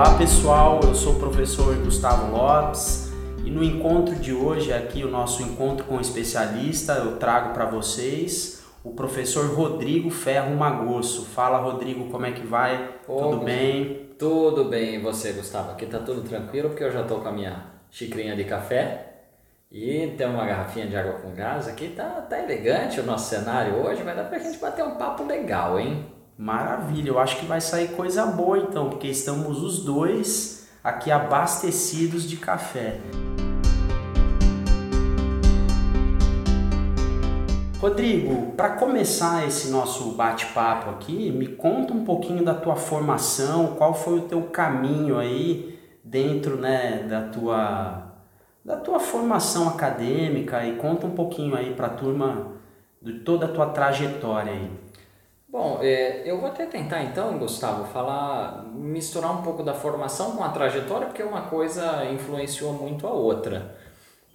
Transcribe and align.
Olá 0.00 0.16
pessoal, 0.16 0.80
eu 0.82 0.94
sou 0.94 1.16
o 1.16 1.18
professor 1.18 1.76
Gustavo 1.76 2.34
Lopes 2.34 3.12
e 3.44 3.50
no 3.50 3.62
encontro 3.62 4.14
de 4.14 4.32
hoje, 4.32 4.72
aqui 4.72 5.04
o 5.04 5.10
nosso 5.10 5.42
encontro 5.42 5.84
com 5.84 5.98
o 5.98 6.00
especialista, 6.00 6.94
eu 6.94 7.18
trago 7.18 7.52
para 7.52 7.66
vocês 7.66 8.64
o 8.82 8.94
professor 8.94 9.54
Rodrigo 9.54 10.08
Ferro 10.08 10.56
Magosso. 10.56 11.26
Fala 11.26 11.58
Rodrigo, 11.58 12.08
como 12.08 12.24
é 12.24 12.32
que 12.32 12.46
vai? 12.46 12.94
Ô, 13.06 13.24
Tudo 13.24 13.44
bem? 13.44 14.08
Tudo 14.18 14.64
bem, 14.64 14.94
e 14.94 14.98
você, 15.00 15.32
Gustavo? 15.32 15.72
Aqui 15.72 15.84
tá 15.84 15.98
tudo 15.98 16.22
tranquilo 16.22 16.70
porque 16.70 16.84
eu 16.84 16.92
já 16.92 17.02
tô 17.02 17.16
com 17.16 17.28
a 17.28 17.32
minha 17.32 17.66
xicrinha 17.90 18.34
de 18.34 18.44
café 18.44 19.24
e 19.70 20.14
tem 20.16 20.26
uma 20.26 20.46
garrafinha 20.46 20.86
de 20.86 20.96
água 20.96 21.20
com 21.20 21.34
gás 21.34 21.68
aqui. 21.68 21.88
Tá, 21.88 22.22
tá 22.22 22.42
elegante 22.42 23.00
o 23.00 23.04
nosso 23.04 23.28
cenário 23.28 23.74
hoje, 23.74 24.02
vai 24.02 24.16
dar 24.16 24.24
pra 24.24 24.38
gente 24.38 24.56
bater 24.56 24.82
um 24.82 24.94
papo 24.94 25.24
legal, 25.24 25.78
hein? 25.78 26.06
Maravilha, 26.40 27.10
eu 27.10 27.18
acho 27.18 27.38
que 27.38 27.44
vai 27.44 27.60
sair 27.60 27.88
coisa 27.88 28.24
boa 28.24 28.56
então, 28.56 28.88
porque 28.88 29.06
estamos 29.06 29.62
os 29.62 29.84
dois 29.84 30.66
aqui 30.82 31.10
abastecidos 31.10 32.26
de 32.26 32.38
café. 32.38 32.98
Rodrigo, 37.78 38.52
para 38.52 38.70
começar 38.70 39.46
esse 39.46 39.70
nosso 39.70 40.12
bate-papo 40.12 40.88
aqui, 40.88 41.30
me 41.30 41.46
conta 41.46 41.92
um 41.92 42.06
pouquinho 42.06 42.42
da 42.42 42.54
tua 42.54 42.74
formação, 42.74 43.74
qual 43.76 43.92
foi 43.92 44.20
o 44.20 44.22
teu 44.22 44.44
caminho 44.44 45.18
aí 45.18 45.78
dentro 46.02 46.56
né, 46.56 47.06
da, 47.06 47.20
tua, 47.28 48.14
da 48.64 48.78
tua 48.78 48.98
formação 48.98 49.68
acadêmica 49.68 50.64
e 50.64 50.76
conta 50.76 51.06
um 51.06 51.10
pouquinho 51.10 51.54
aí 51.54 51.74
para 51.74 51.88
a 51.88 51.90
turma 51.90 52.52
de 53.02 53.18
toda 53.18 53.44
a 53.44 53.48
tua 53.50 53.66
trajetória 53.66 54.52
aí. 54.52 54.89
Bom, 55.50 55.80
é, 55.82 56.22
eu 56.24 56.38
vou 56.38 56.48
até 56.48 56.64
tentar 56.64 57.02
então, 57.02 57.36
Gustavo, 57.36 57.84
falar, 57.92 58.64
misturar 58.72 59.36
um 59.36 59.42
pouco 59.42 59.64
da 59.64 59.74
formação 59.74 60.36
com 60.36 60.44
a 60.44 60.50
trajetória, 60.50 61.08
porque 61.08 61.24
uma 61.24 61.42
coisa 61.42 62.04
influenciou 62.04 62.72
muito 62.72 63.04
a 63.04 63.10
outra. 63.10 63.76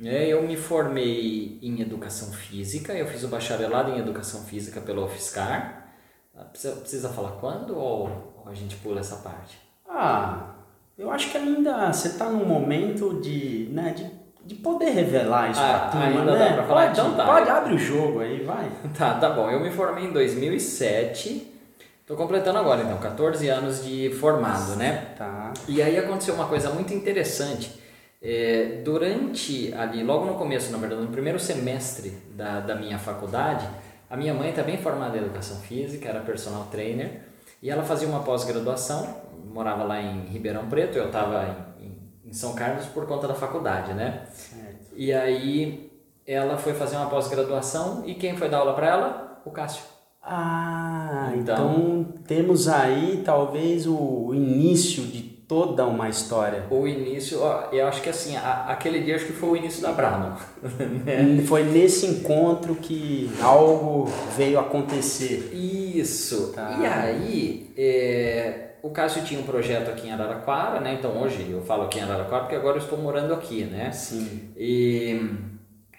É, 0.04 0.28
eu 0.28 0.44
me 0.44 0.58
formei 0.58 1.58
em 1.62 1.80
educação 1.80 2.34
física, 2.34 2.94
eu 2.94 3.08
fiz 3.08 3.24
o 3.24 3.30
bacharelado 3.30 3.92
em 3.92 4.00
educação 4.00 4.44
física 4.44 4.82
pela 4.82 5.06
UFSCar. 5.06 5.88
Ah, 6.36 6.44
precisa, 6.44 6.76
precisa 6.76 7.10
falar 7.10 7.32
quando 7.40 7.78
ou, 7.78 8.44
a 8.46 8.54
gente 8.54 8.76
pula 8.76 9.00
essa 9.00 9.16
parte? 9.18 9.58
Ah, 9.88 10.54
eu 10.98 11.10
acho 11.10 11.32
que 11.32 11.38
ainda 11.38 11.94
você 11.94 12.10
está 12.10 12.30
num 12.30 12.46
momento 12.46 13.22
de, 13.22 13.70
né, 13.72 13.94
de, 13.94 14.12
de 14.46 14.56
poder 14.56 14.92
revelar 14.92 15.50
isso 15.52 15.60
Ah, 15.60 15.90
pra 15.92 16.00
turma, 16.02 16.22
ainda 16.22 16.32
né? 16.38 16.50
dá 16.50 16.54
pra 16.54 16.64
falar? 16.64 16.86
Pode, 16.88 17.00
Então 17.00 17.14
tá. 17.16 17.26
pode 17.26 17.50
abre 17.50 17.74
o 17.74 17.78
jogo 17.78 18.20
aí, 18.20 18.44
vai. 18.44 18.70
Tá, 18.98 19.16
tá 19.16 19.30
bom. 19.32 19.50
Eu 19.50 19.60
me 19.60 19.72
formei 19.72 20.06
em 20.06 20.12
2007. 20.14 21.52
Tô 22.06 22.16
completando 22.16 22.60
agora, 22.60 22.84
então, 22.84 22.98
14 23.00 23.48
anos 23.50 23.84
de 23.84 24.12
formado, 24.20 24.76
né? 24.76 25.08
Tá. 25.18 25.52
E 25.68 25.82
aí 25.82 25.98
aconteceu 25.98 26.36
uma 26.36 26.46
coisa 26.46 26.70
muito 26.70 26.94
interessante. 26.94 27.82
É, 28.22 28.82
durante 28.84 29.74
ali, 29.74 30.04
logo 30.04 30.26
no 30.26 30.36
começo, 30.36 30.72
na 30.72 30.78
verdade, 30.78 31.02
no 31.02 31.08
primeiro 31.08 31.40
semestre 31.40 32.12
da, 32.36 32.60
da 32.60 32.76
minha 32.76 33.00
faculdade, 33.00 33.68
a 34.10 34.16
minha 34.16 34.34
mãe 34.36 34.52
também 34.52 34.78
formada 34.78 35.18
em 35.18 35.22
educação 35.22 35.58
física, 35.62 36.08
era 36.10 36.20
personal 36.20 36.68
trainer, 36.72 37.22
e 37.62 37.70
ela 37.72 37.84
fazia 37.84 38.08
uma 38.08 38.20
pós-graduação, 38.20 39.16
morava 39.52 39.84
lá 39.84 40.00
em 40.00 40.26
Ribeirão 40.26 40.66
Preto, 40.68 40.98
eu 40.98 41.08
estava 41.08 41.56
em, 41.75 41.75
em, 42.28 42.34
São 42.34 42.54
Carlos 42.54 42.86
por 42.88 43.06
conta 43.06 43.28
da 43.28 43.34
faculdade, 43.36 43.94
né? 43.94 44.24
Certo. 44.34 44.86
E 44.96 45.12
aí 45.14 45.92
ela 46.26 46.58
foi 46.58 46.74
fazer 46.74 46.96
uma 46.98 47.08
pós-graduação 47.10 48.04
e 48.06 48.16
quem 48.16 48.36
foi 48.36 48.50
dar 48.50 48.58
aula 48.60 48.74
para 48.74 48.88
ela? 48.88 49.42
O 49.46 49.52
Cássio. 49.52 49.84
Ah, 50.24 51.32
Então- 51.36 51.74
então, 51.74 52.06
temos 52.26 52.68
aí 52.68 53.22
talvez 53.24 53.86
o 53.88 54.32
início 54.34 55.04
de 55.04 55.22
toda 55.22 55.86
uma 55.86 56.10
história. 56.10 56.66
O 56.72 56.88
início, 56.88 57.40
ó, 57.44 57.66
eu 57.72 57.86
acho 57.88 58.02
que 58.02 58.10
assim, 58.10 58.36
a- 58.36 58.66
aquele 58.70 59.02
dia 59.02 59.16
acho 59.16 59.28
que 59.28 59.34
foi 59.34 59.50
o 59.50 59.56
início 59.56 59.84
da 59.84 59.92
Brahma. 59.92 60.40
né? 61.06 61.44
Foi 61.46 61.64
nesse 61.64 62.08
encontro 62.08 62.74
que 62.74 63.30
algo 63.40 64.06
veio 64.36 64.58
acontecer. 64.58 65.52
Isso. 65.54 66.52
Tá. 66.56 66.76
E 66.82 66.86
aí, 66.88 67.74
é, 67.78 68.70
o 68.86 68.92
Cássio 68.92 69.24
tinha 69.24 69.40
um 69.40 69.44
projeto 69.44 69.90
aqui 69.90 70.08
em 70.08 70.12
Araraquara, 70.12 70.80
né? 70.80 70.94
Então 70.94 71.20
hoje 71.20 71.50
eu 71.50 71.60
falo 71.64 71.86
aqui 71.86 71.98
em 71.98 72.04
Araraquara 72.04 72.44
porque 72.44 72.56
agora 72.56 72.78
eu 72.78 72.84
estou 72.84 73.00
morando 73.00 73.34
aqui, 73.34 73.64
né? 73.64 73.92
Sim. 73.92 74.52
E 74.56 75.20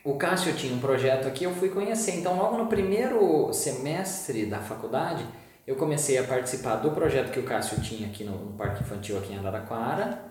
o 0.04 0.14
Cássio 0.14 0.54
tinha 0.54 0.72
um 0.72 0.78
projeto 0.78 1.26
aqui, 1.26 1.42
eu 1.42 1.50
fui 1.50 1.68
conhecer. 1.68 2.12
Então, 2.12 2.36
logo 2.36 2.56
no 2.56 2.68
primeiro 2.68 3.52
semestre 3.52 4.46
da 4.46 4.60
faculdade, 4.60 5.26
eu 5.66 5.74
comecei 5.74 6.16
a 6.16 6.22
participar 6.22 6.76
do 6.76 6.92
projeto 6.92 7.32
que 7.32 7.40
o 7.40 7.42
Cássio 7.42 7.80
tinha 7.80 8.06
aqui 8.06 8.22
no, 8.22 8.38
no 8.38 8.52
Parque 8.52 8.84
Infantil 8.84 9.18
aqui 9.18 9.32
em 9.32 9.38
Araraquara. 9.38 10.25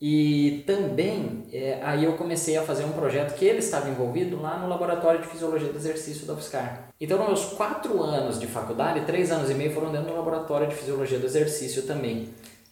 E 0.00 0.62
também, 0.66 1.44
é, 1.52 1.80
aí 1.82 2.04
eu 2.04 2.12
comecei 2.18 2.56
a 2.58 2.62
fazer 2.62 2.84
um 2.84 2.92
projeto 2.92 3.34
que 3.34 3.46
ele 3.46 3.60
estava 3.60 3.88
envolvido 3.88 4.40
lá 4.40 4.58
no 4.58 4.68
Laboratório 4.68 5.20
de 5.22 5.26
Fisiologia 5.26 5.68
do 5.72 5.78
Exercício 5.78 6.26
da 6.26 6.34
UFSCar. 6.34 6.88
Então, 7.00 7.16
nos 7.18 7.26
meus 7.28 7.44
quatro 7.54 8.02
anos 8.02 8.38
de 8.38 8.46
faculdade, 8.46 9.06
três 9.06 9.32
anos 9.32 9.50
e 9.50 9.54
meio 9.54 9.72
foram 9.72 9.90
dentro 9.90 10.08
do 10.10 10.16
Laboratório 10.16 10.66
de 10.68 10.74
Fisiologia 10.74 11.18
do 11.18 11.24
Exercício 11.24 11.82
também. 11.84 12.28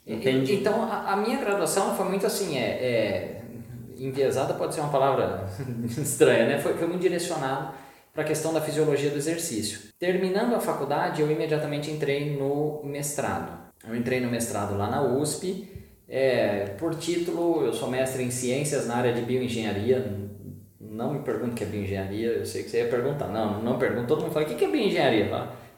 E- 0.07 0.15
Entendi. 0.15 0.55
Então, 0.57 0.83
a, 0.83 1.13
a 1.13 1.17
minha 1.17 1.39
graduação 1.39 1.97
foi 1.97 2.07
muito 2.07 2.27
assim, 2.27 2.59
é, 2.59 2.61
é 2.63 3.41
enviesada 3.99 4.53
pode 4.55 4.75
ser 4.75 4.81
uma 4.83 4.91
palavra 4.91 5.47
estranha, 5.97 6.47
né? 6.47 6.59
Foi, 6.59 6.75
foi 6.75 6.87
muito 6.87 7.01
direcionado 7.01 7.73
para 8.13 8.23
a 8.23 8.27
questão 8.27 8.53
da 8.53 8.61
fisiologia 8.61 9.09
do 9.11 9.17
exercício. 9.17 9.81
Terminando 9.99 10.55
a 10.55 10.61
faculdade, 10.61 11.23
eu 11.23 11.31
imediatamente 11.31 11.91
entrei 11.91 12.37
no 12.37 12.83
mestrado. 12.85 13.65
Eu 13.89 13.97
entrei 13.97 14.21
no 14.21 14.31
mestrado 14.31 14.77
lá 14.77 14.89
na 14.91 15.03
USP. 15.03 15.69
É, 16.09 16.75
por 16.79 16.95
título, 16.95 17.65
eu 17.65 17.73
sou 17.73 17.89
mestre 17.89 18.23
em 18.23 18.31
ciências 18.31 18.87
na 18.87 18.97
área 18.97 19.13
de 19.13 19.23
bioengenharia. 19.23 20.21
Não 20.81 21.13
me 21.13 21.21
pergunte 21.21 21.53
o 21.53 21.55
que 21.55 21.65
é 21.65 21.67
bioengenharia, 21.67 22.29
eu 22.29 22.47
sei 22.47 22.63
que 22.63 22.71
você 22.71 22.79
ia 22.79 22.89
perguntar. 22.89 23.29
Não, 23.29 23.63
não 23.63 23.79
pergunto. 23.79 24.07
Todo 24.07 24.23
mundo 24.23 24.33
fala: 24.33 24.47
o 24.47 24.49
que 24.49 24.65
é 24.65 24.69
bioengenharia? 24.69 25.31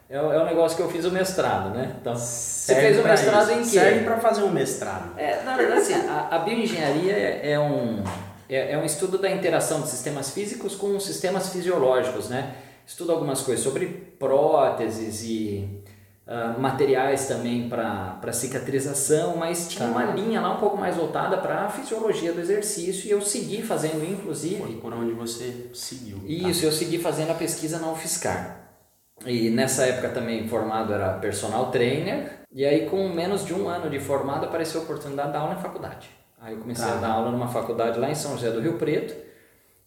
É, 0.09 0.15
é 0.15 0.21
o 0.21 0.45
negócio 0.45 0.77
que 0.77 0.83
eu 0.83 0.89
fiz 0.89 1.05
o 1.05 1.11
mestrado, 1.11 1.75
né? 1.75 1.95
Então, 1.99 2.15
você 2.15 2.75
fez 2.75 2.99
o 2.99 3.03
mestrado 3.03 3.51
isso. 3.51 3.59
em 3.59 3.63
quê? 3.63 3.79
Serve 3.79 4.03
para 4.05 4.17
fazer 4.19 4.43
um 4.43 4.51
mestrado. 4.51 5.17
É, 5.17 5.43
na 5.43 5.57
verdade, 5.57 5.81
assim, 5.81 5.93
a, 5.93 6.27
a 6.31 6.39
bioengenharia 6.39 7.13
é, 7.13 7.51
é 7.51 7.59
um, 7.59 8.03
é, 8.49 8.73
é 8.73 8.77
um 8.77 8.85
estudo 8.85 9.17
da 9.17 9.29
interação 9.29 9.81
de 9.81 9.89
sistemas 9.89 10.31
físicos 10.31 10.75
com 10.75 10.97
sistemas 10.99 11.49
fisiológicos, 11.49 12.29
né? 12.29 12.55
Estuda 12.85 13.11
algumas 13.11 13.41
coisas 13.41 13.61
sobre 13.61 13.87
próteses 14.17 15.23
e 15.23 15.83
ah, 16.27 16.55
materiais 16.59 17.27
também 17.27 17.69
para 17.69 18.31
cicatrização, 18.33 19.37
mas 19.37 19.67
tinha 19.69 19.87
Tá. 19.87 19.91
uma 19.91 20.03
linha 20.13 20.41
lá 20.41 20.53
um 20.55 20.59
pouco 20.59 20.77
mais 20.77 20.95
voltada 20.95 21.37
para 21.37 21.65
a 21.65 21.69
fisiologia 21.69 22.33
do 22.33 22.39
exercício 22.41 23.07
e 23.07 23.11
eu 23.11 23.21
segui 23.21 23.61
fazendo, 23.61 23.99
Foi 23.99 24.09
inclusive, 24.09 24.75
por 24.75 24.93
onde 24.93 25.13
você 25.13 25.69
seguiu. 25.73 26.17
tá? 26.17 26.23
isso, 26.27 26.65
eu 26.65 26.71
segui 26.71 26.97
fazendo 26.99 27.31
a 27.31 27.35
pesquisa 27.35 27.79
na 27.79 27.91
UFSCar. 27.91 28.61
E 29.25 29.49
nessa 29.49 29.85
época 29.85 30.09
também 30.09 30.47
formado 30.47 30.93
era 30.93 31.13
personal 31.13 31.71
trainer. 31.71 32.39
E 32.53 32.63
aí 32.65 32.87
com 32.89 33.09
menos 33.09 33.45
de 33.45 33.53
um 33.53 33.67
ano 33.67 33.89
de 33.89 33.99
formado 33.99 34.45
apareceu 34.45 34.81
a 34.81 34.83
oportunidade 34.83 35.29
de 35.29 35.33
dar 35.33 35.39
aula 35.39 35.55
em 35.55 35.61
faculdade. 35.61 36.09
Aí 36.39 36.53
eu 36.53 36.59
comecei 36.59 36.85
Tá. 36.85 36.93
a 36.93 36.95
dar 36.97 37.07
aula 37.13 37.31
numa 37.31 37.47
faculdade 37.47 37.99
lá 37.99 38.09
em 38.11 38.15
São 38.15 38.31
José 38.33 38.51
do 38.51 38.59
Rio 38.61 38.73
Preto. 38.77 39.15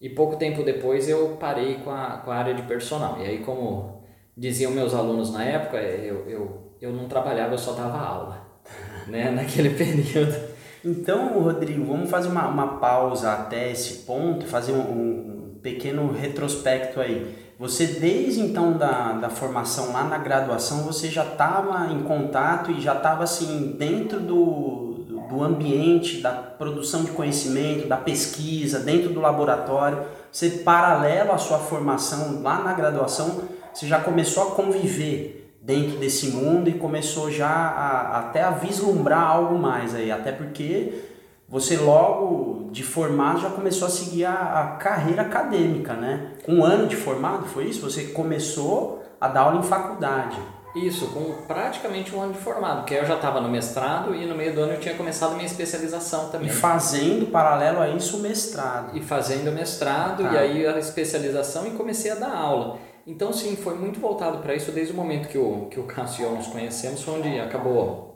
E 0.01 0.09
pouco 0.09 0.37
tempo 0.37 0.63
depois 0.65 1.09
eu 1.09 1.37
parei 1.39 1.77
com 1.77 1.91
a, 1.91 2.19
com 2.25 2.31
a 2.31 2.35
área 2.37 2.55
de 2.55 2.63
personal. 2.63 3.19
E 3.21 3.25
aí 3.25 3.39
como 3.45 4.00
diziam 4.41 4.73
meus 4.73 4.95
alunos 4.95 5.31
na 5.31 5.45
época, 5.45 5.77
eu, 5.77 6.27
eu, 6.27 6.73
eu 6.81 6.93
não 6.93 7.07
trabalhava, 7.07 7.53
eu 7.53 7.59
só 7.59 7.73
dava 7.73 7.99
aula. 7.99 8.47
né? 9.07 9.31
Naquele 9.31 9.69
período. 9.77 10.35
Então, 10.83 11.39
Rodrigo, 11.43 11.85
vamos 11.85 12.09
fazer 12.09 12.29
uma, 12.29 12.49
uma 12.49 12.79
pausa 12.79 13.33
até 13.33 13.71
esse 13.71 14.05
ponto, 14.05 14.47
fazer 14.47 14.73
um, 14.73 14.81
um 14.81 15.59
pequeno 15.63 16.11
retrospecto 16.11 17.01
aí. 17.01 17.51
Você, 17.59 17.87
desde 17.87 18.41
então 18.41 18.73
da, 18.73 19.13
da 19.13 19.29
formação 19.29 19.93
lá 19.93 20.05
na 20.05 20.17
graduação, 20.17 20.85
você 20.85 21.09
já 21.09 21.23
estava 21.23 21.93
em 21.93 22.03
contato 22.05 22.71
e 22.71 22.81
já 22.81 22.95
estava 22.97 23.25
assim, 23.25 23.77
dentro 23.79 24.19
do, 24.19 25.05
do 25.29 25.43
ambiente 25.45 26.23
da 26.23 26.33
produção 26.33 27.05
de 27.05 27.11
conhecimento, 27.11 27.87
da 27.87 27.99
pesquisa, 27.99 28.81
dentro 28.81 29.11
do 29.11 29.21
laboratório. 29.21 30.03
Você, 30.33 30.49
paralelo 30.49 31.33
à 31.33 31.37
sua 31.37 31.59
formação 31.59 32.41
lá 32.41 32.61
na 32.61 32.73
graduação, 32.73 33.43
você 33.73 33.87
já 33.87 34.01
começou 34.01 34.45
a 34.45 34.51
conviver 34.55 35.55
dentro 35.63 35.99
desse 35.99 36.29
mundo 36.29 36.69
e 36.69 36.75
começou 36.75 37.31
já 37.31 37.49
a, 37.49 38.19
até 38.19 38.43
a 38.43 38.51
vislumbrar 38.51 39.23
algo 39.31 39.59
mais 39.59 39.95
aí, 39.95 40.11
até 40.11 40.33
porque 40.33 41.03
você 41.49 41.77
logo 41.77 42.69
de 42.71 42.83
formado 42.83 43.41
já 43.41 43.51
começou 43.51 43.87
a 43.89 43.91
seguir 43.91 44.25
a, 44.25 44.33
a 44.33 44.67
carreira 44.77 45.23
acadêmica, 45.23 45.95
né? 45.95 46.29
Com 46.45 46.57
um 46.57 46.65
ano 46.65 46.87
de 46.87 46.97
formado, 46.97 47.47
foi 47.47 47.65
isso? 47.65 47.81
Você 47.83 48.05
começou 48.05 49.03
a 49.21 49.29
dar 49.29 49.41
aula 49.43 49.59
em 49.59 49.63
faculdade. 49.63 50.39
Isso, 50.77 51.09
com 51.09 51.33
praticamente 51.49 52.15
um 52.15 52.23
ano 52.23 52.33
de 52.33 52.39
formado, 52.39 52.79
porque 52.83 52.95
eu 52.95 53.05
já 53.05 53.17
estava 53.17 53.41
no 53.41 53.49
mestrado 53.49 54.15
e 54.15 54.25
no 54.25 54.37
meio 54.37 54.55
do 54.55 54.61
ano 54.61 54.75
eu 54.75 54.79
tinha 54.81 54.95
começado 54.95 55.33
a 55.33 55.35
minha 55.35 55.47
especialização 55.47 56.29
E 56.29 56.33
também. 56.33 56.49
fazendo, 56.49 57.27
paralelo 57.27 57.81
a 57.81 57.89
isso, 57.89 58.19
o 58.19 58.21
mestrado. 58.21 58.97
E 58.97 59.03
fazendo 59.03 59.51
mestrado 59.51 60.23
Tá. 60.23 60.33
e 60.33 60.39
aí 60.39 60.67
a 60.67 60.79
especialização 60.79 61.67
e 61.67 61.71
comecei 61.73 62.13
a 62.13 62.15
dar 62.15 62.33
aula. 62.33 62.79
Então, 63.11 63.33
sim, 63.33 63.57
foi 63.57 63.75
muito 63.75 63.99
voltado 63.99 64.39
para 64.39 64.55
isso 64.55 64.71
desde 64.71 64.93
o 64.93 64.97
momento 64.97 65.29
que 65.29 65.37
o, 65.37 65.67
que 65.67 65.81
o 65.81 65.83
Cássio 65.83 66.23
e 66.23 66.25
eu 66.25 66.33
nos 66.37 66.47
conhecemos, 66.47 67.07
onde 67.09 67.41
acabou 67.41 68.11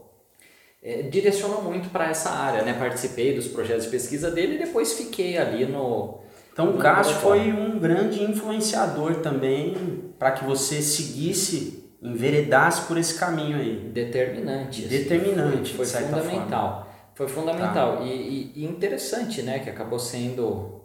é, 0.80 1.02
direcionou 1.02 1.62
muito 1.62 1.88
para 1.88 2.08
essa 2.10 2.30
área, 2.30 2.62
né? 2.62 2.74
Participei 2.74 3.34
dos 3.34 3.48
projetos 3.48 3.84
de 3.84 3.90
pesquisa 3.90 4.30
dele 4.30 4.54
e 4.54 4.58
depois 4.58 4.92
fiquei 4.92 5.36
ali 5.36 5.66
no. 5.66 6.20
Então 6.52 6.70
o 6.70 6.78
Cássio 6.78 7.16
foi 7.16 7.52
um 7.52 7.78
grande 7.80 8.22
influenciador 8.22 9.16
também 9.16 10.12
para 10.16 10.30
que 10.30 10.44
você 10.44 10.80
seguisse, 10.80 11.90
enveredasse 12.00 12.82
por 12.82 12.96
esse 12.96 13.18
caminho 13.18 13.56
aí. 13.56 13.90
Determinante. 13.92 14.84
Assim. 14.84 14.96
Determinante. 14.96 15.74
Foi, 15.74 15.84
foi 15.84 16.02
fundamental. 16.02 16.68
Forma. 16.68 16.86
Foi 17.14 17.28
fundamental. 17.28 17.96
Tá. 17.96 18.04
E, 18.04 18.52
e, 18.54 18.64
interessante, 18.64 19.42
né? 19.42 19.58
Que 19.58 19.70
acabou 19.70 19.98
sendo 19.98 20.80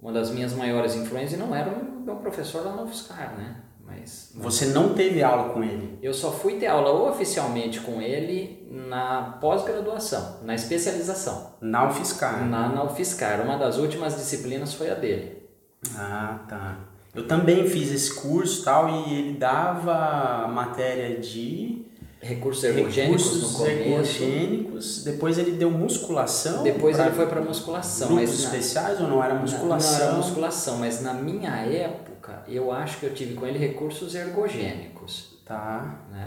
uma 0.00 0.10
das 0.10 0.30
minhas 0.30 0.52
maiores 0.54 0.96
influências 0.96 1.34
e 1.34 1.36
não 1.36 1.54
era 1.54 1.70
o 1.70 1.93
meu 2.04 2.16
professor 2.16 2.64
lá 2.64 2.72
no 2.72 2.84
UFSCar, 2.84 3.36
né? 3.36 3.56
Mas, 3.86 4.32
Você 4.34 4.66
não 4.66 4.94
teve 4.94 5.22
aula 5.22 5.52
com 5.52 5.62
ele? 5.62 5.98
Eu 6.02 6.14
só 6.14 6.32
fui 6.32 6.54
ter 6.58 6.66
aula 6.66 7.10
oficialmente 7.10 7.80
com 7.80 8.00
ele 8.00 8.66
na 8.70 9.36
pós-graduação, 9.40 10.40
na 10.42 10.54
especialização. 10.54 11.54
Na 11.60 11.88
UFSCar? 11.88 12.46
Na, 12.46 12.68
na 12.68 12.84
UFSCar. 12.84 13.42
Uma 13.42 13.56
das 13.56 13.76
últimas 13.76 14.16
disciplinas 14.16 14.72
foi 14.72 14.90
a 14.90 14.94
dele. 14.94 15.48
Ah, 15.96 16.40
tá. 16.48 16.78
Eu 17.14 17.28
também 17.28 17.68
fiz 17.68 17.92
esse 17.92 18.14
curso 18.14 18.64
tal 18.64 18.88
e 18.88 19.14
ele 19.14 19.38
dava 19.38 20.48
matéria 20.48 21.20
de 21.20 21.86
recursos 22.24 22.64
ergogênicos 22.64 23.22
recursos 23.22 23.52
no 23.52 23.58
começo. 23.58 24.22
ergogênicos, 24.22 25.04
depois 25.04 25.38
ele 25.38 25.52
deu 25.52 25.70
musculação. 25.70 26.62
Depois 26.62 26.98
ele 26.98 27.10
foi 27.10 27.26
para 27.26 27.40
musculação. 27.40 28.08
Grupos 28.08 28.30
mas 28.30 28.40
especiais 28.40 29.00
ou 29.00 29.08
não 29.08 29.22
era 29.22 29.34
musculação? 29.34 29.98
Não, 29.98 30.06
era 30.06 30.16
musculação, 30.16 30.78
mas 30.78 31.02
na 31.02 31.12
minha 31.12 31.50
época 31.50 32.42
eu 32.48 32.72
acho 32.72 32.98
que 32.98 33.06
eu 33.06 33.14
tive 33.14 33.34
com 33.34 33.46
ele 33.46 33.58
recursos 33.58 34.14
ergogênicos. 34.14 35.34
Tá. 35.44 36.00
Né? 36.10 36.26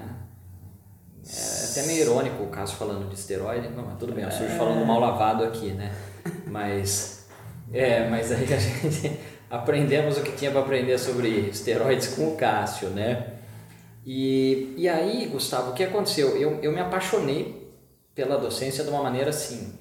É 1.26 1.72
até 1.72 1.88
meio 1.88 2.04
irônico 2.04 2.44
o 2.44 2.48
caso 2.48 2.76
falando 2.76 3.10
de 3.10 3.16
esteroide, 3.16 3.70
não, 3.70 3.84
mas 3.84 3.98
tudo 3.98 4.14
bem, 4.14 4.24
eu 4.24 4.30
estou 4.30 4.48
é... 4.48 4.50
falando 4.52 4.86
mal 4.86 5.00
lavado 5.00 5.44
aqui, 5.44 5.72
né? 5.72 5.92
Mas, 6.46 7.28
é, 7.74 8.08
mas 8.08 8.32
aí 8.32 8.54
a 8.54 8.58
gente 8.58 9.20
aprendemos 9.50 10.18
o 10.18 10.22
que 10.22 10.32
tinha 10.34 10.52
para 10.52 10.62
aprender 10.62 10.98
sobre 10.98 11.50
esteroides 11.50 12.10
com 12.10 12.30
o 12.30 12.36
Cássio, 12.38 12.90
né? 12.90 13.37
E, 14.10 14.74
e 14.78 14.88
aí, 14.88 15.26
Gustavo, 15.26 15.72
o 15.72 15.74
que 15.74 15.84
aconteceu? 15.84 16.38
Eu, 16.38 16.60
eu 16.62 16.72
me 16.72 16.80
apaixonei 16.80 17.70
pela 18.16 18.38
docência 18.38 18.86
de 18.86 18.90
uma 18.90 19.04
maneira 19.04 19.32
assim, 19.32 19.78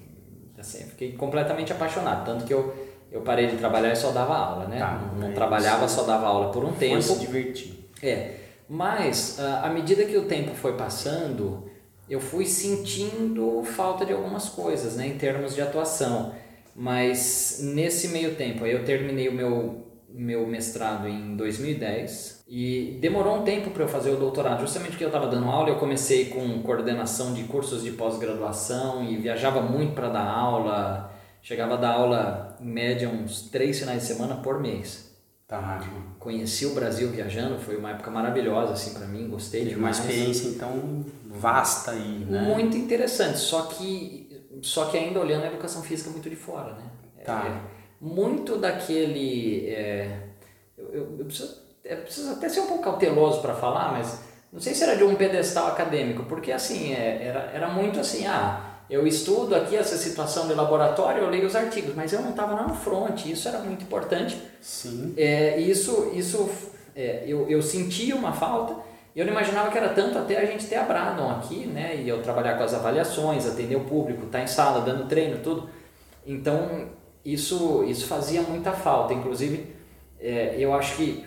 assim, 0.57 0.83
fiquei 0.83 1.13
completamente 1.13 1.71
apaixonado, 1.71 2.25
tanto 2.25 2.43
que 2.43 2.53
eu, 2.53 2.75
eu 3.09 3.21
parei 3.21 3.47
de 3.47 3.55
trabalhar 3.55 3.93
e 3.93 3.95
só 3.95 4.11
dava 4.11 4.35
aula, 4.35 4.67
né? 4.67 4.79
Tá, 4.79 4.95
não, 5.15 5.29
não 5.29 5.33
trabalhava, 5.33 5.87
só 5.87 6.03
dava 6.03 6.27
aula 6.27 6.51
por 6.51 6.65
um 6.65 6.73
foi 6.73 6.89
tempo. 6.89 7.01
se 7.01 7.17
divertir. 7.19 7.89
É, 8.03 8.35
mas 8.67 9.39
à 9.39 9.69
medida 9.69 10.03
que 10.03 10.17
o 10.17 10.25
tempo 10.25 10.53
foi 10.53 10.73
passando, 10.75 11.63
eu 12.09 12.19
fui 12.19 12.45
sentindo 12.45 13.63
falta 13.63 14.05
de 14.05 14.11
algumas 14.11 14.49
coisas, 14.49 14.97
né, 14.97 15.07
em 15.07 15.17
termos 15.17 15.55
de 15.55 15.61
atuação. 15.61 16.33
Mas 16.75 17.59
nesse 17.61 18.09
meio 18.09 18.35
tempo, 18.35 18.65
aí 18.65 18.73
eu 18.73 18.83
terminei 18.83 19.29
o 19.29 19.33
meu, 19.33 19.86
meu 20.09 20.47
mestrado 20.47 21.07
em 21.07 21.35
2010, 21.35 22.43
e 22.47 22.97
demorou 23.01 23.39
um 23.39 23.43
tempo 23.43 23.71
para 23.71 23.83
eu 23.83 23.87
fazer 23.87 24.11
o 24.11 24.15
doutorado, 24.15 24.61
justamente 24.61 24.91
porque 24.91 25.03
eu 25.03 25.09
estava 25.09 25.27
dando 25.27 25.47
aula. 25.47 25.69
Eu 25.69 25.75
comecei 25.75 26.25
com 26.25 26.61
coordenação 26.61 27.33
de 27.33 27.43
cursos 27.43 27.83
de 27.83 27.91
pós-graduação 27.91 29.03
e 29.03 29.17
viajava 29.17 29.61
muito 29.61 29.93
para 29.93 30.09
dar 30.09 30.25
aula. 30.25 31.11
Chegava 31.41 31.73
a 31.73 31.77
dar 31.77 31.91
aula 31.91 32.57
em 32.61 32.67
média 32.67 33.09
uns 33.09 33.49
três 33.49 33.79
finais 33.79 34.01
de 34.01 34.07
semana 34.07 34.35
por 34.35 34.59
mês. 34.61 35.07
Tá. 35.47 35.81
Conheci 36.19 36.65
o 36.65 36.73
Brasil 36.73 37.09
viajando, 37.09 37.57
foi 37.57 37.77
uma 37.77 37.91
época 37.91 38.11
maravilhosa 38.11 38.73
assim 38.73 38.93
para 38.93 39.07
mim, 39.07 39.29
gostei 39.29 39.61
Teve 39.61 39.75
demais. 39.75 39.97
Uma 39.97 40.05
experiência 40.05 40.49
então 40.49 41.05
vasta 41.25 41.91
aí, 41.91 42.25
né? 42.25 42.41
Muito 42.41 42.75
interessante, 42.75 43.37
só 43.37 43.61
que 43.63 44.27
só 44.61 44.85
que 44.85 44.97
ainda 44.97 45.19
olhando 45.19 45.43
a 45.43 45.47
educação 45.47 45.81
física 45.83 46.09
muito 46.09 46.29
de 46.29 46.35
fora, 46.35 46.73
né? 46.73 46.83
Tá. 47.23 47.45
É, 47.45 47.76
muito 47.99 48.57
daquele 48.57 49.67
é, 49.67 50.19
eu, 50.77 50.85
eu, 50.93 51.15
eu 51.19 51.25
preciso 51.25 51.67
é 51.87 51.95
preciso 51.95 52.31
até 52.31 52.49
ser 52.49 52.59
um 52.59 52.67
pouco 52.67 52.83
cauteloso 52.83 53.41
para 53.41 53.53
falar, 53.53 53.93
mas 53.93 54.19
não 54.51 54.59
sei 54.59 54.73
se 54.73 54.83
era 54.83 54.95
de 54.95 55.03
um 55.03 55.15
pedestal 55.15 55.67
acadêmico, 55.67 56.23
porque 56.23 56.51
assim, 56.51 56.93
é, 56.93 57.23
era, 57.23 57.51
era 57.53 57.67
muito 57.69 57.99
assim, 57.99 58.27
ah, 58.27 58.61
eu 58.89 59.07
estudo 59.07 59.55
aqui 59.55 59.75
essa 59.75 59.97
situação 59.97 60.47
de 60.47 60.53
laboratório, 60.53 61.23
eu 61.23 61.29
leio 61.29 61.45
os 61.45 61.55
artigos, 61.55 61.95
mas 61.95 62.13
eu 62.13 62.21
não 62.21 62.31
estava 62.31 62.53
lá 62.53 62.63
no 62.63 62.75
front, 62.75 63.25
isso 63.25 63.47
era 63.47 63.59
muito 63.59 63.83
importante. 63.83 64.41
Sim. 64.61 65.13
É, 65.17 65.59
isso, 65.59 66.11
isso 66.13 66.49
é, 66.95 67.23
eu, 67.25 67.49
eu 67.49 67.61
sentia 67.61 68.15
uma 68.15 68.33
falta, 68.33 68.75
eu 69.15 69.25
não 69.25 69.33
imaginava 69.33 69.71
que 69.71 69.77
era 69.77 69.89
tanto 69.89 70.17
até 70.17 70.37
a 70.37 70.45
gente 70.45 70.67
ter 70.67 70.75
a 70.75 70.83
Bradon 70.83 71.29
aqui, 71.31 71.65
né, 71.65 71.95
e 71.97 72.07
eu 72.07 72.21
trabalhar 72.21 72.57
com 72.57 72.63
as 72.63 72.73
avaliações, 72.73 73.45
atender 73.45 73.75
o 73.75 73.85
público, 73.85 74.25
estar 74.25 74.39
tá 74.39 74.43
em 74.43 74.47
sala, 74.47 74.81
dando 74.81 75.07
treino, 75.07 75.39
tudo. 75.39 75.69
Então, 76.25 76.89
isso, 77.33 77.83
isso 77.83 78.07
fazia 78.07 78.41
muita 78.41 78.71
falta, 78.71 79.13
inclusive, 79.13 79.75
é, 80.17 80.55
eu 80.57 80.73
acho 80.73 80.95
que 80.95 81.25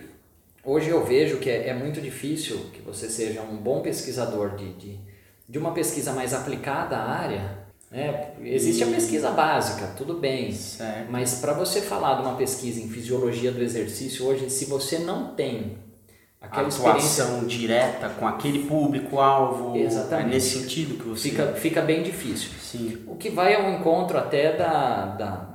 hoje 0.65 0.89
eu 0.89 1.05
vejo 1.05 1.37
que 1.37 1.47
é, 1.47 1.67
é, 1.67 1.73
muito 1.75 2.01
difícil 2.01 2.57
que 2.73 2.81
você 2.81 3.07
seja 3.07 3.43
um 3.43 3.55
bom 3.57 3.81
pesquisador 3.81 4.55
de, 4.55 4.73
de, 4.73 4.99
de 5.47 5.59
uma 5.59 5.73
pesquisa 5.73 6.11
mais 6.11 6.33
aplicada 6.33 6.97
à 6.97 7.07
área. 7.07 7.61
Né? 7.91 8.31
Existe 8.41 8.83
a 8.83 8.87
pesquisa 8.87 9.29
básica, 9.29 9.93
tudo 9.95 10.15
bem, 10.15 10.51
certo. 10.53 11.11
mas 11.11 11.35
para 11.35 11.53
você 11.53 11.81
falar 11.81 12.15
de 12.15 12.21
uma 12.23 12.35
pesquisa 12.35 12.81
em 12.81 12.89
fisiologia 12.89 13.51
do 13.51 13.61
exercício 13.61 14.25
hoje, 14.25 14.49
se 14.49 14.65
você 14.65 14.97
não 14.97 15.35
tem 15.35 15.77
aquela 16.39 16.67
atuação 16.67 17.45
direta 17.45 18.09
com 18.09 18.27
aquele 18.27 18.65
público-alvo, 18.65 19.75
é 19.77 20.23
nesse 20.23 20.61
sentido 20.61 20.95
que 20.97 21.07
você... 21.07 21.29
Fica, 21.29 21.47
fica 21.53 21.81
bem 21.83 22.01
difícil. 22.01 22.49
Sim. 22.59 23.03
O 23.05 23.17
que 23.17 23.29
vai 23.29 23.53
ao 23.53 23.69
encontro 23.69 24.17
até 24.17 24.57
da, 24.57 25.05
da 25.05 25.50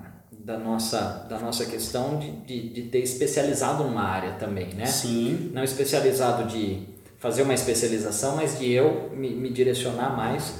da 0.47 0.57
nossa, 0.57 1.27
da 1.29 1.41
nossa 1.41 1.67
questão 1.67 2.21
de, 2.21 2.31
de, 2.31 2.69
de, 2.69 2.83
ter 2.83 3.01
especializado 3.01 3.83
numa 3.83 4.05
área 4.05 4.35
também, 4.35 4.69
né? 4.75 4.87
Sim. 4.87 5.51
Não 5.53 5.65
especializado 5.65 6.45
de 6.45 6.87
fazer 7.19 7.43
uma 7.43 7.53
especialização, 7.53 8.37
mas 8.37 8.57
de 8.57 8.71
eu 8.71 9.11
me, 9.13 9.31
me 9.31 9.51
direcionar 9.51 10.17
mais 10.17 10.55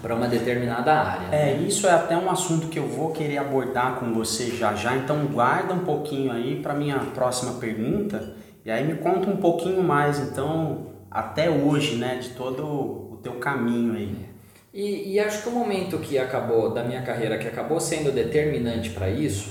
para 0.00 0.14
uma 0.14 0.28
determinada 0.28 0.94
área. 0.94 1.26
É, 1.34 1.56
né? 1.56 1.66
isso 1.66 1.88
é 1.88 1.90
até 1.90 2.16
um 2.16 2.30
assunto 2.30 2.68
que 2.68 2.78
eu 2.78 2.86
vou 2.86 3.10
querer 3.10 3.38
abordar 3.38 3.98
com 3.98 4.14
você 4.14 4.52
já 4.52 4.76
já, 4.76 4.96
então 4.96 5.26
guarda 5.26 5.74
um 5.74 5.80
pouquinho 5.80 6.30
aí 6.30 6.62
para 6.62 6.72
minha 6.72 7.00
próxima 7.12 7.54
pergunta 7.54 8.36
e 8.64 8.70
aí 8.70 8.86
me 8.86 8.94
conta 8.94 9.28
um 9.28 9.38
pouquinho 9.38 9.82
mais, 9.82 10.20
então, 10.20 10.86
até 11.10 11.50
hoje, 11.50 11.96
né, 11.96 12.18
de 12.18 12.28
todo 12.28 12.64
o 12.64 13.18
teu 13.20 13.32
caminho 13.40 13.94
aí. 13.94 14.30
E, 14.72 15.14
e, 15.14 15.20
acho 15.20 15.42
que 15.42 15.48
o 15.48 15.52
momento 15.52 15.98
que 15.98 16.16
acabou 16.16 16.72
da 16.72 16.84
minha 16.84 17.02
carreira, 17.02 17.36
que 17.38 17.48
acabou 17.48 17.80
sendo 17.80 18.12
determinante 18.12 18.90
para 18.90 19.10
isso, 19.10 19.50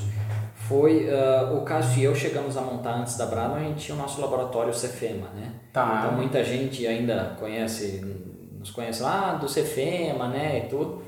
foi 0.56 1.10
uh, 1.10 1.58
o 1.58 1.62
caso 1.64 2.00
e 2.00 2.04
eu 2.04 2.16
chegamos 2.16 2.56
a 2.56 2.62
montar 2.62 2.94
antes 2.94 3.18
da 3.18 3.26
Brado, 3.26 3.56
a 3.56 3.60
gente 3.60 3.86
tinha 3.86 3.96
o 3.96 3.98
nosso 3.98 4.22
laboratório 4.22 4.74
Cefema, 4.74 5.28
né? 5.36 5.52
Tá. 5.74 6.04
Então 6.06 6.18
muita 6.18 6.44
gente 6.44 6.86
ainda 6.88 7.36
conhece, 7.40 8.06
nos 8.58 8.72
conhece 8.72 9.02
lá 9.02 9.34
do 9.34 9.50
Cefema, 9.50 10.28
né, 10.30 10.64
e 10.64 10.70
tudo. 10.70 11.02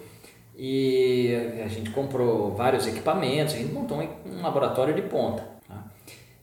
E 0.57 1.61
a 1.63 1.67
gente 1.67 1.91
comprou 1.91 2.53
vários 2.53 2.85
equipamentos, 2.87 3.53
a 3.53 3.57
gente 3.57 3.71
montou 3.71 3.97
um 3.99 4.41
laboratório 4.41 4.93
de 4.93 5.03
ponta. 5.03 5.43
Tá? 5.67 5.85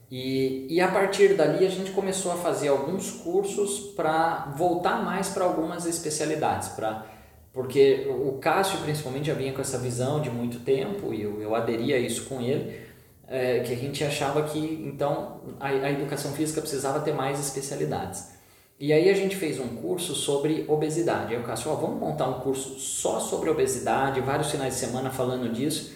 E, 0.09 0.65
e 0.69 0.81
a 0.81 0.87
partir 0.87 1.35
dali 1.35 1.65
a 1.65 1.69
gente 1.69 1.91
começou 1.91 2.31
a 2.31 2.35
fazer 2.35 2.69
alguns 2.69 3.11
cursos 3.11 3.93
para 3.95 4.51
voltar 4.55 5.03
mais 5.03 5.29
para 5.29 5.43
algumas 5.43 5.85
especialidades, 5.85 6.69
para 6.69 7.05
porque 7.53 8.07
o 8.09 8.33
Cássio 8.39 8.79
principalmente 8.79 9.27
já 9.27 9.33
vinha 9.33 9.51
com 9.53 9.61
essa 9.61 9.77
visão 9.77 10.21
de 10.21 10.29
muito 10.29 10.59
tempo 10.59 11.13
e 11.13 11.21
eu, 11.21 11.41
eu 11.41 11.55
aderia 11.55 11.95
a 11.95 11.99
isso 11.99 12.25
com 12.25 12.39
ele, 12.39 12.79
é, 13.27 13.59
que 13.59 13.73
a 13.73 13.75
gente 13.75 14.03
achava 14.03 14.43
que 14.43 14.59
então 14.59 15.41
a, 15.59 15.67
a 15.67 15.91
educação 15.91 16.31
física 16.33 16.61
precisava 16.61 16.99
ter 16.99 17.13
mais 17.13 17.39
especialidades. 17.39 18.39
E 18.79 18.93
aí 18.93 19.09
a 19.09 19.13
gente 19.13 19.35
fez 19.35 19.59
um 19.59 19.75
curso 19.75 20.15
sobre 20.15 20.63
obesidade. 20.67 21.35
Aí 21.35 21.41
o 21.41 21.43
Cássio, 21.43 21.69
ó, 21.69 21.75
vamos 21.75 21.99
montar 21.99 22.29
um 22.29 22.39
curso 22.39 22.79
só 22.79 23.19
sobre 23.19 23.49
obesidade, 23.49 24.21
vários 24.21 24.49
finais 24.49 24.75
de 24.75 24.79
semana 24.79 25.09
falando 25.09 25.51
disso. 25.51 25.93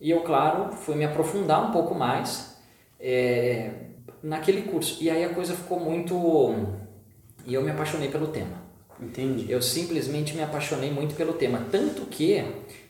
E 0.00 0.10
eu, 0.10 0.20
claro, 0.20 0.72
fui 0.72 0.94
me 0.94 1.04
aprofundar 1.04 1.68
um 1.68 1.72
pouco 1.72 1.92
mais 1.92 2.56
é, 3.00 3.72
naquele 4.22 4.62
curso. 4.62 5.02
E 5.02 5.10
aí 5.10 5.24
a 5.24 5.34
coisa 5.34 5.54
ficou 5.54 5.80
muito... 5.80 6.64
E 7.44 7.52
eu 7.52 7.62
me 7.62 7.70
apaixonei 7.72 8.08
pelo 8.08 8.28
tema. 8.28 8.59
Entendi. 9.02 9.50
Eu 9.50 9.62
simplesmente 9.62 10.34
me 10.34 10.42
apaixonei 10.42 10.90
muito 10.90 11.14
pelo 11.14 11.32
tema, 11.32 11.66
tanto 11.70 12.02
que 12.06 12.44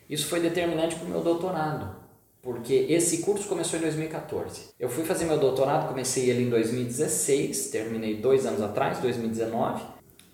isso 0.09 0.27
foi 0.27 0.39
determinante 0.41 0.95
para 0.95 1.05
o 1.05 1.09
meu 1.09 1.21
doutorado, 1.21 1.95
porque 2.41 2.73
esse 2.89 3.19
curso 3.19 3.47
começou 3.47 3.79
em 3.79 3.83
2014. 3.83 4.69
Eu 4.79 4.89
fui 4.89 5.05
fazer 5.05 5.25
meu 5.25 5.37
doutorado, 5.37 5.87
comecei 5.87 6.29
ele 6.29 6.43
em 6.43 6.49
2016, 6.49 7.69
terminei 7.69 8.17
dois 8.17 8.45
anos 8.45 8.61
atrás, 8.61 8.99
2019, 8.99 9.83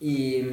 e, 0.01 0.43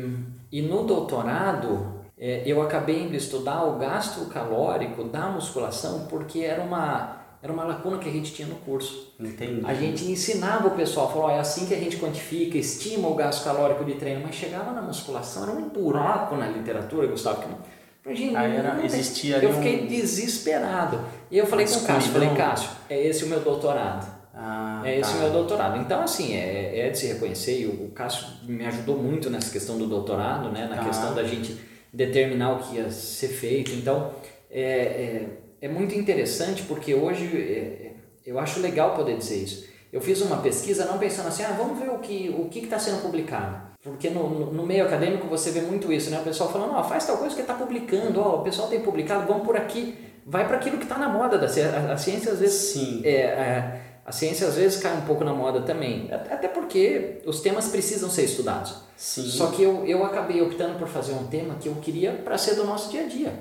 e 0.53 0.63
no 0.63 0.85
doutorado 0.85 2.05
é, 2.19 2.43
eu 2.47 2.63
acabei 2.63 3.03
indo 3.03 3.17
estudar 3.17 3.65
o 3.65 3.79
gasto 3.79 4.27
calórico 4.27 5.05
da 5.05 5.29
musculação 5.29 6.07
porque 6.07 6.41
era 6.41 6.63
uma 6.63 7.24
era 7.45 7.53
uma 7.53 7.65
lacuna 7.65 7.99
que 7.99 8.09
a 8.09 8.13
gente 8.13 8.33
tinha 8.33 8.49
no 8.49 8.55
curso. 8.55 9.13
Entendi. 9.21 9.61
A 9.67 9.75
gente 9.75 10.07
ensinava 10.07 10.69
o 10.69 10.71
pessoal, 10.71 11.13
falou, 11.13 11.29
é 11.29 11.39
assim 11.39 11.67
que 11.67 11.75
a 11.75 11.79
gente 11.79 11.99
quantifica, 11.99 12.57
estima 12.57 13.07
o 13.07 13.15
gasto 13.15 13.45
calórico 13.45 13.85
de 13.85 13.97
treino, 13.97 14.23
mas 14.25 14.35
chegava 14.35 14.73
na 14.73 14.81
musculação, 14.81 15.43
era 15.43 15.53
um 15.53 15.69
buraco 15.69 16.37
na 16.37 16.47
literatura, 16.47 17.07
Gustavo, 17.07 17.43
que 17.43 17.49
não, 17.49 18.15
Gente, 18.15 18.35
Aí 18.35 18.57
era, 18.57 18.75
não, 18.75 18.85
existia 18.85 19.37
eu 19.39 19.53
fiquei 19.55 19.83
um... 19.85 19.87
desesperado. 19.87 21.01
E 21.31 21.37
eu 21.37 21.47
falei 21.47 21.67
com 21.67 21.77
o 21.77 21.85
Cássio, 21.85 22.13
falei, 22.13 22.31
Cássio, 22.35 22.71
é 22.89 23.07
esse 23.07 23.25
o 23.25 23.29
meu 23.29 23.41
doutorado. 23.41 24.11
Ah, 24.35 24.81
é 24.83 24.99
esse 24.99 25.11
tá. 25.13 25.19
o 25.19 25.21
meu 25.21 25.31
doutorado. 25.31 25.79
Então, 25.79 26.03
assim, 26.03 26.35
é, 26.35 26.87
é 26.87 26.91
de 26.91 26.99
se 26.99 27.07
reconhecer, 27.09 27.61
e 27.61 27.67
o, 27.67 27.85
o 27.85 27.91
Cássio 27.91 28.27
me 28.45 28.65
ajudou 28.65 28.97
muito 28.97 29.29
nessa 29.29 29.51
questão 29.51 29.77
do 29.77 29.87
doutorado, 29.87 30.49
né? 30.51 30.67
na 30.67 30.77
Tá. 30.77 30.85
questão 30.85 31.15
da 31.15 31.25
gente 31.25 31.59
determinar 31.93 32.53
o 32.55 32.59
que 32.61 32.77
ia 32.77 32.91
ser 32.91 33.29
feito. 33.29 33.71
Então, 33.73 34.11
é, 34.51 34.63
é, 34.63 35.27
é 35.65 35.69
muito 35.69 35.95
interessante 35.99 36.63
porque 36.65 36.95
hoje 36.95 37.25
é, 37.35 37.93
eu 38.27 38.39
acho 38.39 38.61
legal 38.61 38.95
poder 38.95 39.17
dizer 39.17 39.37
isso. 39.37 39.67
Eu 39.91 39.99
fiz 39.99 40.21
uma 40.21 40.37
pesquisa 40.37 40.85
não 40.85 40.99
pensando 40.99 41.29
assim, 41.29 41.43
ah, 41.43 41.55
vamos 41.57 41.79
ver 41.79 41.89
o 41.89 41.99
que 42.01 42.35
o 42.39 42.51
que 42.51 42.59
está 42.59 42.79
sendo 42.79 43.01
publicado. 43.01 43.73
Porque 43.83 44.11
no, 44.11 44.53
no, 44.53 44.67
meio 44.67 44.85
acadêmico 44.85 45.27
você 45.27 45.51
vê 45.51 45.63
muito 45.63 45.91
isso, 45.91 46.11
né? 46.11 46.19
O 46.21 46.23
pessoal 46.23 46.53
falando, 46.53 46.75
ó, 46.75 46.85
faz 46.85 47.07
tal 47.07 47.17
coisa 47.17 47.35
que 47.35 47.41
está 47.41 47.55
publicando, 47.55 48.21
ó, 48.21 48.41
o 48.41 48.43
pessoal 48.43 48.69
tem 48.69 48.81
publicado, 48.81 49.27
vamos 49.27 49.47
por 49.47 49.57
aqui. 49.57 49.97
Vai 50.27 50.47
para 50.47 50.59
aquilo 50.59 50.77
que 50.77 50.83
está 50.85 50.99
na 50.99 51.09
moda 51.09 51.39
da 51.39 51.49
ciência. 51.49 51.79
A, 51.79 51.93
a 51.95 51.97
ciência 51.97 52.33
às 52.33 52.41
vezes 52.41 52.73
Sim. 52.73 53.01
é, 53.03 53.15
é, 53.15 53.81
a 54.05 54.13
ciência 54.13 54.47
às 54.47 54.57
vezes 54.57 54.83
cai 54.83 54.95
um 54.95 55.03
pouco 55.03 55.25
na 55.25 55.33
moda 55.33 55.63
também, 55.63 56.13
até 56.13 56.35
até 56.35 56.49
porque 56.49 57.23
os 57.25 57.41
temas 57.41 57.69
precisam 57.69 58.11
ser 58.11 58.25
estudados. 58.25 58.83
Sim. 58.99 59.27
Só 59.29 59.47
que 59.47 59.63
eu, 59.63 59.87
eu 59.87 60.05
acabei 60.05 60.43
optando 60.43 60.79
por 60.79 60.89
fazer 60.89 61.13
um 61.13 61.27
tema 61.27 61.55
que 61.55 61.71
eu 61.71 61.75
queria 61.77 62.13
para 62.13 62.37
ser 62.37 62.55
do 62.55 62.65
nosso 62.65 62.91
dia 62.91 63.05
a 63.05 63.07
dia. 63.07 63.33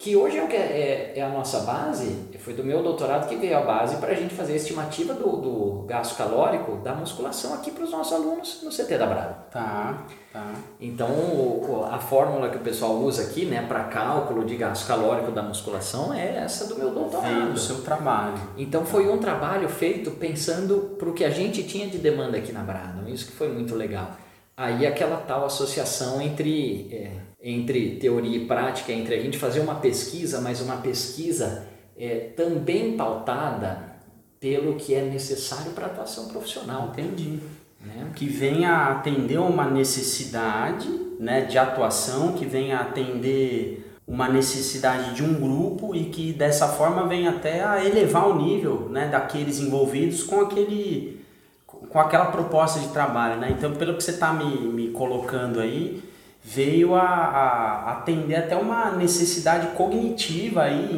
Que 0.00 0.14
hoje 0.14 0.38
é, 0.38 0.44
o 0.44 0.46
que 0.46 0.54
é, 0.54 1.14
é 1.16 1.22
a 1.22 1.28
nossa 1.28 1.58
base, 1.60 2.28
foi 2.38 2.54
do 2.54 2.62
meu 2.62 2.84
doutorado 2.84 3.28
que 3.28 3.34
veio 3.34 3.58
a 3.58 3.62
base 3.62 3.96
para 3.96 4.12
a 4.12 4.14
gente 4.14 4.32
fazer 4.32 4.52
a 4.52 4.56
estimativa 4.56 5.12
do, 5.12 5.24
do 5.38 5.84
gasto 5.88 6.16
calórico 6.16 6.76
da 6.76 6.94
musculação 6.94 7.52
aqui 7.52 7.72
para 7.72 7.82
os 7.82 7.90
nossos 7.90 8.12
alunos 8.12 8.60
no 8.62 8.70
CT 8.70 8.96
da 8.96 9.06
Brava. 9.06 9.38
Tá, 9.50 10.04
tá. 10.32 10.52
Então, 10.80 11.08
o- 11.10 11.84
a 11.90 11.98
fórmula 11.98 12.48
que 12.48 12.56
o 12.56 12.60
pessoal 12.60 12.92
usa 12.94 13.22
aqui, 13.22 13.44
né, 13.44 13.64
para 13.66 13.84
cálculo 13.84 14.44
de 14.44 14.56
gasto 14.56 14.86
calórico 14.86 15.32
da 15.32 15.42
musculação 15.42 16.14
é 16.14 16.36
essa 16.36 16.66
do 16.68 16.76
meu 16.76 16.90
Veio 16.92 17.00
doutorado. 17.00 17.52
do 17.54 17.58
seu 17.58 17.80
trabalho. 17.82 18.38
Então 18.56 18.84
foi 18.86 19.08
um 19.08 19.18
trabalho 19.18 19.68
feito 19.68 20.12
pensando 20.12 20.94
para 20.96 21.08
o 21.08 21.12
que 21.12 21.24
a 21.24 21.30
gente 21.30 21.64
tinha 21.64 21.88
de 21.88 21.98
demanda 21.98 22.36
aqui 22.38 22.52
na 22.52 22.60
Brado, 22.62 23.08
isso 23.10 23.26
que 23.26 23.32
foi 23.32 23.48
muito 23.48 23.74
legal. 23.74 24.12
Aí 24.56 24.86
aquela 24.86 25.16
tal 25.18 25.44
associação 25.44 26.20
entre, 26.22 26.88
é, 26.92 27.10
entre 27.42 27.96
teoria 27.96 28.36
e 28.36 28.46
prática, 28.46 28.92
entre 28.92 29.14
a 29.14 29.20
gente 29.20 29.38
fazer 29.38 29.60
uma 29.60 29.76
pesquisa, 29.76 30.40
mas 30.40 30.60
uma 30.60 30.78
pesquisa 30.78 31.66
é, 31.96 32.30
também 32.36 32.96
pautada 32.96 33.96
pelo 34.40 34.74
que 34.74 34.94
é 34.94 35.02
necessário 35.02 35.72
para 35.72 35.86
a 35.86 35.88
atuação 35.88 36.28
profissional. 36.28 36.88
Entendi. 36.92 37.38
Né? 37.84 38.10
Que 38.14 38.26
venha 38.26 38.88
atender 38.88 39.38
uma 39.38 39.68
necessidade 39.68 40.88
né, 41.18 41.42
de 41.42 41.58
atuação, 41.58 42.32
que 42.32 42.44
venha 42.44 42.78
atender 42.78 43.84
uma 44.06 44.28
necessidade 44.28 45.14
de 45.14 45.22
um 45.22 45.34
grupo 45.34 45.94
e 45.94 46.06
que 46.06 46.32
dessa 46.32 46.66
forma 46.66 47.06
venha 47.06 47.30
até 47.30 47.62
a 47.62 47.84
elevar 47.84 48.28
o 48.28 48.42
nível 48.42 48.88
né, 48.88 49.06
daqueles 49.06 49.60
envolvidos 49.60 50.22
com 50.22 50.40
aquele 50.40 51.18
com 51.66 51.98
aquela 52.00 52.26
proposta 52.26 52.80
de 52.80 52.88
trabalho, 52.88 53.40
né? 53.40 53.54
Então, 53.56 53.72
pelo 53.74 53.94
que 53.94 54.02
você 54.02 54.10
está 54.10 54.32
me, 54.32 54.56
me 54.68 54.88
colocando 54.88 55.60
aí, 55.60 56.02
veio 56.50 56.94
a, 56.94 57.02
a 57.02 57.92
atender 57.92 58.36
até 58.36 58.56
uma 58.56 58.92
necessidade 58.92 59.66
cognitiva 59.76 60.62
aí, 60.62 60.88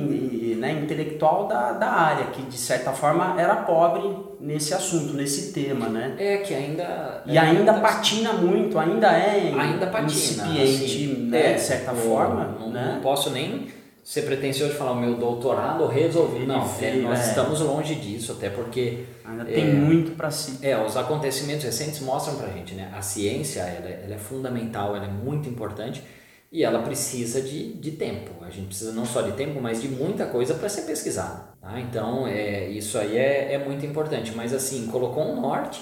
e, 0.52 0.54
né, 0.54 0.70
intelectual 0.72 1.48
da, 1.48 1.72
da 1.72 1.88
área, 1.90 2.26
que 2.26 2.42
de 2.42 2.56
certa 2.56 2.92
forma 2.92 3.34
era 3.36 3.56
pobre 3.56 4.16
nesse 4.40 4.72
assunto, 4.72 5.12
nesse 5.14 5.52
tema, 5.52 5.88
né? 5.88 6.14
É 6.18 6.36
que 6.38 6.54
ainda. 6.54 7.22
E 7.26 7.36
ainda 7.36 7.72
tá- 7.74 7.80
patina 7.80 8.32
muito, 8.32 8.78
ainda 8.78 9.08
é 9.08 9.52
ainda 9.58 9.88
patina. 9.88 10.12
incipiente, 10.12 10.84
assim, 10.84 11.06
né, 11.28 11.50
é, 11.50 11.54
de 11.54 11.60
certa 11.62 11.92
forma, 11.92 12.56
Não, 12.60 12.70
né? 12.70 12.92
não 12.94 13.00
posso 13.00 13.30
nem 13.30 13.66
ser 14.10 14.22
pretensioso 14.22 14.72
de 14.72 14.76
falar 14.76 14.90
o 14.90 14.96
meu 15.00 15.14
doutorado 15.14 15.86
resolvi. 15.86 16.38
Ele 16.38 16.46
Não, 16.46 16.68
é, 16.80 16.96
nós 16.96 17.20
é. 17.20 17.28
estamos 17.28 17.60
longe 17.60 17.94
disso, 17.94 18.32
até 18.32 18.50
porque 18.50 19.04
Ainda 19.24 19.44
tem 19.44 19.72
muito 19.72 20.16
para 20.16 20.32
se 20.32 20.58
é, 20.66 20.76
os 20.76 20.96
acontecimentos 20.96 21.64
recentes 21.64 22.00
mostram 22.00 22.34
pra 22.34 22.48
gente, 22.48 22.74
né? 22.74 22.90
A 22.92 23.00
ciência, 23.02 23.60
ela, 23.60 23.88
é- 23.88 24.02
ela 24.06 24.14
é 24.16 24.18
fundamental, 24.18 24.96
ela 24.96 25.04
é 25.04 25.08
muito 25.08 25.48
importante 25.48 26.02
e 26.50 26.64
ela 26.64 26.82
precisa 26.82 27.40
de, 27.40 27.72
de 27.74 27.92
tempo. 27.92 28.32
A 28.44 28.50
gente 28.50 28.66
precisa 28.66 28.90
não 28.92 29.06
só 29.06 29.22
de 29.22 29.30
tempo, 29.30 29.60
mas 29.62 29.80
de 29.80 29.86
muita 29.86 30.26
coisa 30.26 30.54
para 30.54 30.68
ser 30.68 30.82
pesquisada. 30.82 31.44
Tá? 31.60 31.78
Então, 31.78 32.26
é, 32.26 32.66
isso 32.68 32.98
aí 32.98 33.16
é, 33.16 33.52
é 33.54 33.58
muito 33.64 33.86
importante. 33.86 34.32
Mas, 34.34 34.52
assim, 34.52 34.88
colocou 34.88 35.22
um 35.22 35.40
norte, 35.40 35.80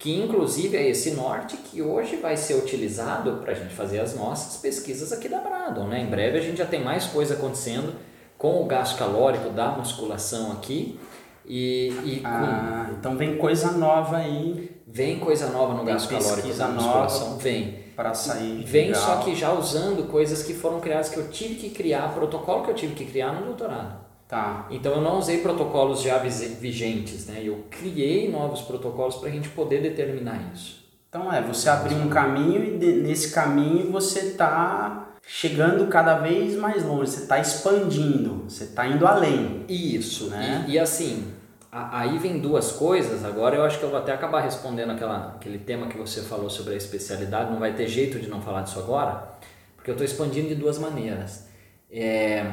que 0.00 0.16
inclusive 0.18 0.76
é 0.76 0.88
esse 0.88 1.10
norte 1.12 1.56
que 1.58 1.82
hoje 1.82 2.16
vai 2.16 2.34
ser 2.36 2.54
utilizado 2.54 3.34
para 3.42 3.52
a 3.52 3.54
gente 3.54 3.74
fazer 3.74 4.00
as 4.00 4.16
nossas 4.16 4.56
pesquisas 4.60 5.12
aqui 5.12 5.28
da 5.28 5.38
Bradon. 5.40 5.86
Né? 5.86 6.00
Em 6.00 6.06
breve 6.06 6.38
a 6.38 6.40
gente 6.40 6.56
já 6.56 6.64
tem 6.66 6.82
mais 6.82 7.04
coisa 7.04 7.34
acontecendo 7.34 7.92
com 8.38 8.62
o 8.62 8.64
gasto 8.64 8.98
calórico 8.98 9.50
da 9.50 9.68
musculação 9.72 10.52
aqui. 10.52 10.98
E, 11.46 11.88
e 12.04 12.20
com- 12.20 12.28
Ah, 12.28 12.90
então 12.98 13.16
vem 13.16 13.36
coisa 13.36 13.72
nova 13.72 14.16
aí 14.16 14.70
Vem 14.86 15.18
coisa 15.20 15.50
nova 15.50 15.74
no 15.74 15.84
gasto 15.84 16.08
calórico 16.08 16.48
da 16.54 16.68
nova. 16.68 16.82
musculação? 17.02 17.36
Vem. 17.38 17.78
para 17.94 18.14
sair. 18.14 18.64
Vem 18.64 18.86
legal. 18.86 19.02
só 19.02 19.16
que 19.18 19.34
já 19.34 19.52
usando 19.52 20.08
coisas 20.10 20.42
que 20.42 20.54
foram 20.54 20.80
criadas 20.80 21.10
que 21.10 21.18
eu 21.18 21.28
tive 21.28 21.56
que 21.56 21.68
criar, 21.68 22.14
protocolo 22.14 22.64
que 22.64 22.70
eu 22.70 22.74
tive 22.74 22.94
que 22.94 23.04
criar 23.04 23.32
no 23.34 23.44
doutorado. 23.44 23.98
Tá. 24.30 24.68
Então 24.70 24.92
eu 24.92 25.00
não 25.00 25.18
usei 25.18 25.38
protocolos 25.38 26.02
já 26.02 26.16
vigentes, 26.18 27.26
né? 27.26 27.40
Eu 27.42 27.64
criei 27.68 28.30
novos 28.30 28.60
protocolos 28.60 29.16
para 29.16 29.28
a 29.28 29.32
gente 29.32 29.48
poder 29.48 29.82
determinar 29.82 30.52
isso. 30.54 30.88
Então 31.08 31.32
é, 31.32 31.42
você 31.42 31.68
abriu 31.68 31.98
um 31.98 32.08
caminho 32.08 32.62
e 32.62 32.78
de- 32.78 32.92
nesse 33.02 33.32
caminho 33.32 33.90
você 33.90 34.20
está 34.20 35.08
chegando 35.26 35.88
cada 35.88 36.14
vez 36.20 36.54
mais 36.54 36.84
longe, 36.84 37.10
você 37.10 37.22
está 37.22 37.40
expandindo, 37.40 38.44
você 38.48 38.62
está 38.64 38.86
indo 38.86 39.04
além. 39.04 39.64
Isso, 39.68 40.28
Né? 40.30 40.64
e, 40.68 40.72
e 40.74 40.78
assim, 40.78 41.32
a- 41.72 41.98
aí 41.98 42.16
vem 42.18 42.38
duas 42.38 42.70
coisas. 42.70 43.24
Agora 43.24 43.56
eu 43.56 43.64
acho 43.64 43.80
que 43.80 43.84
eu 43.84 43.90
vou 43.90 43.98
até 43.98 44.12
acabar 44.12 44.42
respondendo 44.42 44.90
aquela, 44.90 45.34
aquele 45.36 45.58
tema 45.58 45.88
que 45.88 45.98
você 45.98 46.22
falou 46.22 46.48
sobre 46.48 46.74
a 46.74 46.76
especialidade. 46.76 47.50
Não 47.50 47.58
vai 47.58 47.72
ter 47.74 47.88
jeito 47.88 48.20
de 48.20 48.28
não 48.28 48.40
falar 48.40 48.62
disso 48.62 48.78
agora, 48.78 49.28
porque 49.74 49.90
eu 49.90 49.94
estou 49.94 50.04
expandindo 50.04 50.46
de 50.46 50.54
duas 50.54 50.78
maneiras. 50.78 51.48
É, 51.90 52.46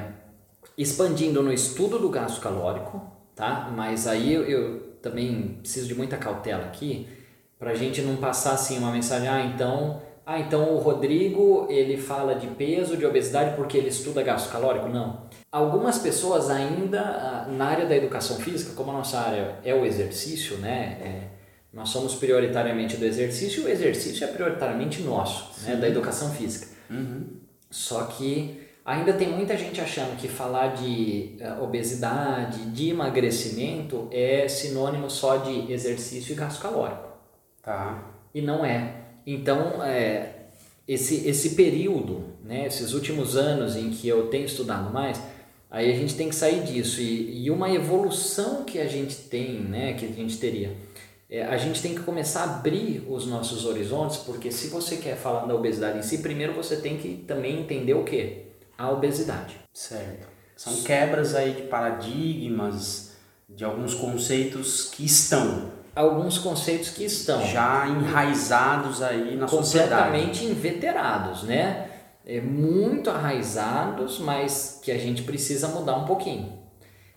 expandindo 0.78 1.44
no 1.44 1.54
estudo 1.54 2.00
do 2.00 2.10
gasto 2.10 2.42
calórico, 2.42 3.02
tá? 3.36 3.72
Mas 3.76 4.08
aí 4.08 4.34
eu, 4.34 4.44
eu 4.44 4.80
também 5.02 5.58
preciso 5.62 5.88
de 5.88 5.96
muita 5.96 6.18
cautela 6.18 6.66
aqui 6.66 7.08
para 7.60 7.72
a 7.72 7.76
gente 7.76 8.02
não 8.02 8.18
passar 8.18 8.54
assim 8.54 8.78
uma 8.78 8.92
mensagem, 8.92 9.28
ah, 9.28 9.44
então, 9.44 10.02
ah, 10.26 10.40
então 10.40 10.76
o 10.76 10.78
Rodrigo 10.78 11.66
ele 11.70 11.98
fala 11.98 12.36
de 12.36 12.48
peso, 12.48 12.96
de 12.96 13.06
obesidade 13.06 13.56
porque 13.56 13.78
ele 13.78 13.90
estuda 13.90 14.22
gasto 14.22 14.52
calórico? 14.52 14.88
Não. 14.88 15.28
Algumas 15.52 15.98
pessoas 15.98 16.50
ainda 16.50 17.02
ah, 17.02 17.48
na 17.50 17.66
área 17.66 17.86
da 17.86 17.96
educação 17.96 18.38
física, 18.38 18.74
como 18.76 18.92
a 18.92 18.94
nossa 18.94 19.20
área 19.20 19.56
é 19.64 19.74
o 19.74 19.86
exercício, 19.86 20.58
né? 20.58 20.98
É, 21.02 21.38
nós 21.74 21.90
somos 21.90 22.16
prioritariamente 22.16 22.98
do 22.98 23.06
exercício 23.06 23.64
e 23.64 23.66
o 23.66 23.70
exercício 23.70 24.24
é 24.24 24.28
prioritariamente 24.28 25.02
nosso, 25.02 25.52
né? 25.64 25.76
Da 25.76 25.88
educação 25.88 26.32
física. 26.32 26.68
Só 27.70 28.04
que 28.06 28.67
ainda 28.88 29.12
tem 29.12 29.27
muita 29.27 29.58
gente 29.58 29.82
achando 29.82 30.15
que 30.15 30.29
falar 30.29 30.67
de 30.70 31.36
eh, 31.41 31.58
obesidade, 31.62 32.67
de 32.67 32.91
emagrecimento 32.91 34.08
é 34.10 34.48
sinônimo 34.48 35.10
só 35.10 35.36
de 35.36 35.70
exercício 35.70 36.32
e 36.32 36.36
gasto 36.36 36.62
calórico. 36.62 37.10
Tá. 37.62 38.01
E 38.34 38.41
não 38.41 38.63
é. 38.63 38.94
Então, 39.25 39.84
é, 39.84 40.36
esse, 40.88 41.27
esse 41.27 41.50
período, 41.50 42.24
né, 42.41 42.65
esses 42.65 42.94
últimos 42.94 43.36
anos 43.36 43.75
em 43.75 43.89
que 43.89 44.08
eu 44.08 44.27
tenho 44.27 44.46
estudado 44.46 44.89
mais, 44.94 45.22
aí 45.70 45.91
a 45.91 45.96
gente 45.96 46.15
tem 46.15 46.29
que 46.29 46.36
sair 46.36 46.63
disso. 46.63 47.01
E, 47.01 47.44
e 47.44 47.51
uma 47.51 47.70
evolução 47.70 48.63
que 48.63 48.79
a 48.79 48.88
gente 48.88 49.17
tem, 49.17 49.60
né, 49.60 49.96
que 49.96 50.06
a 50.06 50.10
gente 50.10 50.38
teria, 50.38 50.74
é, 51.29 51.44
a 51.44 51.58
gente 51.58 51.82
tem 51.82 51.94
que 51.94 52.03
começar 52.03 52.39
a 52.39 52.56
abrir 52.56 53.06
os 53.10 53.27
nossos 53.27 53.65
horizontes, 53.65 54.15
porque 54.15 54.50
se 54.50 54.70
você 54.70 54.96
quer 54.96 55.17
falar 55.17 55.46
da 55.46 55.53
obesidade 55.53 56.00
em 56.00 56.03
si, 56.03 56.20
primeiro 56.20 56.53
você 56.53 56.77
tem 56.77 56.98
que 56.98 57.15
também 57.27 57.60
entender 57.60 57.94
o 57.94 58.06
que? 58.06 58.47
A 58.77 58.91
obesidade. 58.91 59.55
Certo. 59.74 60.27
São 60.55 60.81
quebras 60.84 61.36
aí 61.36 61.53
de 61.53 61.62
paradigmas, 61.63 63.12
de 63.50 63.63
alguns 63.63 63.93
conceitos 63.93 64.89
que 64.91 65.05
estão 65.05 65.72
Alguns 65.98 66.38
conceitos 66.38 66.89
que 66.89 67.05
estão 67.05 67.43
já 67.48 67.88
enraizados 67.88 69.01
aí 69.01 69.36
na 69.36 69.48
sociedade. 69.48 69.89
completamente 69.89 70.46
inveterados, 70.46 71.41
né? 71.41 71.89
É, 72.24 72.39
muito 72.39 73.10
arraizados, 73.10 74.19
mas 74.19 74.79
que 74.84 74.91
a 74.91 74.98
gente 75.00 75.24
precisa 75.24 75.69
mudar 75.69 75.98
um 75.98 76.05
pouquinho. 76.05 76.53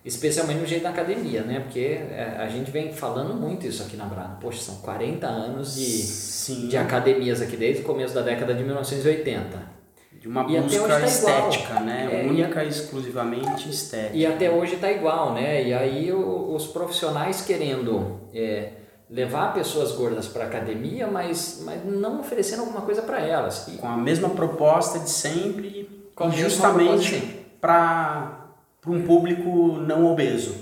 Especialmente 0.03 0.61
no 0.61 0.67
jeito 0.67 0.85
da 0.85 0.89
academia, 0.89 1.43
né? 1.43 1.61
Porque 1.61 1.79
é, 1.79 2.37
a 2.39 2.49
gente 2.49 2.71
vem 2.71 2.91
falando 2.91 3.35
muito 3.35 3.67
isso 3.67 3.83
aqui 3.83 3.99
na 3.99 4.07
Brada. 4.07 4.39
Poxa, 4.41 4.63
são 4.63 4.77
40 4.77 5.27
anos 5.27 5.75
de, 5.75 5.83
Sim. 5.85 6.69
de 6.69 6.77
academias 6.79 7.43
aqui 7.43 7.59
desde 7.59 7.83
o 7.83 7.85
começo 7.85 8.15
da 8.15 8.23
década 8.23 8.55
de 8.55 8.65
1980. 8.65 9.80
De 10.21 10.29
uma 10.29 10.43
E 10.43 10.61
busca 10.61 10.79
tá 10.81 10.85
igual. 10.99 11.05
estética, 11.07 11.81
né? 11.81 12.09
É, 12.13 12.29
Única 12.29 12.63
e 12.63 12.69
exclusivamente 12.69 13.71
estética. 13.71 14.15
E 14.17 14.27
até 14.27 14.51
hoje 14.51 14.75
está 14.75 14.91
igual, 14.93 15.33
né? 15.33 15.67
E 15.67 15.73
aí 15.73 16.13
o- 16.13 16.55
os 16.55 16.67
profissionais 16.67 17.41
querendo 17.41 18.21
é, 18.35 18.73
levar 19.09 19.55
pessoas 19.55 19.93
gordas 19.93 20.29
para 20.29 20.45
academia, 20.45 21.07
mas, 21.07 21.63
mas 21.65 21.85
não 21.87 22.21
oferecendo 22.21 22.61
alguma 22.61 22.83
coisa 22.83 23.01
para 23.01 23.19
elas. 23.19 23.67
E 23.69 23.79
Com 23.79 23.89
a 23.89 23.97
mesma 23.97 24.29
proposta 24.29 24.99
de 24.99 25.09
sempre, 25.09 25.89
justamente 26.33 27.41
para 27.61 28.47
um 28.87 29.03
público 29.03 29.73
não 29.79 30.05
obeso. 30.05 30.55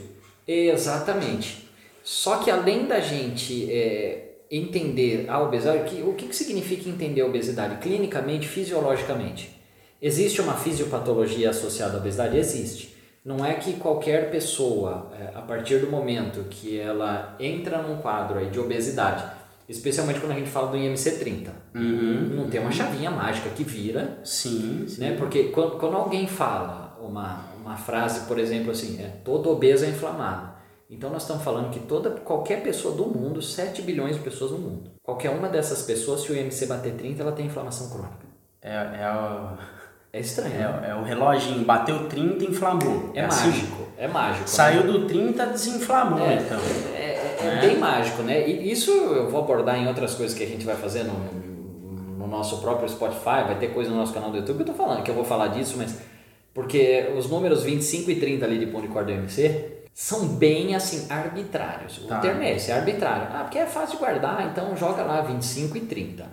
Exatamente. 0.47 1.69
Só 2.05 2.37
que 2.39 2.51
além 2.51 2.87
da 2.87 3.01
gente 3.01 3.71
é, 3.71 4.28
entender 4.51 5.27
a 5.29 5.43
obesidade, 5.43 6.03
o 6.03 6.15
que, 6.15 6.29
que 6.29 6.37
significa 6.37 6.89
entender 6.89 7.21
a 7.21 7.27
obesidade 7.27 7.77
clinicamente, 7.77 8.49
fisiologicamente? 8.49 9.57
Existe 10.01 10.41
uma 10.41 10.55
fisiopatologia 10.55 11.51
associada 11.51 11.97
à 11.97 12.01
obesidade? 12.01 12.37
Existe. 12.37 12.97
Não 13.25 13.45
é 13.45 13.55
que 13.55 13.75
qualquer 13.75 14.31
pessoa, 14.31 15.11
é, 15.19 15.37
a 15.37 15.43
partir 15.43 15.81
do 15.81 15.91
momento 15.91 16.45
que 16.49 16.79
ela 16.79 17.37
entra 17.39 17.83
num 17.83 17.99
quadro 17.99 18.49
de 18.49 18.59
obesidade, 18.59 19.25
especialmente 19.69 20.21
quando 20.21 20.33
a 20.33 20.37
gente 20.37 20.49
fala 20.49 20.69
do 20.69 20.79
IMC30, 20.79 21.49
uhum, 21.75 22.31
não 22.35 22.49
tem 22.49 22.61
uma 22.61 22.71
chavinha 22.71 23.11
mágica 23.11 23.51
que 23.51 23.65
vira. 23.65 24.19
Sim, 24.25 24.87
sim. 24.89 25.01
Né? 25.01 25.17
Porque 25.19 25.45
quando, 25.45 25.79
quando 25.79 25.97
alguém 25.97 26.27
fala 26.27 26.97
uma, 27.03 27.45
uma 27.61 27.77
frase, 27.77 28.27
por 28.27 28.39
exemplo, 28.39 28.71
assim, 28.71 28.99
é, 28.99 29.09
todo 29.25 29.51
obeso 29.51 29.85
é 29.85 29.89
inflamado. 29.89 30.48
Então 30.91 31.11
nós 31.11 31.23
estamos 31.23 31.45
falando 31.45 31.71
que 31.71 31.81
toda, 31.81 32.11
qualquer 32.11 32.63
pessoa 32.63 32.95
do 32.95 33.05
mundo, 33.05 33.43
7 33.43 33.83
bilhões 33.83 34.17
de 34.17 34.23
pessoas 34.23 34.53
no 34.53 34.59
mundo, 34.59 34.91
qualquer 35.03 35.29
uma 35.31 35.47
dessas 35.47 35.83
pessoas, 35.83 36.23
se 36.23 36.33
o 36.33 36.37
IMC 36.37 36.65
bater 36.65 36.95
30, 36.95 37.23
ela 37.23 37.33
tem 37.33 37.45
inflamação 37.45 37.91
crônica. 37.91 38.27
É, 38.63 38.73
é, 38.73 39.13
o, 39.13 39.59
é 40.17 40.21
estranho. 40.21 40.55
É, 40.55 40.81
né? 40.81 40.91
é 40.91 40.95
o 40.95 41.03
reloginho, 41.03 41.63
bateu 41.63 42.09
30, 42.09 42.43
inflamou. 42.47 43.11
É, 43.15 43.21
é 43.21 43.27
mágico, 43.27 43.43
assim. 43.43 43.87
é 43.99 44.09
mágico. 44.09 44.41
Né? 44.41 44.47
Saiu 44.47 44.85
né? 44.85 44.93
do 44.93 45.07
30, 45.07 45.47
desinflamou, 45.47 46.27
é, 46.27 46.35
então. 46.37 46.59
É, 46.95 47.01
é, 47.01 47.39
é, 47.43 47.61
bem 47.61 47.77
mágico, 47.77 48.23
né? 48.23 48.49
E 48.49 48.73
isso 48.73 48.91
eu 48.91 49.29
vou 49.29 49.43
abordar 49.43 49.77
em 49.77 49.87
outras 49.87 50.15
coisas 50.15 50.37
que 50.37 50.43
a 50.43 50.49
gente 50.49 50.65
vai 50.65 50.77
fazer 50.77 51.05
no, 51.05 51.13
no 52.17 52.27
nosso 52.27 52.63
próprio 52.63 52.89
Spotify, 52.89 53.45
vai 53.47 53.59
ter 53.59 53.75
coisa 53.75 53.91
no 53.91 53.97
nosso 53.99 54.15
canal 54.15 54.31
do 54.31 54.39
YouTube. 54.39 54.61
Eu 54.61 54.67
tô 54.67 54.73
falando 54.73 55.03
que 55.03 55.11
eu 55.11 55.15
vou 55.15 55.25
falar 55.25 55.49
disso, 55.49 55.75
mas 55.77 55.99
porque 56.55 57.13
os 57.15 57.29
números 57.29 57.63
25 57.63 58.11
e 58.11 58.19
30 58.19 58.47
ali 58.47 58.59
de 58.59 58.67
ponto 58.67 58.87
de 58.87 58.89
corda 58.89 59.13
do 59.13 59.21
IMC 59.21 59.78
são 59.99 60.29
bem 60.29 60.77
assim 60.77 61.09
arbitrários. 61.11 61.99
O 61.99 62.07
tá. 62.07 62.21
termo 62.21 62.41
é 62.41 62.55
esse, 62.55 62.71
é 62.71 62.75
arbitrário. 62.75 63.27
Ah, 63.33 63.43
porque 63.43 63.59
é 63.59 63.67
fácil 63.67 63.97
de 63.97 64.05
guardar, 64.05 64.49
então 64.49 64.77
joga 64.77 65.03
lá 65.03 65.23
25 65.23 65.77
e 65.77 65.81
30, 65.81 66.31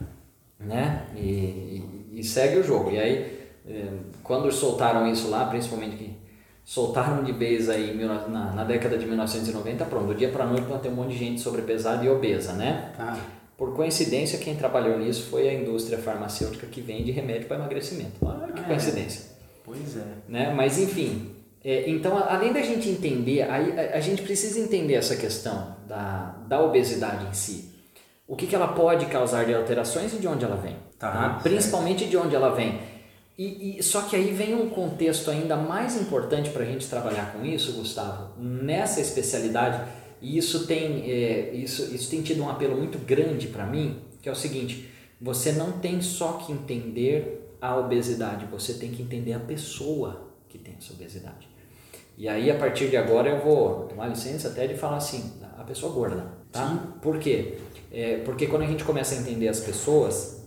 né? 0.59 1.07
E, 1.15 1.19
e, 1.19 2.19
e 2.19 2.23
segue 2.23 2.59
o 2.59 2.63
jogo. 2.63 2.91
E 2.91 2.99
aí, 2.99 3.49
eh, 3.67 3.87
quando 4.21 4.51
soltaram 4.51 5.11
isso 5.11 5.31
lá, 5.31 5.45
principalmente 5.45 5.97
que 5.97 6.15
soltaram 6.63 7.23
de 7.23 7.31
vez 7.31 7.67
aí 7.67 7.91
na, 7.95 8.51
na 8.51 8.63
década 8.63 8.99
de 8.99 9.07
1990, 9.07 9.83
pronto, 9.85 10.05
do 10.09 10.13
dia 10.13 10.29
para 10.29 10.45
noite 10.45 10.67
vai 10.67 10.77
ter 10.77 10.89
um 10.89 10.95
monte 10.95 11.13
de 11.13 11.17
gente 11.17 11.41
sobrepesada 11.41 12.05
e 12.05 12.09
obesa, 12.09 12.53
né? 12.53 12.91
Tá. 12.95 13.17
Por 13.57 13.73
coincidência, 13.73 14.37
quem 14.37 14.55
trabalhou 14.55 14.99
nisso 14.99 15.23
foi 15.23 15.49
a 15.49 15.53
indústria 15.55 15.97
farmacêutica 15.97 16.67
que 16.67 16.81
vende 16.81 17.09
remédio 17.09 17.47
para 17.47 17.57
emagrecimento. 17.57 18.13
Olha 18.21 18.53
que 18.53 18.61
ah, 18.61 18.65
coincidência. 18.65 19.23
É. 19.23 19.35
Pois 19.63 19.97
é. 19.97 20.05
Né? 20.29 20.53
Mas 20.55 20.77
enfim, 20.77 21.34
é, 21.67 21.89
então, 21.89 22.15
além 22.15 22.53
da 22.53 22.61
gente 22.61 22.87
entender, 22.87 23.41
a, 23.41 23.55
a, 23.95 23.99
gente 23.99 24.21
precisa 24.21 24.59
entender 24.59 24.93
essa 24.93 25.15
questão 25.15 25.75
da, 25.87 26.35
da 26.47 26.61
obesidade 26.61 27.25
em 27.25 27.33
si. 27.33 27.71
O 28.27 28.35
que, 28.35 28.45
que 28.45 28.53
ela 28.53 28.67
pode 28.67 29.07
causar 29.07 29.47
de 29.47 29.53
alterações 29.55 30.13
e 30.13 30.17
de 30.17 30.27
onde 30.27 30.45
ela 30.45 30.57
vem. 30.57 30.75
Tá, 30.99 31.11
tá? 31.11 31.39
Principalmente 31.41 32.05
de 32.05 32.15
onde 32.17 32.35
ela 32.35 32.53
vem. 32.53 32.79
E, 33.35 33.79
e, 33.79 33.83
só 33.83 34.03
que 34.03 34.15
aí 34.15 34.31
vem 34.31 34.53
um 34.53 34.69
contexto 34.69 35.31
ainda 35.31 35.55
mais 35.55 35.99
importante 35.99 36.51
para 36.51 36.61
a 36.61 36.65
gente 36.67 36.87
trabalhar 36.87 37.33
com 37.33 37.43
isso, 37.43 37.73
Gustavo, 37.73 38.39
nessa 38.39 39.01
especialidade, 39.01 39.91
e 40.21 40.37
isso 40.37 40.67
tem, 40.67 41.09
é, 41.09 41.49
isso, 41.51 41.95
isso 41.95 42.11
tem 42.11 42.21
tido 42.21 42.43
um 42.43 42.49
apelo 42.49 42.77
muito 42.77 42.99
grande 42.99 43.47
para 43.47 43.65
mim, 43.65 44.01
que 44.21 44.29
é 44.29 44.31
o 44.31 44.35
seguinte, 44.35 44.87
você 45.19 45.51
não 45.51 45.79
tem 45.79 45.99
só 45.99 46.33
que 46.33 46.51
entender 46.51 47.57
a 47.59 47.75
obesidade, 47.75 48.45
você 48.45 48.75
tem 48.75 48.91
que 48.91 49.01
entender 49.01 49.33
a 49.33 49.39
pessoa 49.39 50.31
que 50.47 50.59
tem 50.59 50.75
essa 50.77 50.93
obesidade. 50.93 51.54
E 52.17 52.29
aí, 52.29 52.49
a 52.49 52.55
partir 52.55 52.89
de 52.89 52.97
agora, 52.97 53.29
eu 53.29 53.39
vou 53.39 53.87
tomar 53.87 54.07
licença 54.07 54.47
até 54.47 54.67
de 54.67 54.75
falar 54.75 54.97
assim, 54.97 55.33
a 55.57 55.63
pessoa 55.63 55.91
gorda, 55.91 56.25
tá? 56.51 56.69
Sim. 56.69 56.79
Por 57.01 57.19
quê? 57.19 57.57
É, 57.91 58.17
porque 58.25 58.47
quando 58.47 58.63
a 58.63 58.67
gente 58.67 58.83
começa 58.83 59.15
a 59.15 59.17
entender 59.17 59.47
as 59.47 59.59
pessoas, 59.59 60.45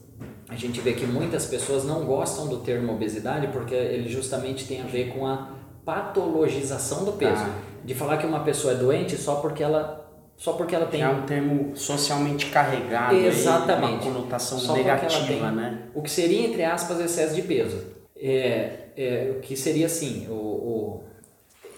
a 0.48 0.54
gente 0.54 0.80
vê 0.80 0.94
que 0.94 1.06
muitas 1.06 1.46
pessoas 1.46 1.84
não 1.84 2.04
gostam 2.04 2.46
do 2.46 2.58
termo 2.58 2.92
obesidade 2.92 3.48
porque 3.48 3.74
ele 3.74 4.08
justamente 4.08 4.66
tem 4.66 4.80
a 4.80 4.84
ver 4.84 5.12
com 5.12 5.26
a 5.26 5.50
patologização 5.84 7.04
do 7.04 7.12
peso. 7.12 7.42
Ah. 7.42 7.54
De 7.84 7.94
falar 7.94 8.16
que 8.16 8.26
uma 8.26 8.40
pessoa 8.40 8.74
é 8.74 8.76
doente 8.76 9.16
só 9.16 9.36
porque 9.36 9.62
ela 9.62 10.04
só 10.36 10.52
porque 10.52 10.74
ela 10.74 10.86
tem 10.86 11.02
é 11.02 11.08
um 11.08 11.22
termo 11.22 11.76
socialmente 11.76 12.46
carregado 12.46 13.16
exatamente 13.16 14.04
aí, 14.04 14.10
uma 14.10 14.20
conotação 14.20 14.56
só 14.56 14.72
negativa 14.72 15.50
né 15.50 15.82
o 15.92 16.00
que 16.00 16.10
seria 16.10 16.46
entre 16.46 16.62
aspas 16.62 17.00
excesso 17.00 17.34
de 17.34 17.42
peso 17.42 17.76
é, 18.16 18.90
é 18.96 19.34
o 19.36 19.40
que 19.40 19.56
seria 19.56 19.86
assim 19.86 20.28
o, 20.28 20.32
o 20.32 21.04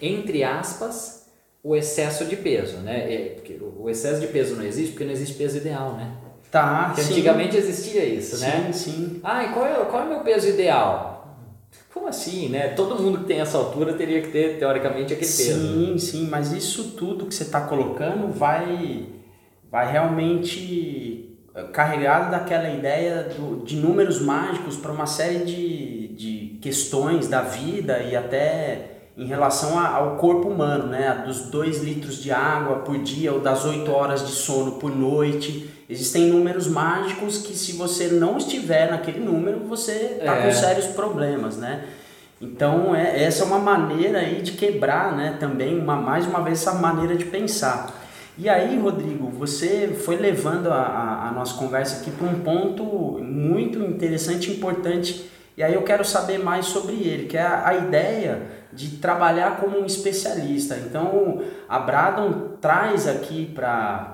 entre 0.01 0.43
aspas, 0.43 1.27
o 1.63 1.75
excesso 1.75 2.25
de 2.25 2.35
peso, 2.35 2.77
né? 2.77 3.13
É, 3.13 3.17
porque 3.35 3.59
o 3.61 3.89
excesso 3.89 4.19
de 4.19 4.27
peso 4.27 4.55
não 4.55 4.63
existe 4.63 4.91
porque 4.91 5.05
não 5.05 5.11
existe 5.11 5.35
peso 5.35 5.57
ideal, 5.57 5.93
né? 5.93 6.11
Tá, 6.49 6.91
porque 6.93 7.01
antigamente 7.01 7.55
existia 7.55 8.03
isso, 8.03 8.35
sim, 8.35 8.45
né? 8.45 8.71
Sim, 8.73 8.91
sim. 8.91 9.19
Ah, 9.23 9.43
e 9.45 9.49
qual 9.53 9.65
é, 9.65 9.85
qual 9.85 10.03
é 10.03 10.05
o 10.05 10.09
meu 10.09 10.19
peso 10.19 10.49
ideal? 10.49 11.37
Como 11.93 12.07
assim, 12.07 12.49
né? 12.49 12.69
Todo 12.69 13.01
mundo 13.01 13.19
que 13.19 13.25
tem 13.25 13.39
essa 13.39 13.57
altura 13.57 13.93
teria 13.93 14.21
que 14.21 14.31
ter, 14.31 14.57
teoricamente, 14.57 15.13
aquele 15.13 15.27
sim, 15.27 15.45
peso. 15.45 15.59
Sim, 15.59 15.97
sim, 15.97 16.27
mas 16.27 16.51
isso 16.51 16.91
tudo 16.91 17.25
que 17.25 17.35
você 17.35 17.43
está 17.43 17.61
colocando 17.61 18.33
vai, 18.33 19.05
vai 19.69 19.89
realmente 19.91 21.37
carregado 21.73 22.31
daquela 22.31 22.69
ideia 22.69 23.23
do, 23.23 23.63
de 23.63 23.75
números 23.75 24.21
mágicos 24.21 24.77
para 24.77 24.91
uma 24.91 25.05
série 25.05 25.39
de, 25.39 26.07
de 26.09 26.59
questões 26.61 27.27
da 27.27 27.41
vida 27.41 27.99
e 27.99 28.15
até 28.15 29.00
em 29.17 29.25
relação 29.25 29.77
ao 29.77 30.15
corpo 30.15 30.47
humano, 30.47 30.87
né? 30.87 31.23
Dos 31.25 31.41
2 31.49 31.83
litros 31.83 32.21
de 32.21 32.31
água 32.31 32.77
por 32.77 32.97
dia 32.97 33.33
ou 33.33 33.39
das 33.39 33.65
8 33.65 33.91
horas 33.91 34.25
de 34.25 34.31
sono 34.31 34.73
por 34.73 34.95
noite. 34.95 35.69
Existem 35.89 36.27
números 36.27 36.67
mágicos 36.67 37.39
que 37.39 37.53
se 37.53 37.73
você 37.73 38.07
não 38.07 38.37
estiver 38.37 38.89
naquele 38.89 39.19
número, 39.19 39.59
você 39.59 40.17
está 40.19 40.37
é. 40.37 40.45
com 40.45 40.51
sérios 40.51 40.87
problemas, 40.87 41.57
né? 41.57 41.85
Então, 42.41 42.95
é, 42.95 43.23
essa 43.23 43.43
é 43.43 43.45
uma 43.45 43.59
maneira 43.59 44.19
aí 44.19 44.41
de 44.41 44.53
quebrar, 44.53 45.15
né? 45.15 45.37
Também, 45.39 45.77
uma, 45.77 45.95
mais 45.95 46.25
uma 46.25 46.41
vez, 46.41 46.59
essa 46.59 46.73
maneira 46.73 47.15
de 47.15 47.25
pensar. 47.25 48.01
E 48.37 48.49
aí, 48.49 48.79
Rodrigo, 48.79 49.29
você 49.29 49.89
foi 50.03 50.15
levando 50.15 50.67
a, 50.71 50.81
a, 50.81 51.29
a 51.29 51.31
nossa 51.31 51.53
conversa 51.55 52.01
aqui 52.01 52.09
para 52.09 52.27
um 52.27 52.39
ponto 52.39 52.83
muito 53.21 53.77
interessante 53.79 54.49
e 54.49 54.55
importante. 54.55 55.29
E 55.61 55.63
aí 55.63 55.75
eu 55.75 55.83
quero 55.83 56.03
saber 56.03 56.39
mais 56.39 56.65
sobre 56.65 56.95
ele, 56.95 57.27
que 57.27 57.37
é 57.37 57.43
a, 57.43 57.67
a 57.67 57.75
ideia 57.75 58.47
de 58.73 58.97
trabalhar 58.97 59.57
como 59.57 59.77
um 59.77 59.85
especialista. 59.85 60.75
Então, 60.75 61.39
a 61.69 61.77
Bradon 61.77 62.53
traz 62.59 63.07
aqui 63.07 63.45
para 63.45 64.11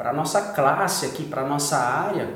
a 0.00 0.12
nossa 0.12 0.52
classe, 0.52 1.06
aqui 1.06 1.22
para 1.22 1.42
a 1.42 1.46
nossa 1.46 1.76
área, 1.76 2.28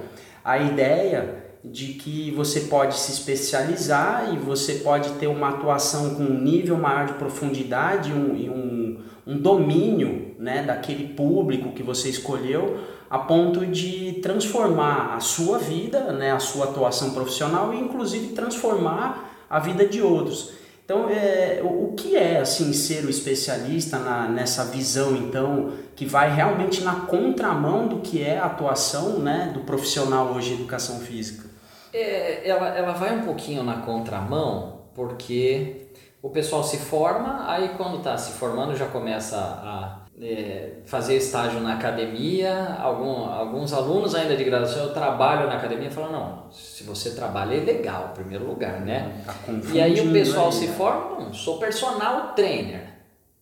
a 0.44 0.56
ideia 0.56 1.46
de 1.64 1.94
que 1.94 2.30
você 2.30 2.60
pode 2.60 2.96
se 2.96 3.10
especializar 3.10 4.32
e 4.32 4.38
você 4.38 4.74
pode 4.74 5.14
ter 5.14 5.26
uma 5.26 5.48
atuação 5.48 6.14
com 6.14 6.22
um 6.22 6.40
nível 6.40 6.78
maior 6.78 7.06
de 7.06 7.14
profundidade 7.14 8.12
um, 8.12 8.36
e 8.36 8.48
um, 8.48 9.00
um 9.26 9.36
domínio 9.36 10.36
né, 10.38 10.62
daquele 10.62 11.08
público 11.08 11.72
que 11.72 11.82
você 11.82 12.08
escolheu 12.08 12.78
a 13.08 13.18
ponto 13.18 13.64
de 13.66 14.20
transformar 14.22 15.14
a 15.16 15.20
sua 15.20 15.58
vida, 15.58 16.12
né, 16.12 16.32
a 16.32 16.38
sua 16.38 16.66
atuação 16.66 17.10
profissional 17.10 17.72
e 17.72 17.78
inclusive 17.78 18.28
transformar 18.28 19.44
a 19.48 19.58
vida 19.58 19.86
de 19.86 20.02
outros. 20.02 20.52
Então, 20.84 21.10
é, 21.10 21.60
o, 21.64 21.94
que 21.96 22.16
é 22.16 22.38
assim 22.38 22.72
ser 22.72 23.04
o 23.04 23.10
especialista 23.10 23.98
na, 23.98 24.28
nessa 24.28 24.64
visão 24.66 25.16
então 25.16 25.72
que 25.96 26.06
vai 26.06 26.32
realmente 26.32 26.84
na 26.84 26.94
contramão 27.00 27.88
do 27.88 27.98
que 27.98 28.22
é 28.22 28.38
a 28.38 28.44
atuação 28.44 29.18
né, 29.18 29.50
do 29.52 29.60
profissional 29.60 30.32
hoje 30.32 30.52
em 30.52 30.54
educação 30.54 31.00
física? 31.00 31.48
É, 31.92 32.48
ela, 32.48 32.68
ela 32.68 32.92
vai 32.92 33.16
um 33.16 33.22
pouquinho 33.22 33.64
na 33.64 33.78
contramão 33.78 34.82
porque 34.94 35.85
o 36.22 36.30
pessoal 36.30 36.64
se 36.64 36.78
forma, 36.78 37.44
aí 37.48 37.70
quando 37.76 37.98
está 37.98 38.16
se 38.16 38.32
formando 38.32 38.74
já 38.74 38.86
começa 38.86 39.36
a 39.36 40.06
é, 40.20 40.78
fazer 40.86 41.16
estágio 41.16 41.60
na 41.60 41.74
academia, 41.74 42.76
algum, 42.80 43.24
alguns 43.26 43.72
alunos 43.72 44.14
ainda 44.14 44.36
de 44.36 44.44
graduação, 44.44 44.84
eu 44.84 44.94
trabalho 44.94 45.46
na 45.46 45.56
academia, 45.56 45.90
falam, 45.90 46.12
não, 46.12 46.50
se 46.50 46.84
você 46.84 47.10
trabalha 47.10 47.54
é 47.54 47.60
legal, 47.60 48.10
em 48.12 48.14
primeiro 48.14 48.46
lugar, 48.46 48.80
né? 48.80 49.22
Tá 49.26 49.34
e 49.72 49.80
aí 49.80 50.00
o 50.00 50.12
pessoal 50.12 50.50
se 50.50 50.68
forma, 50.68 51.20
não, 51.20 51.34
sou 51.34 51.58
personal 51.58 52.32
trainer, 52.34 52.84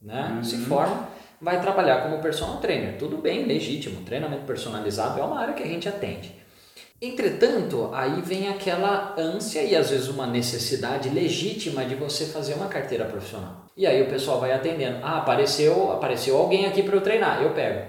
né? 0.02 0.32
Uhum. 0.36 0.44
Se 0.44 0.56
forma, 0.58 1.08
vai 1.40 1.60
trabalhar 1.60 2.02
como 2.02 2.20
personal 2.20 2.56
trainer, 2.56 2.98
tudo 2.98 3.18
bem, 3.18 3.44
legítimo, 3.44 4.02
treinamento 4.02 4.44
personalizado 4.44 5.20
é 5.20 5.22
uma 5.22 5.38
área 5.38 5.54
que 5.54 5.62
a 5.62 5.66
gente 5.66 5.88
atende. 5.88 6.43
Entretanto, 7.04 7.90
aí 7.92 8.22
vem 8.22 8.48
aquela 8.48 9.14
ânsia 9.18 9.62
e 9.62 9.76
às 9.76 9.90
vezes 9.90 10.08
uma 10.08 10.26
necessidade 10.26 11.10
legítima 11.10 11.84
de 11.84 11.94
você 11.94 12.24
fazer 12.24 12.54
uma 12.54 12.66
carteira 12.66 13.04
profissional. 13.04 13.66
E 13.76 13.86
aí 13.86 14.00
o 14.00 14.08
pessoal 14.08 14.40
vai 14.40 14.52
atendendo. 14.52 15.00
Ah, 15.02 15.18
apareceu, 15.18 15.92
apareceu 15.92 16.34
alguém 16.34 16.64
aqui 16.64 16.82
para 16.82 16.96
eu 16.96 17.02
treinar, 17.02 17.42
eu 17.42 17.50
pego. 17.50 17.82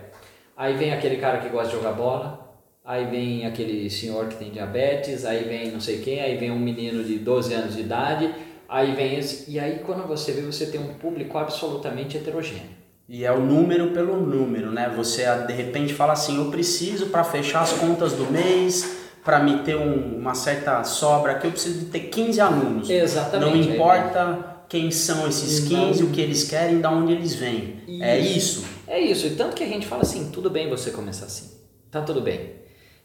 Aí 0.58 0.76
vem 0.76 0.92
aquele 0.92 1.16
cara 1.16 1.38
que 1.38 1.48
gosta 1.48 1.70
de 1.70 1.78
jogar 1.78 1.94
bola, 1.94 2.58
aí 2.84 3.06
vem 3.06 3.46
aquele 3.46 3.90
senhor 3.90 4.28
que 4.28 4.36
tem 4.36 4.52
diabetes, 4.52 5.24
aí 5.24 5.46
vem 5.46 5.72
não 5.72 5.80
sei 5.80 6.00
quem, 6.00 6.20
aí 6.20 6.36
vem 6.36 6.52
um 6.52 6.60
menino 6.60 7.02
de 7.02 7.18
12 7.18 7.54
anos 7.54 7.76
de 7.76 7.82
idade, 7.82 8.36
aí 8.68 8.94
vem 8.96 9.18
esse. 9.18 9.50
E 9.50 9.58
aí 9.58 9.80
quando 9.86 10.06
você 10.06 10.34
vê, 10.34 10.42
você 10.42 10.66
tem 10.66 10.82
um 10.82 10.94
público 10.96 11.38
absolutamente 11.38 12.18
heterogêneo. 12.18 12.76
E 13.08 13.24
é 13.24 13.32
o 13.32 13.40
número 13.40 13.92
pelo 13.92 14.18
número, 14.18 14.72
né? 14.72 14.92
Você 14.98 15.24
de 15.46 15.54
repente 15.54 15.94
fala 15.94 16.12
assim, 16.12 16.38
eu 16.38 16.52
preciso 16.52 17.06
para 17.08 17.24
fechar 17.24 17.62
as 17.62 17.72
contas 17.72 18.12
do 18.14 18.26
mês, 18.30 19.05
para 19.26 19.40
me 19.40 19.64
ter 19.64 19.76
um, 19.76 20.20
uma 20.20 20.36
certa 20.36 20.84
sobra 20.84 21.32
aqui, 21.34 21.48
eu 21.48 21.52
preciso 21.52 21.80
de 21.80 21.86
ter 21.86 22.02
15 22.02 22.40
alunos. 22.40 22.90
Exatamente. 22.90 23.68
Não 23.68 23.76
importa 23.76 24.56
quem 24.70 24.92
são 24.92 25.28
esses 25.28 25.68
15, 25.68 26.04
Não. 26.04 26.10
o 26.10 26.12
que 26.12 26.22
eles 26.22 26.44
querem, 26.44 26.80
de 26.80 26.88
onde 26.88 27.12
eles 27.12 27.34
vêm. 27.34 27.82
Isso. 27.88 28.04
É 28.04 28.20
isso. 28.20 28.66
É 28.88 29.00
isso. 29.00 29.28
E 29.28 29.32
tanto 29.32 29.56
que 29.56 29.64
a 29.64 29.68
gente 29.68 29.88
fala 29.88 30.04
assim, 30.04 30.30
tudo 30.32 30.50
bem 30.50 30.70
você 30.70 30.92
começar 30.92 31.26
assim. 31.26 31.50
Tá 31.90 32.02
tudo 32.02 32.22
bem. 32.22 32.54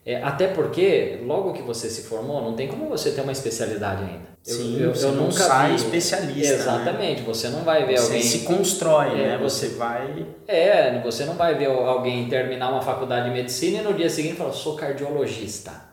É, 0.05 0.23
até 0.23 0.49
porque, 0.49 1.21
logo 1.25 1.53
que 1.53 1.63
você 1.63 1.89
se 1.89 2.03
formou, 2.03 2.43
não 2.43 2.55
tem 2.55 2.69
como 2.69 2.89
você 2.89 3.13
ter 3.13 3.21
uma 3.21 3.33
especialidade 3.33 4.03
ainda. 4.03 4.31
Eu, 4.47 4.55
Sim, 4.55 4.81
eu, 4.81 4.95
você 4.95 5.05
eu 5.07 5.13
nunca 5.13 5.33
sai 5.33 5.71
vi... 5.71 5.77
especialista. 5.77 6.55
Né? 6.55 6.61
Exatamente, 6.61 7.21
né? 7.21 7.27
você 7.27 7.49
não 7.49 7.63
vai 7.63 7.87
ver 7.87 7.99
você 7.99 8.07
alguém. 8.07 8.23
se 8.23 8.39
constrói, 8.41 9.09
é, 9.21 9.29
né? 9.29 9.39
Você 9.39 9.69
vai. 9.69 10.27
É, 10.49 11.01
você 11.03 11.25
não 11.25 11.35
vai 11.35 11.55
ver 11.55 11.67
alguém 11.67 12.29
terminar 12.29 12.71
uma 12.71 12.81
faculdade 12.81 13.27
de 13.29 13.35
medicina 13.35 13.79
e 13.79 13.83
no 13.83 13.93
dia 13.93 14.09
seguinte 14.09 14.37
falar, 14.37 14.53
sou 14.53 14.75
cardiologista, 14.75 15.90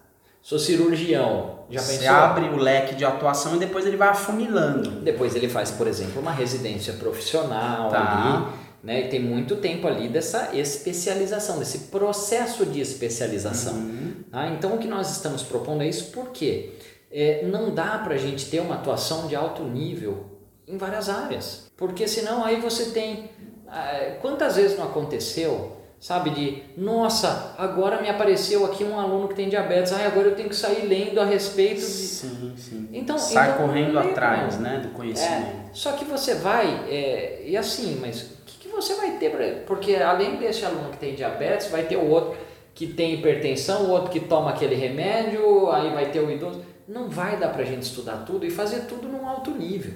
sou 0.48 0.58
cirurgião. 0.58 1.58
Já 1.70 1.82
você 1.82 1.98
pensou? 1.98 2.16
abre 2.16 2.46
o 2.46 2.56
leque 2.56 2.96
de 2.96 3.04
atuação 3.04 3.58
e 3.58 3.60
depois 3.60 3.86
ele 3.86 3.98
vai 3.98 4.08
afunilando. 4.08 5.02
Depois 5.02 5.36
ele 5.36 5.50
faz, 5.50 5.72
por 5.72 5.88
exemplo, 5.88 6.22
uma 6.22 6.32
residência 6.32 6.94
profissional 6.94 7.90
tá. 7.90 8.00
ali 8.00 8.68
né? 8.82 9.02
E 9.02 9.10
tem 9.10 9.20
muito 9.20 9.58
tempo 9.58 9.86
ali 9.86 10.08
dessa 10.08 10.56
especialização, 10.56 11.60
desse 11.60 11.80
processo 11.90 12.66
de 12.66 12.80
especialização. 12.80 13.74
Uhum. 13.74 14.14
Tá? 14.32 14.48
Então 14.52 14.76
o 14.76 14.78
que 14.78 14.88
nós 14.88 15.12
estamos 15.12 15.44
propondo 15.44 15.84
é 15.84 15.90
isso 15.90 16.12
porque 16.12 16.76
é, 17.12 17.46
não 17.46 17.76
dá 17.76 17.98
para 17.98 18.14
a 18.14 18.18
gente 18.18 18.50
ter 18.50 18.62
uma 18.62 18.76
atuação 18.76 19.28
de 19.28 19.36
alto 19.36 19.64
nível 19.64 20.26
em 20.66 20.78
várias 20.78 21.10
áreas. 21.10 21.70
Porque 21.76 22.08
senão 22.08 22.46
aí 22.46 22.62
você 22.62 22.92
tem. 22.92 23.30
Ah, 23.68 24.16
quantas 24.22 24.56
vezes 24.56 24.78
não 24.78 24.86
aconteceu 24.86 25.77
sabe? 26.00 26.30
De 26.30 26.64
nossa, 26.78 27.56
agora 27.58 28.02
me 28.02 28.10
apareceu 28.10 28.66
aqui 28.66 28.84
um 28.84 29.00
aluno 29.00 29.28
que 29.28 29.36
tem 29.36 29.50
diabetes, 29.50 29.92
ai, 29.94 30.06
agora 30.06 30.28
eu 30.28 30.36
tenho 30.36 30.50
que 30.50 30.56
sair 30.56 30.86
lendo 30.88 31.20
a 31.20 31.26
respeito 31.26 31.82
de. 31.82 31.86
Sim, 31.86 32.54
sim. 32.58 32.90
Então, 32.94 33.18
Sai 33.18 33.52
então, 33.52 33.68
correndo 33.68 33.98
atrás, 33.98 34.60
né, 34.60 34.80
do 34.80 34.90
conhecimento. 34.90 35.70
É, 35.70 35.70
só 35.74 35.94
que 35.94 36.06
você 36.06 36.36
vai, 36.36 36.86
é, 36.90 37.44
e 37.46 37.58
assim, 37.58 37.98
mas 38.02 38.38
você 38.78 38.94
vai 38.94 39.18
ter, 39.18 39.64
porque 39.66 39.96
além 39.96 40.38
desse 40.38 40.64
aluno 40.64 40.92
que 40.92 40.98
tem 40.98 41.16
diabetes, 41.16 41.68
vai 41.68 41.84
ter 41.84 41.98
o 41.98 42.08
outro 42.08 42.38
que 42.76 42.86
tem 42.86 43.16
hipertensão, 43.16 43.86
o 43.86 43.90
outro 43.90 44.12
que 44.12 44.20
toma 44.20 44.52
aquele 44.52 44.76
remédio, 44.76 45.72
aí 45.72 45.92
vai 45.92 46.12
ter 46.12 46.20
o 46.20 46.30
idoso. 46.30 46.64
Não 46.88 47.10
vai 47.10 47.38
dar 47.38 47.50
para 47.50 47.64
a 47.64 47.66
gente 47.66 47.82
estudar 47.82 48.18
tudo 48.18 48.46
e 48.46 48.52
fazer 48.52 48.82
tudo 48.82 49.08
num 49.08 49.28
alto 49.28 49.52
nível. 49.52 49.94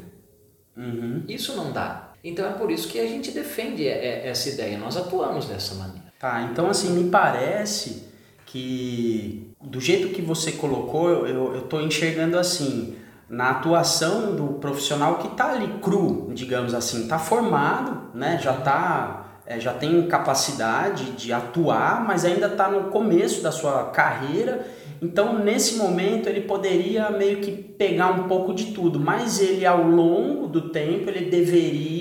Uhum. 0.76 1.24
Isso 1.28 1.56
não 1.56 1.72
dá. 1.72 2.11
Então 2.24 2.46
é 2.46 2.52
por 2.52 2.72
isso 2.72 2.88
que 2.88 3.00
a 3.00 3.08
gente 3.08 3.32
defende 3.32 3.88
essa 3.88 4.50
ideia, 4.50 4.78
nós 4.78 4.96
atuamos 4.96 5.46
dessa 5.48 5.76
maneira. 5.76 6.12
Tá, 6.20 6.48
então 6.52 6.70
assim, 6.70 6.92
me 6.92 7.10
parece 7.10 8.08
que 8.46 9.52
do 9.62 9.80
jeito 9.80 10.10
que 10.10 10.22
você 10.22 10.52
colocou, 10.54 11.28
eu 11.28 11.60
estou 11.60 11.82
enxergando 11.82 12.38
assim, 12.38 12.96
na 13.32 13.52
atuação 13.52 14.36
do 14.36 14.48
profissional 14.60 15.16
que 15.20 15.28
está 15.28 15.52
ali 15.52 15.76
cru, 15.82 16.30
digamos 16.34 16.74
assim, 16.74 17.04
está 17.04 17.18
formado, 17.18 18.10
né? 18.14 18.38
já 18.42 18.54
tá, 18.54 19.40
é, 19.46 19.58
já 19.58 19.74
tem 19.74 20.06
capacidade 20.08 21.12
de 21.12 21.32
atuar, 21.32 22.06
mas 22.06 22.26
ainda 22.26 22.48
está 22.48 22.70
no 22.70 22.90
começo 22.90 23.42
da 23.42 23.52
sua 23.52 23.86
carreira. 23.86 24.68
Então, 25.02 25.40
nesse 25.40 25.78
momento, 25.78 26.28
ele 26.28 26.42
poderia 26.42 27.10
meio 27.10 27.38
que 27.38 27.52
pegar 27.52 28.12
um 28.12 28.28
pouco 28.28 28.54
de 28.54 28.66
tudo, 28.66 29.00
mas 29.00 29.40
ele, 29.40 29.66
ao 29.66 29.82
longo 29.82 30.48
do 30.48 30.70
tempo, 30.70 31.10
ele 31.10 31.32
deveria, 31.32 32.01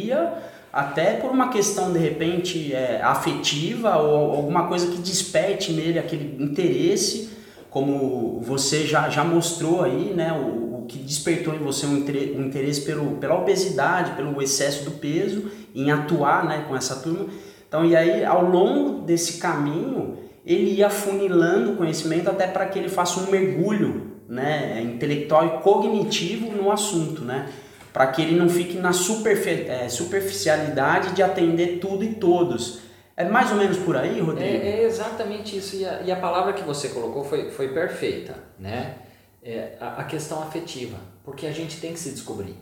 até 0.73 1.15
por 1.15 1.31
uma 1.31 1.49
questão 1.49 1.93
de 1.93 1.99
repente 1.99 2.73
é, 2.73 3.01
afetiva 3.03 3.97
ou 3.97 4.37
alguma 4.37 4.69
coisa 4.69 4.87
que 4.87 4.99
desperte 4.99 5.73
nele 5.73 5.99
aquele 5.99 6.43
interesse, 6.43 7.31
como 7.69 8.41
você 8.41 8.87
já, 8.87 9.09
já 9.09 9.25
mostrou 9.25 9.83
aí, 9.83 10.13
né? 10.15 10.33
O, 10.33 10.71
que 10.91 10.99
despertou 10.99 11.55
em 11.55 11.59
você 11.59 11.87
um 11.87 11.99
interesse 11.99 12.81
pelo, 12.81 13.13
pela 13.19 13.37
obesidade, 13.37 14.17
pelo 14.17 14.43
excesso 14.43 14.85
do 14.85 14.91
peso, 14.91 15.49
em 15.73 15.93
atuar 15.93 16.45
né, 16.45 16.65
com 16.67 16.77
essa 16.77 16.97
turma. 16.97 17.27
Então, 17.69 17.85
e 17.85 17.95
aí, 17.95 18.25
ao 18.25 18.45
longo 18.45 19.03
desse 19.03 19.39
caminho, 19.39 20.19
ele 20.45 20.73
ia 20.73 20.91
funilando 20.91 21.73
o 21.73 21.77
conhecimento 21.77 22.29
até 22.29 22.49
para 22.49 22.67
que 22.67 22.77
ele 22.77 22.89
faça 22.89 23.21
um 23.21 23.31
mergulho 23.31 24.11
né, 24.29 24.83
intelectual 24.83 25.47
e 25.47 25.63
cognitivo 25.63 26.51
no 26.51 26.73
assunto, 26.73 27.23
né? 27.23 27.49
Para 27.93 28.07
que 28.09 28.23
ele 28.23 28.37
não 28.37 28.49
fique 28.49 28.79
na 28.79 28.91
é, 28.91 29.89
superficialidade 29.89 31.13
de 31.13 31.23
atender 31.23 31.79
tudo 31.79 32.05
e 32.05 32.15
todos. 32.15 32.81
É 33.17 33.25
mais 33.25 33.51
ou 33.51 33.57
menos 33.57 33.79
por 33.79 33.97
aí, 33.97 34.21
Rodrigo? 34.21 34.65
É, 34.65 34.81
é 34.81 34.83
exatamente 34.85 35.57
isso. 35.57 35.77
E 35.77 35.85
a, 35.85 36.01
e 36.03 36.13
a 36.13 36.17
palavra 36.17 36.53
que 36.53 36.63
você 36.63 36.89
colocou 36.89 37.25
foi, 37.25 37.51
foi 37.51 37.69
perfeita, 37.69 38.35
né? 38.59 38.97
é, 39.43 39.77
a, 39.81 40.01
a 40.01 40.05
questão 40.05 40.43
afetiva, 40.43 40.99
porque 41.25 41.47
a 41.47 41.53
gente 41.53 41.81
tem 41.81 41.93
que 41.93 41.99
se 41.99 42.11
descobrir. 42.11 42.57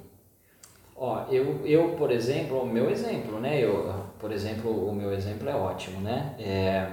Ó, 0.97 1.27
eu, 1.31 1.65
eu, 1.65 1.91
por 1.91 2.11
exemplo, 2.11 2.61
o 2.61 2.67
meu 2.67 2.91
exemplo, 2.91 3.39
né? 3.39 3.63
Eu, 3.63 4.05
por 4.19 4.33
exemplo, 4.33 4.89
o 4.89 4.95
meu 4.95 5.13
exemplo 5.13 5.49
é 5.49 5.55
ótimo, 5.55 6.01
né? 6.01 6.35
É, 6.39 6.87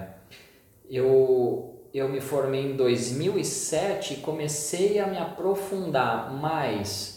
eu, 0.90 1.76
eu 1.94 2.08
me 2.08 2.22
formei 2.22 2.72
em 2.72 2.76
2007 2.76 4.14
e 4.14 4.18
comecei 4.18 5.00
a 5.00 5.08
me 5.08 5.18
aprofundar 5.18 6.32
mais 6.34 7.15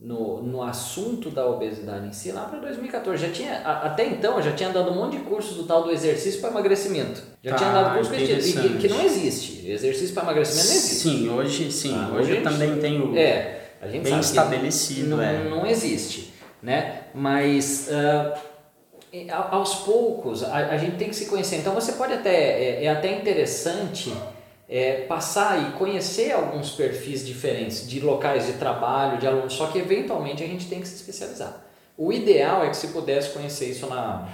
no, 0.00 0.42
no 0.42 0.62
assunto 0.62 1.28
da 1.28 1.46
obesidade 1.46 2.06
em 2.06 2.12
si 2.12 2.32
lá 2.32 2.44
para 2.44 2.58
2014. 2.58 3.26
Já 3.26 3.32
tinha, 3.32 3.58
até 3.58 4.06
então 4.06 4.36
eu 4.36 4.42
já 4.42 4.52
tinha 4.52 4.70
dado 4.70 4.90
um 4.90 4.94
monte 4.94 5.18
de 5.18 5.24
cursos 5.24 5.56
do 5.56 5.64
tal 5.64 5.82
do 5.82 5.90
exercício 5.90 6.40
para 6.40 6.50
emagrecimento. 6.50 7.22
Já 7.42 7.50
tá, 7.50 7.56
tinha 7.58 7.70
dado 7.70 7.96
curso 7.96 8.10
que, 8.10 8.78
que 8.78 8.88
não 8.88 9.02
existe. 9.02 9.68
Exercício 9.68 10.14
para 10.14 10.24
emagrecimento 10.24 10.68
não 10.68 10.74
existe. 10.74 10.94
Sim, 10.96 11.28
hoje 11.28 11.70
sim. 11.70 11.94
Ah, 11.94 12.14
hoje, 12.14 12.36
eu 12.36 12.42
também 12.42 12.78
tenho 12.78 13.16
é, 13.16 13.60
a 13.82 13.88
gente 13.88 14.04
bem 14.04 14.18
estabelecido. 14.18 15.10
Não, 15.10 15.22
é. 15.22 15.44
não 15.44 15.66
existe. 15.66 16.32
Né? 16.62 17.02
Mas 17.14 17.88
uh, 17.88 19.30
aos 19.50 19.76
poucos 19.76 20.42
a, 20.42 20.56
a, 20.56 20.76
gente 20.78 20.96
tem 20.96 21.08
que 21.10 21.16
se 21.16 21.26
conhecer. 21.26 21.56
Então 21.56 21.74
você 21.74 21.92
pode 21.92 22.14
até, 22.14 22.34
é, 22.80 22.84
é 22.84 22.88
até 22.88 23.18
interessante 23.18 24.12
é, 24.72 25.00
passar 25.08 25.60
e 25.68 25.72
conhecer 25.72 26.30
alguns 26.30 26.70
perfis 26.70 27.26
diferentes 27.26 27.88
de 27.88 27.98
locais 27.98 28.46
de 28.46 28.52
trabalho, 28.52 29.18
de 29.18 29.26
alunos, 29.26 29.54
só 29.54 29.66
que 29.66 29.80
eventualmente 29.80 30.44
a 30.44 30.46
gente 30.46 30.68
tem 30.68 30.80
que 30.80 30.86
se 30.86 30.94
especializar. 30.94 31.64
O 31.98 32.12
ideal 32.12 32.64
é 32.64 32.70
que 32.70 32.76
se 32.76 32.88
pudesse 32.88 33.30
conhecer 33.30 33.68
isso 33.68 33.88
na, 33.88 34.28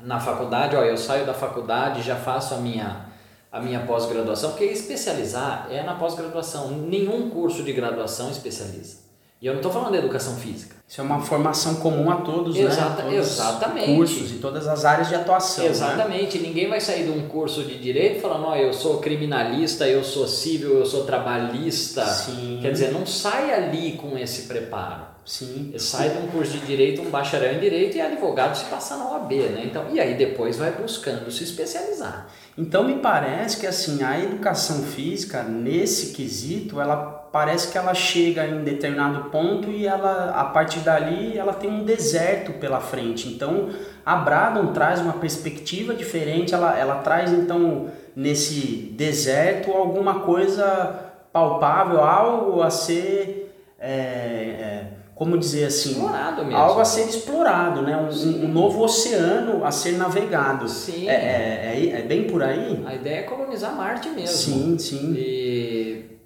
na 0.00 0.18
faculdade, 0.18 0.74
ó, 0.74 0.82
eu 0.82 0.96
saio 0.96 1.24
da 1.24 1.32
faculdade, 1.32 2.02
já 2.02 2.16
faço 2.16 2.54
a 2.54 2.56
minha, 2.56 3.06
a 3.52 3.60
minha 3.60 3.78
pós-graduação, 3.86 4.50
porque 4.50 4.64
especializar 4.64 5.68
é 5.70 5.80
na 5.84 5.94
pós-graduação, 5.94 6.72
nenhum 6.72 7.30
curso 7.30 7.62
de 7.62 7.72
graduação 7.72 8.32
especializa. 8.32 8.98
E 9.40 9.46
eu 9.46 9.52
não 9.52 9.60
estou 9.60 9.70
falando 9.70 9.92
de 9.92 9.98
educação 9.98 10.34
física. 10.34 10.77
Isso 10.88 11.02
é 11.02 11.04
uma 11.04 11.20
formação 11.20 11.74
comum 11.74 12.10
a 12.10 12.16
todos, 12.16 12.56
Exata, 12.56 13.02
né? 13.02 13.10
Todos 13.10 13.32
exatamente. 13.32 13.94
cursos 13.94 14.32
e 14.32 14.34
todas 14.36 14.66
as 14.66 14.86
áreas 14.86 15.08
de 15.08 15.14
atuação. 15.14 15.64
Né? 15.64 15.70
Exatamente. 15.70 16.38
Né? 16.38 16.48
Ninguém 16.48 16.66
vai 16.66 16.80
sair 16.80 17.04
de 17.04 17.10
um 17.10 17.28
curso 17.28 17.62
de 17.62 17.78
direito 17.78 18.22
falando, 18.22 18.46
ó, 18.46 18.52
oh, 18.52 18.56
eu 18.56 18.72
sou 18.72 18.96
criminalista, 18.96 19.86
eu 19.86 20.02
sou 20.02 20.26
civil, 20.26 20.78
eu 20.78 20.86
sou 20.86 21.04
trabalhista. 21.04 22.06
Sim. 22.06 22.60
Quer 22.62 22.72
dizer, 22.72 22.90
não 22.90 23.04
sai 23.04 23.52
ali 23.52 23.92
com 23.92 24.16
esse 24.16 24.48
preparo. 24.48 25.02
Sim. 25.26 25.74
Sai 25.76 26.08
de 26.08 26.18
um 26.20 26.28
curso 26.28 26.52
de 26.52 26.64
direito, 26.64 27.02
um 27.02 27.10
bacharel 27.10 27.56
em 27.56 27.60
direito 27.60 27.98
e 27.98 28.00
advogado 28.00 28.56
se 28.56 28.64
passar 28.64 28.96
na 28.96 29.10
OAB, 29.12 29.30
né? 29.30 29.64
Então, 29.66 29.84
e 29.92 30.00
aí 30.00 30.14
depois 30.14 30.56
vai 30.56 30.72
buscando 30.72 31.30
se 31.30 31.44
especializar. 31.44 32.28
Então 32.56 32.82
me 32.82 32.94
parece 32.94 33.58
que 33.58 33.66
assim, 33.66 34.02
a 34.02 34.18
educação 34.18 34.82
física 34.84 35.42
nesse 35.42 36.14
quesito, 36.14 36.80
ela 36.80 37.17
parece 37.32 37.70
que 37.70 37.78
ela 37.78 37.94
chega 37.94 38.46
em 38.46 38.62
determinado 38.62 39.30
ponto 39.30 39.70
e 39.70 39.86
ela 39.86 40.30
a 40.30 40.44
partir 40.44 40.80
dali 40.80 41.36
ela 41.36 41.52
tem 41.52 41.70
um 41.70 41.84
deserto 41.84 42.52
pela 42.54 42.80
frente. 42.80 43.28
Então 43.28 43.70
a 44.04 44.16
Bradon 44.16 44.72
traz 44.72 45.00
uma 45.00 45.14
perspectiva 45.14 45.94
diferente, 45.94 46.54
ela, 46.54 46.78
ela 46.78 46.96
traz 46.96 47.32
então 47.32 47.88
nesse 48.14 48.92
deserto 48.96 49.70
alguma 49.72 50.20
coisa 50.20 51.12
palpável, 51.32 52.02
algo 52.02 52.62
a 52.62 52.70
ser 52.70 53.54
é, 53.78 53.90
é, 53.90 54.86
como 55.14 55.36
dizer 55.36 55.64
assim, 55.64 55.90
explorado 55.90 56.44
mesmo. 56.44 56.56
algo 56.56 56.80
a 56.80 56.84
ser 56.84 57.08
explorado, 57.08 57.82
né? 57.82 57.96
Um, 57.96 58.44
um 58.44 58.48
novo 58.48 58.82
oceano 58.82 59.64
a 59.64 59.70
ser 59.70 59.98
navegado. 59.98 60.68
Sim. 60.68 61.08
É, 61.08 61.12
é, 61.12 61.74
é, 61.74 61.98
é, 61.98 62.02
bem 62.02 62.24
por 62.24 62.42
aí? 62.42 62.82
A 62.86 62.94
ideia 62.94 63.16
é 63.18 63.22
colonizar 63.22 63.74
Marte 63.74 64.08
mesmo. 64.10 64.28
Sim, 64.28 64.78
sim. 64.78 65.14
E 65.16 66.17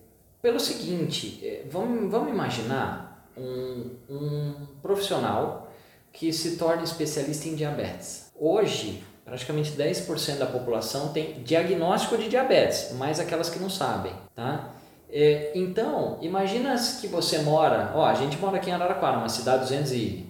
pelo 0.43 0.59
seguinte, 0.59 1.39
é, 1.43 1.65
vamos, 1.71 2.11
vamos 2.11 2.31
imaginar 2.33 3.27
um, 3.37 3.91
um 4.11 4.55
profissional 4.83 5.71
que 6.13 6.33
se 6.33 6.57
torna 6.57 6.83
especialista 6.83 7.49
em 7.49 7.55
diabetes. 7.55 8.31
Hoje, 8.39 9.03
praticamente 9.25 9.71
10% 9.73 10.39
da 10.39 10.47
população 10.47 11.09
tem 11.13 11.43
diagnóstico 11.45 12.19
de 12.19 12.29
diabetes, 12.29 12.93
mais 12.99 13.21
aquelas 13.21 13.49
que 13.49 13.59
não 13.59 13.71
sabem, 13.71 14.13
tá? 14.35 14.71
É, 15.09 15.53
então, 15.55 16.19
imagina 16.21 16.75
que 17.01 17.07
você 17.07 17.39
mora, 17.39 17.93
ó, 17.95 18.05
a 18.05 18.15
gente 18.15 18.37
mora 18.39 18.57
aqui 18.57 18.71
em 18.71 18.73
Araraquara, 18.73 19.19
uma 19.19 19.29
cidade 19.29 19.69
de 19.69 19.75
220, 19.77 20.27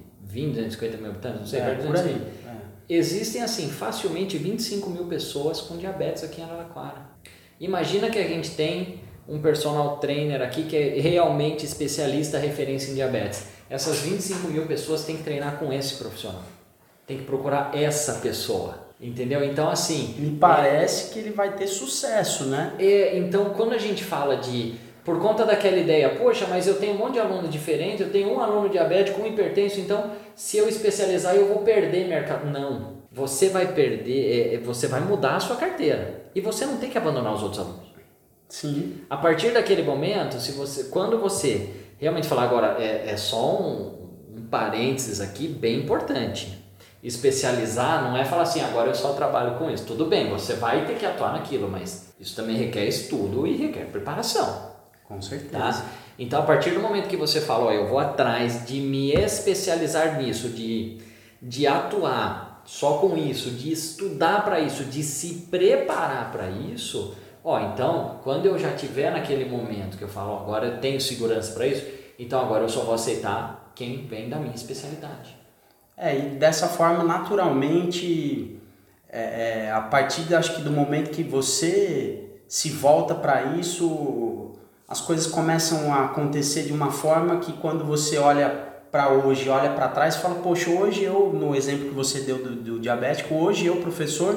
250 0.50 0.96
mil 0.98 1.10
habitantes, 1.10 1.40
não 1.40 1.46
sei, 1.46 1.60
É, 1.60 1.64
perto 1.64 1.80
de 1.80 1.86
por 1.86 1.92
200 1.96 2.12
aí. 2.14 2.18
mil. 2.20 2.28
É. 2.48 2.56
Existem, 2.88 3.42
assim, 3.42 3.68
facilmente 3.70 4.36
25 4.36 4.90
mil 4.90 5.06
pessoas 5.06 5.60
com 5.60 5.76
diabetes 5.76 6.22
aqui 6.24 6.40
em 6.40 6.44
Araraquara. 6.44 7.00
Imagina 7.60 8.10
que 8.10 8.18
a 8.18 8.26
gente 8.26 8.50
tem 8.50 9.00
um 9.28 9.40
personal 9.40 9.98
trainer 9.98 10.42
aqui 10.42 10.64
que 10.64 10.76
é 10.76 11.00
realmente 11.00 11.64
especialista, 11.64 12.38
referência 12.38 12.90
em 12.90 12.94
diabetes. 12.94 13.46
Essas 13.70 14.00
25 14.00 14.48
mil 14.48 14.66
pessoas 14.66 15.04
têm 15.04 15.16
que 15.16 15.22
treinar 15.22 15.58
com 15.58 15.72
esse 15.72 15.94
profissional. 15.94 16.42
Tem 17.06 17.18
que 17.18 17.24
procurar 17.24 17.70
essa 17.74 18.14
pessoa, 18.14 18.78
entendeu? 19.00 19.44
Então, 19.44 19.70
assim... 19.70 20.14
Me 20.18 20.36
parece 20.36 21.12
que 21.12 21.18
ele 21.18 21.30
vai 21.30 21.56
ter 21.56 21.66
sucesso, 21.66 22.44
né? 22.44 22.74
É, 22.78 23.16
então, 23.16 23.50
quando 23.50 23.72
a 23.72 23.78
gente 23.78 24.04
fala 24.04 24.36
de. 24.36 24.74
Por 25.04 25.20
conta 25.20 25.44
daquela 25.44 25.78
ideia, 25.78 26.10
poxa, 26.10 26.46
mas 26.48 26.68
eu 26.68 26.78
tenho 26.78 26.94
um 26.94 26.98
monte 26.98 27.14
de 27.14 27.18
aluno 27.18 27.48
diferente, 27.48 28.02
eu 28.02 28.10
tenho 28.10 28.32
um 28.32 28.40
aluno 28.40 28.68
diabético, 28.68 29.20
um 29.20 29.26
hipertenso, 29.26 29.80
então 29.80 30.12
se 30.36 30.56
eu 30.58 30.68
especializar 30.68 31.34
eu 31.34 31.48
vou 31.48 31.58
perder 31.58 32.06
mercado. 32.06 32.48
Não. 32.48 33.02
Você 33.10 33.48
vai 33.48 33.72
perder, 33.72 34.54
é, 34.54 34.58
você 34.58 34.86
vai 34.86 35.00
mudar 35.00 35.36
a 35.36 35.40
sua 35.40 35.56
carteira. 35.56 36.22
E 36.34 36.40
você 36.40 36.64
não 36.64 36.76
tem 36.76 36.88
que 36.88 36.96
abandonar 36.96 37.34
os 37.34 37.42
outros 37.42 37.60
alunos. 37.60 37.91
Sim. 38.52 39.00
A 39.08 39.16
partir 39.16 39.50
daquele 39.54 39.82
momento, 39.82 40.38
se 40.38 40.52
você, 40.52 40.84
quando 40.84 41.18
você 41.18 41.70
realmente 41.96 42.28
falar 42.28 42.42
agora, 42.42 42.76
é, 42.78 43.08
é 43.10 43.16
só 43.16 43.58
um, 43.58 44.10
um 44.36 44.46
parênteses 44.50 45.22
aqui 45.22 45.48
bem 45.48 45.78
importante. 45.78 46.62
Especializar 47.02 48.04
não 48.04 48.14
é 48.14 48.26
falar 48.26 48.42
assim, 48.42 48.60
agora 48.60 48.90
eu 48.90 48.94
só 48.94 49.14
trabalho 49.14 49.58
com 49.58 49.70
isso. 49.70 49.86
Tudo 49.86 50.04
bem, 50.04 50.28
você 50.28 50.52
vai 50.52 50.84
ter 50.84 50.98
que 50.98 51.06
atuar 51.06 51.32
naquilo, 51.32 51.66
mas 51.66 52.12
isso 52.20 52.36
também 52.36 52.54
requer 52.54 52.84
estudo 52.84 53.46
e 53.46 53.56
requer 53.56 53.86
preparação. 53.86 54.70
Com 55.08 55.22
certeza. 55.22 55.50
Tá? 55.50 55.86
Então, 56.18 56.42
a 56.42 56.44
partir 56.44 56.72
do 56.72 56.80
momento 56.80 57.08
que 57.08 57.16
você 57.16 57.40
fala, 57.40 57.64
ó, 57.64 57.72
eu 57.72 57.88
vou 57.88 57.98
atrás 57.98 58.66
de 58.66 58.80
me 58.80 59.12
especializar 59.12 60.18
nisso, 60.18 60.50
de, 60.50 60.98
de 61.40 61.66
atuar 61.66 62.62
só 62.66 62.98
com 62.98 63.16
isso, 63.16 63.50
de 63.50 63.72
estudar 63.72 64.44
para 64.44 64.60
isso, 64.60 64.84
de 64.84 65.02
se 65.02 65.46
preparar 65.50 66.30
para 66.30 66.50
isso, 66.50 67.16
ó, 67.44 67.60
então, 67.60 68.20
quando 68.22 68.46
eu 68.46 68.58
já 68.58 68.72
tiver 68.72 69.10
naquele 69.10 69.44
momento 69.44 69.96
que 69.96 70.04
eu 70.04 70.08
falo, 70.08 70.32
ó, 70.32 70.40
agora 70.40 70.66
eu 70.66 70.80
tenho 70.80 71.00
segurança 71.00 71.52
para 71.52 71.66
isso, 71.66 71.86
então 72.18 72.40
agora 72.40 72.64
eu 72.64 72.68
só 72.68 72.82
vou 72.82 72.94
aceitar 72.94 73.72
quem 73.74 74.06
vem 74.06 74.28
da 74.28 74.36
minha 74.36 74.54
especialidade. 74.54 75.36
É, 75.96 76.16
e 76.16 76.22
dessa 76.30 76.68
forma, 76.68 77.04
naturalmente, 77.04 78.58
é, 79.08 79.66
é, 79.66 79.70
a 79.70 79.80
partir, 79.80 80.34
acho 80.34 80.56
que 80.56 80.62
do 80.62 80.70
momento 80.70 81.10
que 81.10 81.22
você 81.22 82.40
se 82.48 82.70
volta 82.70 83.14
para 83.14 83.42
isso, 83.56 84.52
as 84.88 85.00
coisas 85.00 85.26
começam 85.26 85.92
a 85.92 86.06
acontecer 86.06 86.64
de 86.64 86.72
uma 86.72 86.90
forma 86.90 87.38
que 87.38 87.52
quando 87.54 87.84
você 87.84 88.18
olha 88.18 88.72
para 88.90 89.10
hoje, 89.10 89.48
olha 89.48 89.70
para 89.70 89.88
trás, 89.88 90.16
fala, 90.16 90.34
poxa, 90.36 90.70
hoje 90.70 91.02
eu, 91.02 91.32
no 91.32 91.56
exemplo 91.56 91.88
que 91.88 91.94
você 91.94 92.20
deu 92.20 92.38
do, 92.38 92.54
do 92.54 92.78
diabético, 92.78 93.34
hoje 93.34 93.64
eu, 93.64 93.76
professor, 93.76 94.36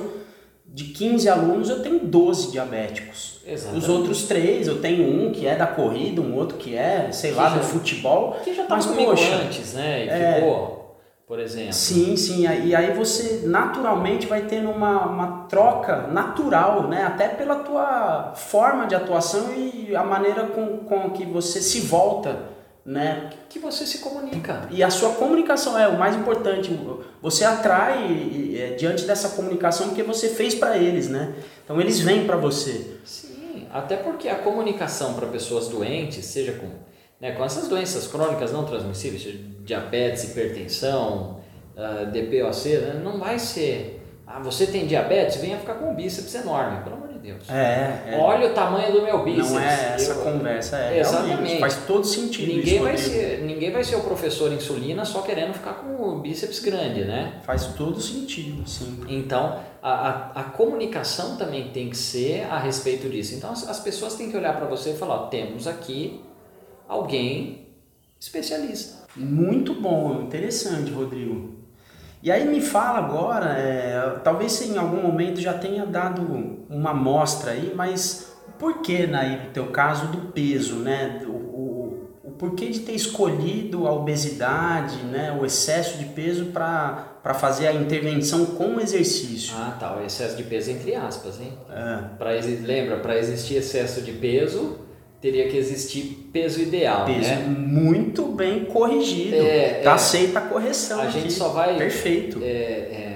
de 0.76 0.84
15 0.86 1.30
alunos, 1.30 1.70
eu 1.70 1.82
tenho 1.82 2.00
12 2.00 2.52
diabéticos. 2.52 3.40
Exatamente. 3.48 3.84
Os 3.84 3.90
outros 3.90 4.24
três, 4.24 4.68
eu 4.68 4.82
tenho 4.82 5.08
um 5.10 5.32
que 5.32 5.48
é 5.48 5.56
da 5.56 5.66
corrida, 5.66 6.20
um 6.22 6.36
outro 6.36 6.58
que 6.58 6.76
é, 6.76 7.10
sei 7.12 7.32
Que 7.32 7.38
lá, 7.38 7.50
já- 7.52 7.58
do 7.58 7.64
futebol. 7.64 8.38
Que 8.44 8.54
já 8.54 8.64
estava 8.64 8.84
Mas, 8.84 8.86
poxa, 8.94 9.36
antes, 9.36 9.74
né? 9.74 10.06
E 10.06 10.10
é. 10.10 10.34
ficou, 10.36 10.98
por 11.26 11.40
exemplo. 11.40 11.72
Sim, 11.72 12.18
sim. 12.18 12.46
E 12.66 12.76
aí 12.76 12.92
você 12.94 13.44
naturalmente 13.48 14.28
vai 14.28 14.42
tendo 14.42 14.70
uma, 14.70 15.06
uma 15.06 15.46
troca 15.48 16.08
natural, 16.08 16.88
né? 16.90 17.04
Até 17.06 17.30
pela 17.30 17.56
tua 17.56 18.34
forma 18.36 18.86
de 18.86 18.96
atuação 18.96 19.54
e 19.56 19.96
a 19.96 20.04
maneira 20.04 20.44
com, 20.44 20.80
com 20.80 21.10
que 21.12 21.24
você 21.26 21.62
se 21.62 21.80
volta, 21.82 22.38
né? 22.86 23.32
Que 23.50 23.58
você 23.58 23.86
se 23.86 23.98
comunica. 23.98 24.68
E 24.70 24.84
a 24.84 24.90
sua 24.92 25.14
comunicação 25.14 25.78
é 25.78 25.88
o 25.88 25.98
mais 25.98 26.16
importante. 26.16 26.78
Você 27.22 27.44
atrai 27.44 28.56
é, 28.56 28.76
diante 28.76 29.06
dessa 29.06 29.30
comunicação 29.30 29.88
porque 29.88 30.04
você 30.04 30.30
fez 30.30 30.54
para 30.54 30.78
eles, 30.78 31.10
né? 31.10 31.34
Então 31.64 31.82
eles 31.82 32.00
vêm 32.00 32.28
para 32.28 32.38
você. 32.38 32.98
Sim, 33.04 33.68
até 33.74 33.98
porque 33.98 34.30
a 34.30 34.36
comunicação 34.36 35.16
para 35.16 35.28
pessoas 35.28 35.68
doentes, 35.68 36.24
seja 36.26 36.54
com, 36.54 36.68
né, 37.20 37.32
com 37.32 37.44
essas 37.44 37.68
doenças 37.68 38.06
crônicas 38.06 38.52
não 38.52 38.66
transmissíveis, 38.66 39.24
seja 39.24 39.40
diabetes, 39.64 40.26
hipertensão, 40.26 41.40
ah, 41.76 42.04
DPOC, 42.04 42.78
né, 42.78 43.02
não 43.04 43.20
vai 43.20 43.40
ser, 43.40 44.05
ah, 44.36 44.40
você 44.42 44.68
tem 44.68 44.86
diabetes, 44.86 45.38
venha 45.38 45.58
ficar 45.58 45.76
com 45.76 45.92
um 45.92 45.96
bíceps 45.96 46.36
enorme, 46.36 46.84
pelo 46.84 46.98
amor 46.98 47.08
de 47.08 47.20
Deus. 47.20 47.50
É, 47.50 48.04
é. 48.12 48.18
Olha 48.20 48.50
o 48.52 48.54
tamanho 48.54 48.92
do 48.92 49.02
meu 49.02 49.24
bíceps. 49.24 49.52
Não 49.52 49.60
é 49.62 49.94
essa 49.96 50.12
Eu- 50.12 50.24
conversa, 50.24 50.78
é 50.78 51.00
Exatamente. 51.00 51.58
faz 51.58 51.78
todo 51.88 52.06
sentido 52.06 52.48
Ninguém 52.54 52.76
isso, 52.76 52.84
vai, 52.84 52.98
ser, 52.98 53.42
ninguém 53.44 53.72
vai 53.72 53.82
ser 53.82 53.96
o 53.96 54.02
professor 54.02 54.52
insulina 54.52 55.06
só 55.06 55.22
querendo 55.22 55.54
ficar 55.54 55.76
com 55.76 56.04
o 56.04 56.20
bíceps 56.20 56.60
grande, 56.60 57.06
né? 57.06 57.40
Faz 57.46 57.68
todo 57.68 58.02
sentido, 58.02 58.68
sim. 58.68 59.00
Então, 59.08 59.58
a, 59.82 59.92
a, 60.36 60.42
a 60.42 60.44
comunicação 60.44 61.38
também 61.38 61.70
tem 61.70 61.90
que 61.90 61.96
ser 61.96 62.46
a 62.52 62.60
respeito 62.60 63.08
disso. 63.08 63.36
Então, 63.36 63.52
as, 63.52 63.70
as 63.70 63.80
pessoas 63.80 64.16
têm 64.16 64.30
que 64.30 64.36
olhar 64.36 64.54
para 64.58 64.66
você 64.68 64.90
e 64.90 64.98
falar: 64.98 65.16
ó, 65.16 65.28
temos 65.28 65.66
aqui 65.66 66.20
alguém 66.90 67.70
especialista. 68.20 69.06
Muito 69.16 69.74
bom, 69.76 70.24
interessante, 70.24 70.92
Rodrigo. 70.92 71.55
E 72.26 72.32
aí 72.32 72.44
me 72.44 72.60
fala 72.60 72.98
agora, 72.98 73.52
é, 73.52 74.20
talvez 74.24 74.54
você 74.54 74.66
em 74.66 74.78
algum 74.80 75.00
momento 75.00 75.40
já 75.40 75.54
tenha 75.54 75.86
dado 75.86 76.24
uma 76.68 76.90
amostra 76.90 77.52
aí, 77.52 77.72
mas 77.76 78.36
por 78.58 78.82
que, 78.82 79.06
né, 79.06 79.44
no 79.46 79.52
teu 79.52 79.68
caso, 79.68 80.08
do 80.08 80.32
peso, 80.32 80.78
né? 80.78 81.22
O, 81.28 81.30
o, 81.30 82.10
o 82.24 82.32
porquê 82.32 82.72
de 82.72 82.80
ter 82.80 82.94
escolhido 82.94 83.86
a 83.86 83.94
obesidade, 83.94 85.04
né, 85.04 85.38
o 85.40 85.46
excesso 85.46 86.00
de 86.00 86.06
peso 86.06 86.46
para 86.46 87.36
fazer 87.36 87.68
a 87.68 87.74
intervenção 87.74 88.44
com 88.44 88.78
o 88.78 88.82
exercício? 88.82 89.54
Ah, 89.56 89.78
tá. 89.80 89.96
O 89.96 90.04
excesso 90.04 90.36
de 90.36 90.42
peso 90.46 90.72
entre 90.72 90.96
aspas, 90.96 91.40
hein? 91.40 91.54
É, 91.70 92.18
Pra, 92.18 92.32
lembra, 92.64 92.98
para 93.02 93.20
existir 93.20 93.58
excesso 93.58 94.02
de 94.02 94.14
peso, 94.14 94.80
teria 95.22 95.50
que 95.50 95.58
existir 95.58 96.30
peso 96.32 96.62
ideal, 96.62 97.06
peso 97.06 97.30
né? 97.30 97.46
muito 97.48 98.28
bem 98.28 98.66
corrigido. 98.66 99.36
É, 99.36 99.82
tá 99.84 99.92
é. 99.92 99.94
aceita 99.94 100.40
a 100.40 100.42
correção 100.44 101.00
A 101.00 101.04
aqui. 101.04 101.14
gente 101.22 101.34
só 101.34 101.50
vai 101.50 101.78
Perfeito. 101.78 102.40
É, 102.44 102.48
é, 102.48 103.16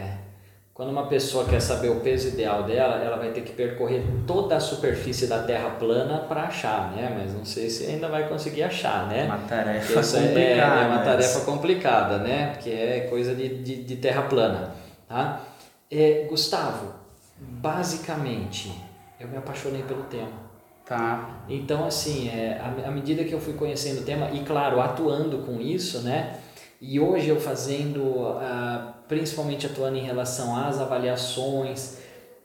quando 0.79 0.91
uma 0.91 1.07
pessoa 1.07 1.43
quer 1.43 1.59
saber 1.59 1.89
o 1.89 1.99
peso 1.99 2.29
ideal 2.29 2.63
dela, 2.63 3.03
ela 3.03 3.17
vai 3.17 3.31
ter 3.31 3.41
que 3.41 3.51
percorrer 3.51 4.01
toda 4.25 4.55
a 4.55 4.61
superfície 4.61 5.27
da 5.27 5.43
Terra 5.43 5.71
plana 5.71 6.19
para 6.19 6.43
achar, 6.43 6.93
né? 6.95 7.13
Mas 7.19 7.33
não 7.33 7.43
sei 7.43 7.69
se 7.69 7.85
ainda 7.85 8.07
vai 8.07 8.29
conseguir 8.29 8.63
achar, 8.63 9.07
né? 9.09 9.25
Uma 9.25 9.39
tarefa 9.39 9.99
Essa 9.99 10.19
é, 10.19 10.27
complicada. 10.27 10.81
é 10.81 10.87
uma 10.87 10.99
tarefa 10.99 11.29
essa. 11.29 11.45
complicada, 11.45 12.17
né? 12.19 12.51
Porque 12.53 12.69
é 12.69 13.07
coisa 13.09 13.35
de, 13.35 13.61
de, 13.61 13.83
de 13.83 13.95
terra 13.97 14.21
plana, 14.21 14.73
tá? 15.05 15.41
É, 15.91 16.25
Gustavo, 16.29 16.93
basicamente, 17.37 18.71
eu 19.19 19.27
me 19.27 19.35
apaixonei 19.35 19.83
pelo 19.83 20.03
tema. 20.03 20.48
Tá. 20.89 21.43
Então, 21.47 21.85
assim, 21.85 22.29
é, 22.29 22.59
à, 22.59 22.89
medida 22.89 23.23
que 23.23 23.31
eu 23.31 23.39
fui 23.39 23.53
conhecendo 23.53 24.01
o 24.01 24.03
tema, 24.03 24.31
e 24.31 24.39
claro, 24.39 24.81
atuando 24.81 25.37
com 25.45 25.61
isso, 25.61 25.99
né? 25.99 26.39
E 26.81 26.99
hoje 26.99 27.29
eu 27.29 27.39
fazendo, 27.39 28.25
ah, 28.39 28.95
principalmente 29.07 29.67
atuando 29.67 29.99
em 29.99 30.03
relação 30.03 30.57
às 30.57 30.79
avaliações 30.79 31.99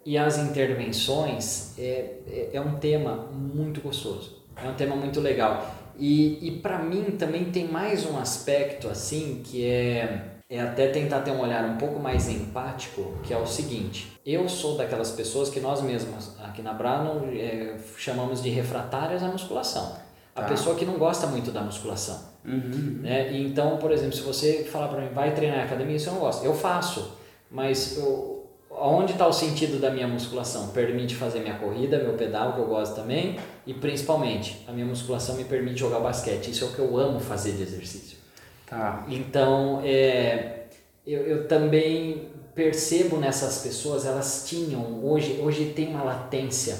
e 0.04 0.18
às 0.18 0.36
intervenções, 0.36 1.72
é, 1.78 2.18
é, 2.26 2.50
é 2.52 2.60
um 2.60 2.74
tema 2.74 3.30
muito 3.32 3.80
gostoso, 3.80 4.42
é 4.62 4.68
um 4.68 4.74
tema 4.74 4.94
muito 4.94 5.22
legal. 5.22 5.74
E, 5.98 6.46
e 6.46 6.50
para 6.58 6.80
mim 6.80 7.16
também 7.18 7.46
tem 7.46 7.66
mais 7.66 8.04
um 8.04 8.18
aspecto, 8.18 8.88
assim, 8.88 9.40
que 9.42 9.64
é, 9.64 10.33
é 10.54 10.60
até 10.60 10.86
tentar 10.88 11.20
ter 11.20 11.32
um 11.32 11.40
olhar 11.40 11.64
um 11.64 11.76
pouco 11.76 11.98
mais 11.98 12.28
empático, 12.28 13.14
que 13.24 13.34
é 13.34 13.36
o 13.36 13.44
seguinte, 13.46 14.12
eu 14.24 14.48
sou 14.48 14.76
daquelas 14.76 15.10
pessoas 15.10 15.50
que 15.50 15.58
nós 15.58 15.82
mesmos 15.82 16.30
aqui 16.42 16.62
na 16.62 16.72
Brano 16.72 17.26
é, 17.32 17.76
chamamos 17.98 18.40
de 18.40 18.50
refratárias 18.50 19.22
à 19.22 19.26
musculação. 19.28 19.96
A 20.34 20.42
Tá. 20.42 20.48
pessoa 20.48 20.76
que 20.76 20.84
não 20.84 20.94
gosta 20.94 21.26
muito 21.26 21.50
da 21.50 21.60
musculação. 21.60 22.20
Uhum. 22.44 23.00
Né? 23.02 23.32
E 23.32 23.44
Então, 23.46 23.78
por 23.78 23.90
exemplo, 23.90 24.14
se 24.14 24.22
você 24.22 24.64
falar 24.64 24.88
para 24.88 25.00
mim, 25.00 25.08
vai 25.12 25.34
treinar 25.34 25.58
em 25.58 25.62
academia, 25.62 25.96
isso 25.96 26.08
eu 26.08 26.12
não 26.14 26.20
gosto. 26.20 26.44
Eu 26.44 26.54
faço, 26.54 27.16
mas 27.50 27.96
eu, 27.96 28.46
onde 28.70 29.12
está 29.12 29.26
o 29.26 29.32
sentido 29.32 29.80
da 29.80 29.90
minha 29.90 30.06
musculação? 30.06 30.68
Permite 30.68 31.16
fazer 31.16 31.40
minha 31.40 31.54
corrida, 31.58 31.98
meu 31.98 32.14
pedal, 32.14 32.52
que 32.52 32.60
eu 32.60 32.66
gosto 32.66 32.94
também, 32.94 33.38
e 33.66 33.74
principalmente, 33.74 34.64
a 34.68 34.72
minha 34.72 34.86
musculação 34.86 35.34
me 35.36 35.44
permite 35.44 35.80
jogar 35.80 35.98
basquete. 36.00 36.50
Isso 36.50 36.64
é 36.64 36.68
o 36.68 36.72
que 36.72 36.78
eu 36.80 36.96
amo 36.96 37.18
fazer 37.18 37.52
de 37.52 37.62
exercício. 37.62 38.23
Tá. 38.66 39.06
Então, 39.08 39.80
é, 39.84 40.66
eu, 41.06 41.20
eu 41.22 41.48
também 41.48 42.28
percebo 42.54 43.16
nessas 43.16 43.58
pessoas, 43.58 44.06
elas 44.06 44.44
tinham, 44.48 45.04
hoje, 45.04 45.38
hoje 45.42 45.72
tem 45.74 45.88
uma 45.88 46.02
latência 46.02 46.78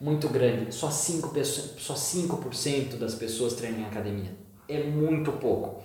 muito 0.00 0.28
grande. 0.28 0.74
Só 0.74 0.88
5%, 0.90 1.32
pessoas- 1.32 1.70
só 1.78 1.94
5% 1.94 2.96
das 2.96 3.14
pessoas 3.14 3.54
treinam 3.54 3.80
em 3.80 3.84
academia. 3.84 4.30
É 4.68 4.82
muito 4.82 5.32
pouco. 5.32 5.82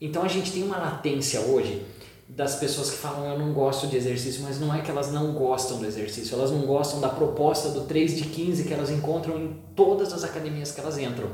Então, 0.00 0.22
a 0.22 0.28
gente 0.28 0.52
tem 0.52 0.62
uma 0.62 0.76
latência 0.78 1.40
hoje 1.40 1.84
das 2.28 2.56
pessoas 2.56 2.90
que 2.90 2.96
falam 2.96 3.30
eu 3.32 3.38
não 3.38 3.52
gosto 3.52 3.86
de 3.86 3.96
exercício, 3.96 4.42
mas 4.42 4.58
não 4.60 4.74
é 4.74 4.82
que 4.82 4.90
elas 4.90 5.12
não 5.12 5.32
gostam 5.32 5.78
do 5.78 5.86
exercício, 5.86 6.34
elas 6.34 6.50
não 6.50 6.62
gostam 6.62 7.00
da 7.00 7.08
proposta 7.08 7.68
do 7.70 7.82
3 7.82 8.16
de 8.16 8.24
15 8.24 8.64
que 8.64 8.74
elas 8.74 8.90
encontram 8.90 9.38
em 9.38 9.56
todas 9.76 10.12
as 10.12 10.24
academias 10.24 10.72
que 10.72 10.80
elas 10.80 10.98
entram. 10.98 11.30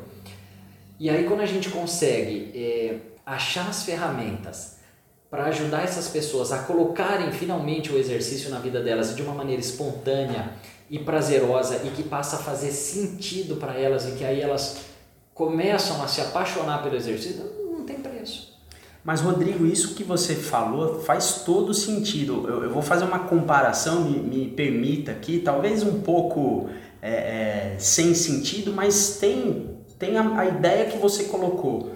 E 1.01 1.09
aí 1.09 1.25
quando 1.25 1.41
a 1.41 1.47
gente 1.47 1.71
consegue 1.71 2.53
é, 2.55 2.97
achar 3.35 3.69
as 3.69 3.83
ferramentas 3.83 4.77
para 5.31 5.47
ajudar 5.47 5.83
essas 5.83 6.09
pessoas 6.09 6.53
a 6.53 6.59
colocarem 6.65 7.33
finalmente 7.33 7.91
o 7.91 7.99
exercício 7.99 8.51
na 8.51 8.59
vida 8.59 8.83
delas 8.83 9.17
de 9.17 9.23
uma 9.23 9.35
maneira 9.35 9.61
espontânea 9.61 10.53
e 10.91 10.99
prazerosa 10.99 11.81
e 11.85 11.91
que 11.91 12.03
passa 12.03 12.37
a 12.37 12.39
fazer 12.39 12.71
sentido 12.71 13.57
para 13.57 13.75
elas 13.79 14.07
e 14.07 14.13
que 14.13 14.25
aí 14.25 14.41
elas 14.43 14.83
começam 15.33 16.03
a 16.03 16.09
se 16.09 16.21
apaixonar 16.21 16.83
pelo 16.83 16.97
exercício, 16.97 17.45
não 17.73 17.85
tem 17.85 17.97
preço. 17.97 18.53
Mas, 19.05 19.21
Rodrigo, 19.21 19.67
isso 19.67 19.95
que 19.95 20.05
você 20.05 20.35
falou 20.35 21.01
faz 21.01 21.43
todo 21.45 21.75
sentido. 21.75 22.47
Eu, 22.47 22.65
eu 22.65 22.71
vou 22.71 22.83
fazer 22.83 23.05
uma 23.05 23.21
comparação, 23.21 24.03
me, 24.03 24.19
me, 24.19 24.49
permita 24.49 25.11
aqui, 25.11 25.41
talvez 25.41 25.83
um 25.83 26.01
pouco 26.01 26.69
é, 27.01 27.11
é, 27.11 27.77
sem 27.79 28.15
sentido, 28.15 28.73
mas 28.73 29.17
tem, 29.19 29.77
tem 29.99 30.17
a, 30.17 30.39
a, 30.39 30.47
ideia 30.47 30.85
que 30.85 30.99
você 30.99 31.25
colocou. 31.25 31.92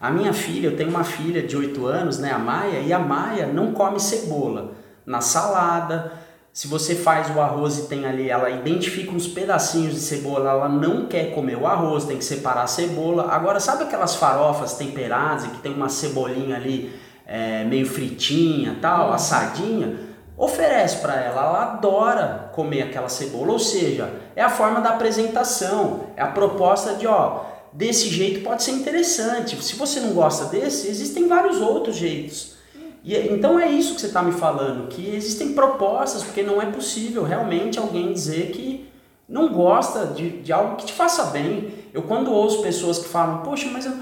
A 0.00 0.10
minha 0.10 0.32
filha, 0.32 0.68
eu 0.68 0.76
tenho 0.76 0.88
uma 0.88 1.04
filha 1.04 1.42
de 1.42 1.56
8 1.56 1.86
anos, 1.86 2.18
né, 2.18 2.32
a 2.32 2.38
Maia, 2.38 2.78
e 2.80 2.92
a 2.92 2.98
Maia 2.98 3.46
não 3.46 3.72
come 3.72 4.00
cebola 4.00 4.72
na 5.04 5.20
salada, 5.20 6.12
se 6.52 6.66
você 6.66 6.96
faz 6.96 7.34
o 7.34 7.40
arroz 7.40 7.78
e 7.78 7.82
tem 7.86 8.04
ali, 8.04 8.28
ela 8.28 8.50
identifica 8.50 9.12
uns 9.12 9.26
pedacinhos 9.28 9.94
de 9.94 10.00
cebola, 10.00 10.50
ela 10.50 10.68
não 10.68 11.06
quer 11.06 11.32
comer 11.32 11.56
o 11.56 11.66
arroz, 11.66 12.04
tem 12.04 12.18
que 12.18 12.24
separar 12.24 12.62
a 12.62 12.66
cebola. 12.66 13.28
Agora, 13.30 13.60
sabe 13.60 13.84
aquelas 13.84 14.16
farofas 14.16 14.74
temperadas 14.74 15.46
que 15.46 15.58
tem 15.58 15.72
uma 15.72 15.88
cebolinha 15.88 16.56
ali 16.56 16.92
é, 17.24 17.62
meio 17.64 17.86
fritinha, 17.86 18.76
tal, 18.80 19.08
uhum. 19.08 19.14
assadinha? 19.14 20.10
Oferece 20.36 20.96
para 20.96 21.14
ela, 21.14 21.42
ela 21.44 21.62
adora 21.62 22.50
comer 22.52 22.82
aquela 22.82 23.08
cebola. 23.08 23.52
Ou 23.52 23.58
seja, 23.58 24.10
é 24.34 24.42
a 24.42 24.50
forma 24.50 24.80
da 24.80 24.90
apresentação, 24.90 26.06
é 26.16 26.22
a 26.22 26.26
proposta 26.26 26.94
de, 26.94 27.06
ó, 27.06 27.44
desse 27.72 28.08
jeito 28.08 28.40
pode 28.42 28.62
ser 28.62 28.72
interessante. 28.72 29.62
Se 29.62 29.76
você 29.76 30.00
não 30.00 30.12
gosta 30.12 30.46
desse, 30.46 30.88
existem 30.88 31.28
vários 31.28 31.60
outros 31.60 31.96
jeitos. 31.96 32.54
E, 33.02 33.16
então 33.16 33.58
é 33.58 33.70
isso 33.70 33.94
que 33.94 34.00
você 34.00 34.08
está 34.08 34.22
me 34.22 34.32
falando, 34.32 34.88
que 34.88 35.14
existem 35.14 35.52
propostas, 35.52 36.22
porque 36.22 36.42
não 36.42 36.60
é 36.60 36.66
possível 36.66 37.22
realmente 37.22 37.78
alguém 37.78 38.12
dizer 38.12 38.50
que 38.50 38.88
não 39.28 39.52
gosta 39.52 40.06
de, 40.06 40.42
de 40.42 40.52
algo 40.52 40.76
que 40.76 40.86
te 40.86 40.92
faça 40.92 41.26
bem. 41.26 41.72
Eu 41.94 42.02
quando 42.02 42.32
ouço 42.32 42.62
pessoas 42.62 42.98
que 42.98 43.08
falam, 43.08 43.42
poxa, 43.42 43.68
mas 43.72 43.86
eu 43.86 43.92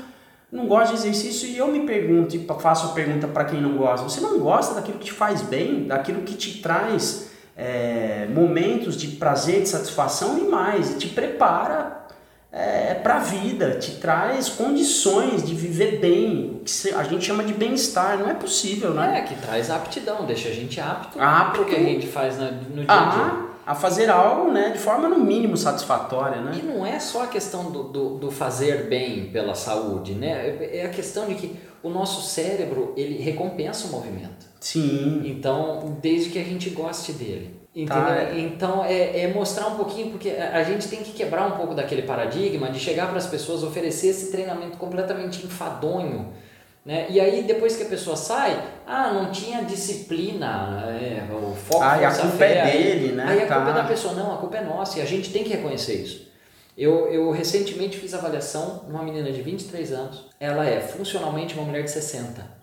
não 0.50 0.66
gosto 0.66 0.92
de 0.92 0.98
exercício 0.98 1.48
e 1.48 1.58
eu 1.58 1.68
me 1.68 1.80
pergunto 1.80 2.34
e 2.34 2.46
faço 2.60 2.86
a 2.86 2.90
pergunta 2.90 3.28
para 3.28 3.44
quem 3.44 3.60
não 3.60 3.76
gosta, 3.76 4.08
você 4.08 4.20
não 4.20 4.38
gosta 4.38 4.74
daquilo 4.74 4.98
que 4.98 5.06
te 5.06 5.12
faz 5.12 5.42
bem, 5.42 5.84
daquilo 5.84 6.22
que 6.22 6.34
te 6.34 6.62
traz 6.62 7.30
é, 7.54 8.26
momentos 8.32 8.96
de 8.96 9.08
prazer, 9.08 9.62
de 9.62 9.68
satisfação 9.68 10.38
e 10.38 10.48
mais, 10.48 10.92
e 10.92 10.98
te 10.98 11.08
prepara 11.08 12.06
é, 12.50 12.94
para 12.94 13.16
a 13.16 13.18
vida, 13.18 13.78
te 13.78 13.92
traz 13.96 14.48
condições 14.48 15.44
de 15.44 15.54
viver 15.54 15.98
bem, 15.98 16.62
que 16.64 16.94
a 16.94 17.02
gente 17.02 17.24
chama 17.24 17.44
de 17.44 17.52
bem-estar, 17.52 18.18
não 18.18 18.30
é 18.30 18.34
possível, 18.34 18.94
né? 18.94 19.18
É, 19.18 19.22
que 19.22 19.34
traz 19.34 19.70
aptidão, 19.70 20.24
deixa 20.24 20.48
a 20.48 20.52
gente 20.52 20.80
apto, 20.80 21.20
apto 21.20 21.64
que 21.66 21.74
a 21.74 21.78
gente 21.78 22.06
faz 22.06 22.38
no 22.38 22.84
dia 22.84 22.86
a 22.88 23.10
dia. 23.10 23.48
A 23.66 23.74
fazer 23.74 24.08
algo 24.08 24.50
né, 24.50 24.70
de 24.70 24.78
forma 24.78 25.10
no 25.10 25.18
mínimo 25.18 25.54
satisfatória. 25.54 26.40
Né? 26.40 26.58
E 26.58 26.64
não 26.64 26.86
é 26.86 26.98
só 26.98 27.24
a 27.24 27.26
questão 27.26 27.70
do, 27.70 27.82
do, 27.82 28.08
do 28.16 28.30
fazer 28.30 28.88
bem 28.88 29.26
pela 29.26 29.54
saúde, 29.54 30.14
né? 30.14 30.56
É 30.72 30.86
a 30.86 30.88
questão 30.88 31.26
de 31.26 31.34
que 31.34 31.54
o 31.82 31.90
nosso 31.90 32.26
cérebro 32.26 32.94
ele 32.96 33.22
recompensa 33.22 33.86
o 33.86 33.90
movimento. 33.90 34.46
Sim. 34.58 35.20
Então, 35.26 35.98
desde 36.00 36.30
que 36.30 36.38
a 36.38 36.44
gente 36.44 36.70
goste 36.70 37.12
dele. 37.12 37.57
Tá. 37.86 38.30
Então 38.34 38.84
é, 38.84 39.22
é, 39.22 39.32
mostrar 39.32 39.68
um 39.68 39.76
pouquinho, 39.76 40.10
porque 40.10 40.30
a 40.30 40.62
gente 40.64 40.88
tem 40.88 41.00
que 41.02 41.12
quebrar 41.12 41.46
um 41.46 41.52
pouco 41.52 41.74
daquele 41.74 42.02
paradigma 42.02 42.70
de 42.70 42.80
chegar 42.80 43.08
para 43.08 43.18
as 43.18 43.26
pessoas, 43.26 43.62
oferecer 43.62 44.08
esse 44.08 44.32
treinamento 44.32 44.76
completamente 44.78 45.44
enfadonho. 45.46 46.32
Né? 46.84 47.06
E 47.10 47.20
aí 47.20 47.42
depois 47.42 47.76
que 47.76 47.82
a 47.84 47.86
pessoa 47.86 48.16
sai, 48.16 48.60
ah, 48.86 49.12
não 49.12 49.30
tinha 49.30 49.62
disciplina, 49.62 50.86
é, 51.00 51.22
o 51.32 51.54
foco 51.54 51.84
ah, 51.84 51.94
a 51.94 52.12
culpa 52.12 52.36
fé, 52.36 52.58
é 52.58 52.70
dele, 52.70 53.12
né? 53.12 53.24
Aí 53.28 53.42
a 53.42 53.46
tá. 53.46 53.56
culpa 53.56 53.70
é 53.70 53.74
da 53.74 53.84
pessoa, 53.84 54.14
não, 54.14 54.34
a 54.34 54.38
culpa 54.38 54.56
é 54.56 54.62
nossa 54.62 54.98
e 54.98 55.02
a 55.02 55.04
gente 55.04 55.30
tem 55.30 55.44
que 55.44 55.50
reconhecer 55.50 55.94
isso. 55.94 56.28
Eu, 56.76 57.08
eu 57.12 57.30
recentemente 57.30 57.98
fiz 57.98 58.14
avaliação 58.14 58.84
numa 58.88 59.02
menina 59.02 59.30
de 59.30 59.42
23 59.42 59.92
anos, 59.92 60.26
ela 60.40 60.64
é 60.64 60.80
funcionalmente 60.80 61.54
uma 61.54 61.64
mulher 61.64 61.82
de 61.82 61.90
60 61.90 62.57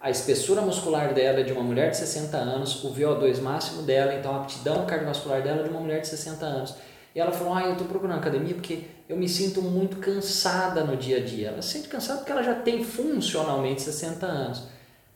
a 0.00 0.10
espessura 0.10 0.60
muscular 0.60 1.14
dela 1.14 1.40
é 1.40 1.42
de 1.42 1.52
uma 1.52 1.62
mulher 1.62 1.90
de 1.90 1.96
60 1.96 2.36
anos, 2.36 2.84
o 2.84 2.92
VO2 2.92 3.40
máximo 3.40 3.82
dela, 3.82 4.14
então 4.14 4.34
a 4.34 4.40
aptidão 4.40 4.84
cardiovascular 4.86 5.42
dela 5.42 5.60
é 5.60 5.62
de 5.64 5.70
uma 5.70 5.80
mulher 5.80 6.00
de 6.00 6.08
60 6.08 6.44
anos. 6.44 6.74
E 7.14 7.18
ela 7.18 7.32
falou: 7.32 7.54
Ah, 7.54 7.62
eu 7.62 7.72
estou 7.72 7.86
procurando 7.86 8.18
academia 8.18 8.54
porque 8.54 8.84
eu 9.08 9.16
me 9.16 9.26
sinto 9.26 9.62
muito 9.62 9.96
cansada 9.96 10.84
no 10.84 10.98
dia 10.98 11.16
a 11.16 11.24
dia. 11.24 11.48
Ela 11.48 11.62
se 11.62 11.70
sente 11.70 11.88
cansada 11.88 12.18
porque 12.18 12.30
ela 12.30 12.42
já 12.42 12.54
tem 12.54 12.84
funcionalmente 12.84 13.80
60 13.80 14.26
anos. 14.26 14.64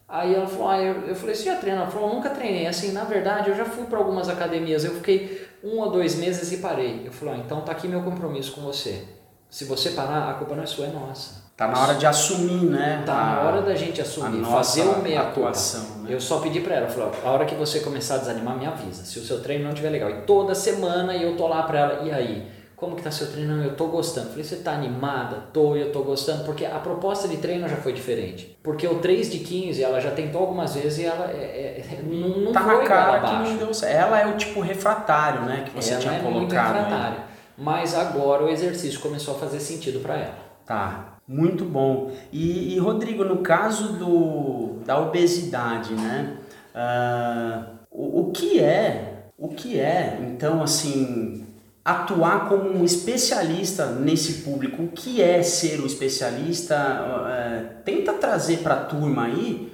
Aí 0.09 0.35
ela 0.35 0.47
falou: 0.47 0.69
Ah, 0.71 0.81
eu, 0.81 1.09
eu 1.09 1.15
falei: 1.15 1.35
Você 1.35 1.45
já 1.45 1.57
treina? 1.57 1.83
Ela 1.83 1.91
falou: 1.91 2.09
Eu 2.09 2.15
nunca 2.15 2.31
treinei. 2.31 2.67
Assim, 2.67 2.93
na 2.93 3.05
verdade, 3.05 3.51
eu 3.51 3.55
já 3.55 3.67
fui 3.67 3.85
para 3.85 3.99
algumas 3.99 4.31
academias. 4.31 4.83
Eu 4.83 4.95
fiquei 4.95 5.47
um 5.63 5.79
ou 5.79 5.91
dois 5.91 6.15
meses 6.15 6.51
e 6.53 6.57
parei. 6.57 7.03
Eu 7.05 7.13
falei: 7.13 7.35
ah, 7.35 7.39
Então 7.45 7.61
tá 7.61 7.73
aqui 7.73 7.87
meu 7.87 8.03
compromisso 8.03 8.53
com 8.53 8.63
você. 8.63 9.05
Se 9.51 9.67
você 9.67 9.91
parar, 9.91 10.31
a 10.31 10.35
culpa 10.35 10.55
não 10.55 10.63
é 10.63 10.67
sua, 10.67 10.87
é 10.87 10.91
nossa. 10.91 11.50
Tá 11.61 11.69
na 11.69 11.79
hora 11.79 11.95
de 11.95 12.07
assumir, 12.07 12.65
né? 12.65 13.03
Tá 13.05 13.13
na 13.13 13.41
hora 13.43 13.61
da 13.61 13.75
gente 13.75 14.01
assumir, 14.01 14.43
fazer 14.47 14.81
o 14.81 15.03
meia 15.03 15.21
atuação. 15.21 15.99
Né? 15.99 16.15
Eu 16.15 16.19
só 16.19 16.39
pedi 16.39 16.59
para 16.61 16.77
ela, 16.77 16.89
falou, 16.89 17.13
a 17.23 17.31
hora 17.31 17.45
que 17.45 17.55
você 17.55 17.81
começar 17.81 18.15
a 18.15 18.17
desanimar, 18.17 18.57
me 18.57 18.65
avisa. 18.65 19.05
Se 19.05 19.19
o 19.19 19.23
seu 19.23 19.43
treino 19.43 19.65
não 19.65 19.73
estiver 19.73 19.91
legal. 19.91 20.09
E 20.09 20.23
toda 20.23 20.55
semana 20.55 21.15
eu 21.15 21.37
tô 21.37 21.47
lá 21.47 21.63
para 21.65 21.79
ela, 21.79 22.09
e 22.09 22.11
aí? 22.11 22.51
Como 22.75 22.97
que 22.97 23.03
tá 23.03 23.11
seu 23.11 23.31
treino? 23.31 23.59
Não, 23.59 23.63
eu 23.63 23.77
tô 23.77 23.89
gostando. 23.89 24.31
Falei, 24.31 24.43
você 24.43 24.57
tá 24.57 24.73
animada? 24.73 25.37
Tô, 25.53 25.77
eu 25.77 25.93
tô 25.93 26.01
gostando, 26.01 26.45
porque 26.45 26.65
a 26.65 26.79
proposta 26.79 27.29
de 27.29 27.37
treino 27.37 27.69
já 27.69 27.77
foi 27.77 27.93
diferente. 27.93 28.57
Porque 28.63 28.87
o 28.87 28.95
3 28.95 29.31
de 29.31 29.41
15, 29.41 29.85
ela 29.85 30.01
já 30.01 30.13
tentou 30.13 30.41
algumas 30.41 30.75
vezes 30.75 31.01
e 31.01 31.05
ela 31.05 31.27
é, 31.27 31.85
é, 31.87 32.01
não, 32.03 32.39
não 32.39 32.53
tá 32.53 32.63
foi 32.63 32.79
na 32.79 32.85
cara 32.85 33.21
que 33.21 33.51
não 33.51 33.57
deu 33.59 33.75
certo. 33.75 33.95
Ela 33.95 34.19
é 34.19 34.27
o 34.27 34.35
tipo 34.39 34.63
refratário, 34.63 35.43
né, 35.43 35.65
que 35.67 35.77
você 35.77 35.93
ela 35.93 36.01
tinha 36.01 36.15
é 36.15 36.21
colocado. 36.21 36.39
Muito 36.39 36.55
refratário. 36.55 37.17
Mas 37.59 37.95
agora 37.95 38.45
o 38.45 38.49
exercício 38.49 38.99
começou 39.01 39.37
a 39.37 39.39
fazer 39.39 39.61
sentido 39.61 40.01
para 40.01 40.17
ela. 40.17 40.51
Tá. 40.65 41.20
Muito 41.33 41.65
bom. 41.65 42.11
E, 42.33 42.75
e, 42.75 42.79
Rodrigo, 42.81 43.23
no 43.23 43.37
caso 43.37 43.93
do, 43.93 44.81
da 44.85 44.99
obesidade, 45.01 45.95
né? 45.95 46.39
Uh, 46.75 47.79
o, 47.89 48.21
o 48.23 48.33
que 48.33 48.59
é, 48.59 49.27
o 49.39 49.47
que 49.51 49.79
é, 49.79 50.19
então, 50.29 50.61
assim, 50.61 51.47
atuar 51.85 52.49
como 52.49 52.69
um 52.69 52.85
especialista 52.85 53.93
nesse 53.93 54.43
público? 54.43 54.83
O 54.83 54.89
que 54.89 55.23
é 55.23 55.41
ser 55.45 55.79
o 55.79 55.87
especialista? 55.87 56.75
Uh, 56.77 57.85
tenta 57.85 58.15
trazer 58.15 58.57
para 58.57 58.75
a 58.75 58.85
turma 58.87 59.27
aí, 59.27 59.73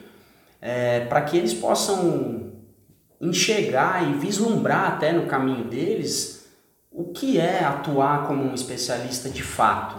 uh, 0.60 1.08
para 1.08 1.22
que 1.22 1.38
eles 1.38 1.54
possam 1.54 2.52
enxergar 3.18 4.06
e 4.06 4.12
vislumbrar 4.18 4.92
até 4.92 5.10
no 5.10 5.24
caminho 5.24 5.64
deles 5.64 6.46
o 6.92 7.12
que 7.14 7.40
é 7.40 7.64
atuar 7.64 8.26
como 8.26 8.44
um 8.44 8.52
especialista 8.52 9.30
de 9.30 9.42
fato. 9.42 9.96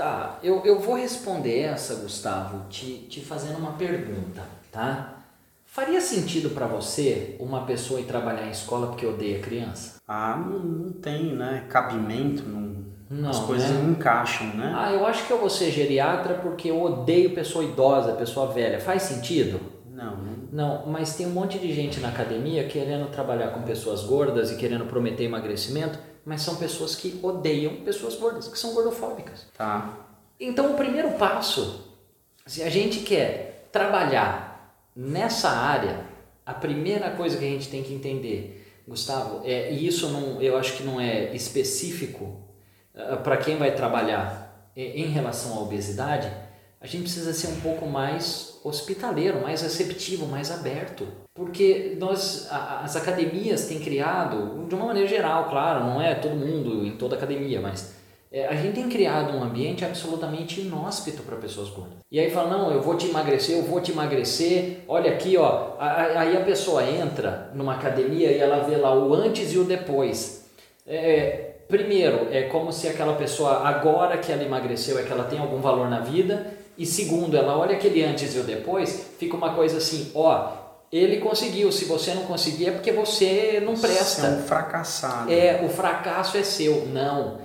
Tá, 0.00 0.38
eu, 0.42 0.62
eu 0.64 0.80
vou 0.80 0.94
responder 0.94 1.58
essa, 1.58 1.96
Gustavo, 1.96 2.66
te, 2.70 3.06
te 3.10 3.20
fazendo 3.20 3.58
uma 3.58 3.72
pergunta, 3.72 4.40
tá? 4.72 5.18
Faria 5.66 6.00
sentido 6.00 6.54
para 6.54 6.66
você 6.66 7.36
uma 7.38 7.66
pessoa 7.66 8.00
ir 8.00 8.04
trabalhar 8.04 8.46
em 8.46 8.50
escola 8.50 8.86
porque 8.86 9.04
odeia 9.04 9.40
criança? 9.40 9.96
Ah, 10.08 10.42
não, 10.42 10.58
não 10.58 10.92
tem, 10.92 11.36
né? 11.36 11.66
Cabimento, 11.68 12.44
não, 12.48 12.76
não 13.10 13.28
as 13.28 13.40
coisas 13.40 13.68
né? 13.68 13.78
não 13.78 13.90
encaixam, 13.90 14.46
né? 14.54 14.72
Ah, 14.74 14.90
eu 14.90 15.04
acho 15.04 15.26
que 15.26 15.32
eu 15.34 15.38
vou 15.38 15.50
ser 15.50 15.70
geriatra 15.70 16.32
porque 16.32 16.70
eu 16.70 16.80
odeio 16.80 17.34
pessoa 17.34 17.62
idosa, 17.62 18.14
pessoa 18.14 18.46
velha. 18.46 18.80
Faz 18.80 19.02
sentido? 19.02 19.60
Não, 19.92 20.16
não. 20.16 20.30
Não, 20.50 20.86
mas 20.86 21.14
tem 21.14 21.26
um 21.26 21.34
monte 21.34 21.58
de 21.58 21.74
gente 21.74 22.00
na 22.00 22.08
academia 22.08 22.66
querendo 22.66 23.10
trabalhar 23.10 23.48
com 23.48 23.60
pessoas 23.64 24.02
gordas 24.04 24.50
e 24.50 24.56
querendo 24.56 24.86
prometer 24.86 25.24
emagrecimento 25.24 25.98
mas 26.24 26.42
são 26.42 26.56
pessoas 26.56 26.94
que 26.94 27.18
odeiam 27.22 27.76
pessoas 27.76 28.16
gordas, 28.16 28.48
que 28.48 28.58
são 28.58 28.74
gordofóbicas. 28.74 29.46
Tá. 29.56 29.96
Então, 30.38 30.72
o 30.72 30.76
primeiro 30.76 31.12
passo, 31.12 31.94
se 32.46 32.62
a 32.62 32.70
gente 32.70 33.00
quer 33.00 33.68
trabalhar 33.72 34.74
nessa 34.94 35.50
área, 35.50 36.04
a 36.44 36.54
primeira 36.54 37.10
coisa 37.10 37.36
que 37.36 37.44
a 37.44 37.48
gente 37.48 37.68
tem 37.68 37.82
que 37.82 37.92
entender, 37.92 38.82
Gustavo, 38.86 39.42
é, 39.44 39.72
e 39.72 39.86
isso 39.86 40.08
não, 40.08 40.40
eu 40.42 40.56
acho 40.56 40.76
que 40.76 40.82
não 40.82 41.00
é 41.00 41.34
específico 41.34 42.40
uh, 42.94 43.18
para 43.22 43.36
quem 43.36 43.56
vai 43.56 43.74
trabalhar 43.74 44.50
em 44.76 45.06
relação 45.06 45.58
à 45.58 45.60
obesidade, 45.60 46.30
a 46.80 46.86
gente 46.86 47.02
precisa 47.02 47.32
ser 47.32 47.48
um 47.48 47.60
pouco 47.60 47.86
mais 47.86 48.58
hospitaleiro, 48.64 49.42
mais 49.42 49.62
receptivo, 49.62 50.26
mais 50.26 50.50
aberto. 50.50 51.06
Porque 51.34 51.96
nós, 51.98 52.48
as 52.50 52.96
academias 52.96 53.66
têm 53.66 53.80
criado, 53.80 54.66
de 54.68 54.74
uma 54.74 54.86
maneira 54.86 55.08
geral, 55.08 55.48
claro, 55.50 55.84
não 55.84 56.00
é 56.00 56.14
todo 56.14 56.34
mundo 56.34 56.84
em 56.86 56.96
toda 56.96 57.16
academia, 57.16 57.60
mas 57.60 58.00
É, 58.32 58.46
a 58.46 58.54
gente 58.54 58.74
tem 58.74 58.88
criado 58.88 59.36
um 59.36 59.42
ambiente 59.42 59.84
absolutamente 59.84 60.60
inóspito 60.60 61.20
para 61.24 61.36
pessoas 61.36 61.68
gordas. 61.68 61.98
E 62.12 62.20
aí 62.20 62.30
fala, 62.30 62.48
não, 62.48 62.70
eu 62.70 62.80
vou 62.80 62.96
te 62.96 63.08
emagrecer, 63.08 63.56
eu 63.56 63.64
vou 63.64 63.80
te 63.80 63.90
emagrecer. 63.90 64.84
Olha 64.86 65.10
aqui, 65.10 65.36
ó. 65.36 65.74
Aí 65.80 66.36
a 66.36 66.44
pessoa 66.44 66.88
entra 66.88 67.50
numa 67.56 67.74
academia 67.74 68.30
e 68.30 68.38
ela 68.38 68.62
vê 68.62 68.76
lá 68.76 68.94
o 68.94 69.12
antes 69.14 69.52
e 69.52 69.58
o 69.58 69.64
depois. 69.64 70.48
É, 70.86 71.56
primeiro, 71.66 72.28
é 72.30 72.42
como 72.42 72.72
se 72.72 72.86
aquela 72.86 73.14
pessoa, 73.16 73.66
agora 73.66 74.16
que 74.16 74.30
ela 74.30 74.44
emagreceu, 74.44 74.96
é 74.96 75.02
que 75.02 75.10
ela 75.10 75.24
tem 75.24 75.40
algum 75.40 75.60
valor 75.60 75.90
na 75.90 75.98
vida. 75.98 76.52
E 76.80 76.86
segundo, 76.86 77.36
ela 77.36 77.58
olha 77.58 77.76
aquele 77.76 78.02
antes 78.02 78.34
e 78.34 78.38
o 78.38 78.42
depois, 78.42 79.08
fica 79.18 79.36
uma 79.36 79.52
coisa 79.52 79.76
assim, 79.76 80.10
ó, 80.14 80.48
ele 80.90 81.18
conseguiu. 81.18 81.70
Se 81.70 81.84
você 81.84 82.14
não 82.14 82.22
conseguir 82.22 82.68
é 82.68 82.70
porque 82.70 82.90
você 82.90 83.62
não 83.62 83.76
presta. 83.76 84.22
Você 84.22 84.26
é 84.26 84.30
um 84.30 84.42
fracassado. 84.44 85.30
É, 85.30 85.60
o 85.62 85.68
fracasso 85.68 86.38
é 86.38 86.42
seu. 86.42 86.86
Não. 86.86 87.36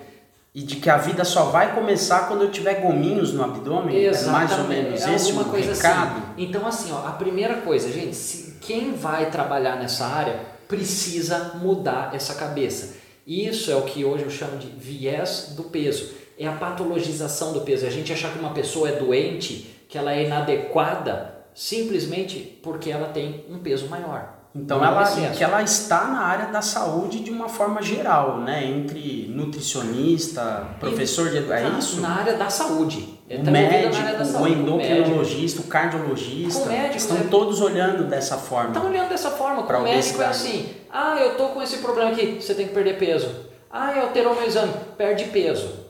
E 0.53 0.61
de 0.61 0.77
que 0.77 0.89
a 0.89 0.95
vida 0.95 1.25
só 1.25 1.43
vai 1.49 1.75
começar 1.75 2.29
quando 2.29 2.43
eu 2.43 2.49
tiver 2.49 2.75
gominhos 2.75 3.33
no 3.33 3.43
abdômen? 3.43 4.05
Exatamente. 4.05 4.29
É 4.29 4.31
mais 4.31 4.57
ou 4.57 4.67
menos 4.69 5.01
é 5.05 5.15
esse 5.15 5.33
o 5.33 5.43
coisa 5.43 5.73
recado? 5.73 6.17
Assim. 6.17 6.23
Então, 6.37 6.65
assim, 6.65 6.93
ó, 6.93 7.05
a 7.05 7.11
primeira 7.11 7.55
coisa, 7.55 7.91
gente, 7.91 8.15
se, 8.15 8.55
quem 8.61 8.93
vai 8.93 9.29
trabalhar 9.29 9.75
nessa 9.75 10.05
área 10.05 10.39
precisa 10.65 11.55
mudar 11.55 12.15
essa 12.15 12.35
cabeça. 12.35 12.95
Isso 13.27 13.69
é 13.69 13.75
o 13.75 13.81
que 13.81 14.05
hoje 14.05 14.23
eu 14.23 14.29
chamo 14.29 14.57
de 14.57 14.67
viés 14.67 15.55
do 15.57 15.63
peso. 15.63 16.23
É 16.37 16.47
a 16.47 16.53
patologização 16.53 17.53
do 17.53 17.61
peso. 17.61 17.85
É 17.85 17.87
a 17.87 17.91
gente 17.91 18.11
achar 18.11 18.31
que 18.31 18.39
uma 18.39 18.51
pessoa 18.51 18.89
é 18.89 18.93
doente, 18.93 19.83
que 19.87 19.97
ela 19.97 20.13
é 20.13 20.25
inadequada, 20.25 21.35
simplesmente 21.53 22.59
porque 22.61 22.91
ela 22.91 23.07
tem 23.09 23.45
um 23.49 23.59
peso 23.59 23.87
maior. 23.87 24.35
Então 24.55 24.83
ela, 24.83 25.03
que 25.35 25.43
ela 25.43 25.61
está 25.61 26.05
na 26.05 26.21
área 26.21 26.47
da 26.47 26.61
saúde 26.61 27.19
de 27.19 27.29
uma 27.29 27.49
forma 27.49 27.81
geral, 27.81 28.39
né? 28.39 28.63
Entre 28.63 29.27
nutricionista, 29.27 30.65
professor 30.79 31.29
de 31.29 31.39
é 31.51 31.69
isso? 31.77 31.99
Na 31.99 32.19
área 32.19 32.37
da 32.37 32.49
saúde. 32.49 33.19
O 33.29 33.43
tá 33.43 33.51
médico, 33.51 34.37
o 34.39 34.47
endocrinologista, 34.47 35.59
o 35.59 35.63
cardiologista, 35.65 36.63
o 36.63 36.67
médico, 36.67 36.95
estão 36.95 37.17
né? 37.17 37.27
todos 37.29 37.59
olhando 37.59 38.07
dessa 38.07 38.37
forma. 38.37 38.69
Estão 38.69 38.85
olhando 38.85 39.09
dessa 39.09 39.31
forma. 39.31 39.63
Com 39.63 39.73
o 39.73 39.81
médico 39.81 40.21
é 40.21 40.27
assim, 40.27 40.69
ah, 40.89 41.17
eu 41.19 41.35
tô 41.35 41.49
com 41.49 41.61
esse 41.61 41.79
problema 41.79 42.11
aqui, 42.11 42.39
você 42.39 42.53
tem 42.53 42.67
que 42.67 42.73
perder 42.73 42.97
peso. 42.97 43.29
Ah, 43.69 43.91
eu 43.93 44.03
alterou 44.03 44.35
meu 44.35 44.45
exame, 44.45 44.71
perde 44.95 45.25
peso. 45.25 45.84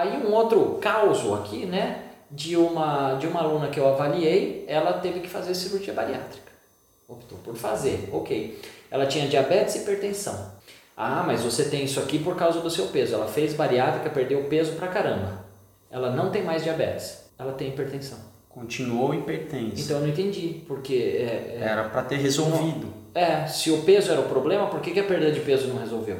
Aí 0.00 0.16
um 0.26 0.32
outro 0.32 0.78
caso 0.80 1.34
aqui, 1.34 1.66
né? 1.66 2.04
De 2.30 2.56
uma, 2.56 3.14
de 3.14 3.26
uma 3.26 3.40
aluna 3.40 3.68
que 3.68 3.80
eu 3.80 3.88
avaliei, 3.88 4.64
ela 4.68 4.94
teve 4.94 5.20
que 5.20 5.28
fazer 5.28 5.54
cirurgia 5.54 5.92
bariátrica 5.92 6.50
optou 7.10 7.38
por 7.38 7.56
fazer, 7.56 8.08
ok. 8.12 8.60
Ela 8.90 9.06
tinha 9.06 9.28
diabetes 9.28 9.74
e 9.74 9.78
hipertensão. 9.80 10.52
Ah, 10.96 11.24
mas 11.26 11.42
você 11.42 11.64
tem 11.64 11.84
isso 11.84 11.98
aqui 11.98 12.18
por 12.18 12.36
causa 12.36 12.60
do 12.60 12.70
seu 12.70 12.86
peso. 12.86 13.14
Ela 13.14 13.26
fez 13.26 13.54
bariátrica, 13.54 14.10
perdeu 14.10 14.44
peso 14.44 14.72
pra 14.72 14.88
caramba. 14.88 15.44
Ela 15.90 16.10
não 16.10 16.30
tem 16.30 16.42
mais 16.42 16.62
diabetes, 16.62 17.24
ela 17.38 17.52
tem 17.52 17.68
hipertensão. 17.68 18.18
Continuou 18.48 19.14
hipertensa. 19.14 19.80
Então 19.80 19.96
eu 19.96 20.02
não 20.02 20.08
entendi, 20.08 20.62
porque... 20.66 20.94
É, 20.94 21.58
é, 21.60 21.62
era 21.62 21.88
para 21.88 22.02
ter 22.02 22.16
resolvido. 22.16 22.88
É, 23.14 23.46
se 23.46 23.70
o 23.70 23.82
peso 23.82 24.10
era 24.12 24.20
o 24.20 24.28
problema, 24.28 24.66
por 24.66 24.80
que, 24.80 24.90
que 24.90 25.00
a 25.00 25.04
perda 25.04 25.32
de 25.32 25.40
peso 25.40 25.68
não 25.68 25.78
resolveu? 25.78 26.18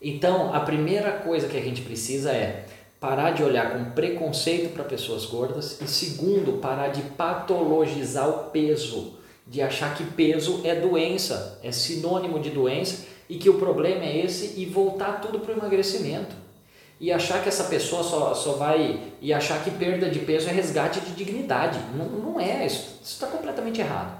Então, 0.00 0.54
a 0.54 0.60
primeira 0.60 1.12
coisa 1.12 1.48
que 1.48 1.56
a 1.56 1.62
gente 1.62 1.82
precisa 1.82 2.30
é 2.30 2.66
parar 3.00 3.32
de 3.32 3.42
olhar 3.42 3.72
com 3.72 3.90
preconceito 3.90 4.72
para 4.72 4.84
pessoas 4.84 5.26
gordas 5.26 5.80
e 5.80 5.86
segundo, 5.86 6.60
parar 6.60 6.88
de 6.88 7.02
patologizar 7.02 8.28
o 8.28 8.50
peso 8.50 9.14
de 9.46 9.60
achar 9.60 9.94
que 9.94 10.04
peso 10.04 10.62
é 10.64 10.74
doença, 10.74 11.58
é 11.62 11.70
sinônimo 11.70 12.40
de 12.40 12.50
doença 12.50 13.04
e 13.28 13.36
que 13.36 13.50
o 13.50 13.54
problema 13.54 14.04
é 14.04 14.24
esse 14.24 14.58
e 14.58 14.66
voltar 14.66 15.20
tudo 15.20 15.40
para 15.40 15.52
o 15.52 15.58
emagrecimento. 15.58 16.34
E 17.00 17.12
achar 17.12 17.42
que 17.42 17.48
essa 17.48 17.64
pessoa 17.64 18.02
só, 18.02 18.34
só 18.34 18.52
vai. 18.52 19.00
e 19.20 19.32
achar 19.32 19.62
que 19.62 19.70
perda 19.70 20.08
de 20.08 20.20
peso 20.20 20.48
é 20.48 20.52
resgate 20.52 21.00
de 21.00 21.12
dignidade. 21.12 21.78
Não, 21.94 22.06
não 22.06 22.40
é, 22.40 22.64
isso 22.64 23.00
está 23.02 23.26
completamente 23.26 23.80
errado. 23.80 24.18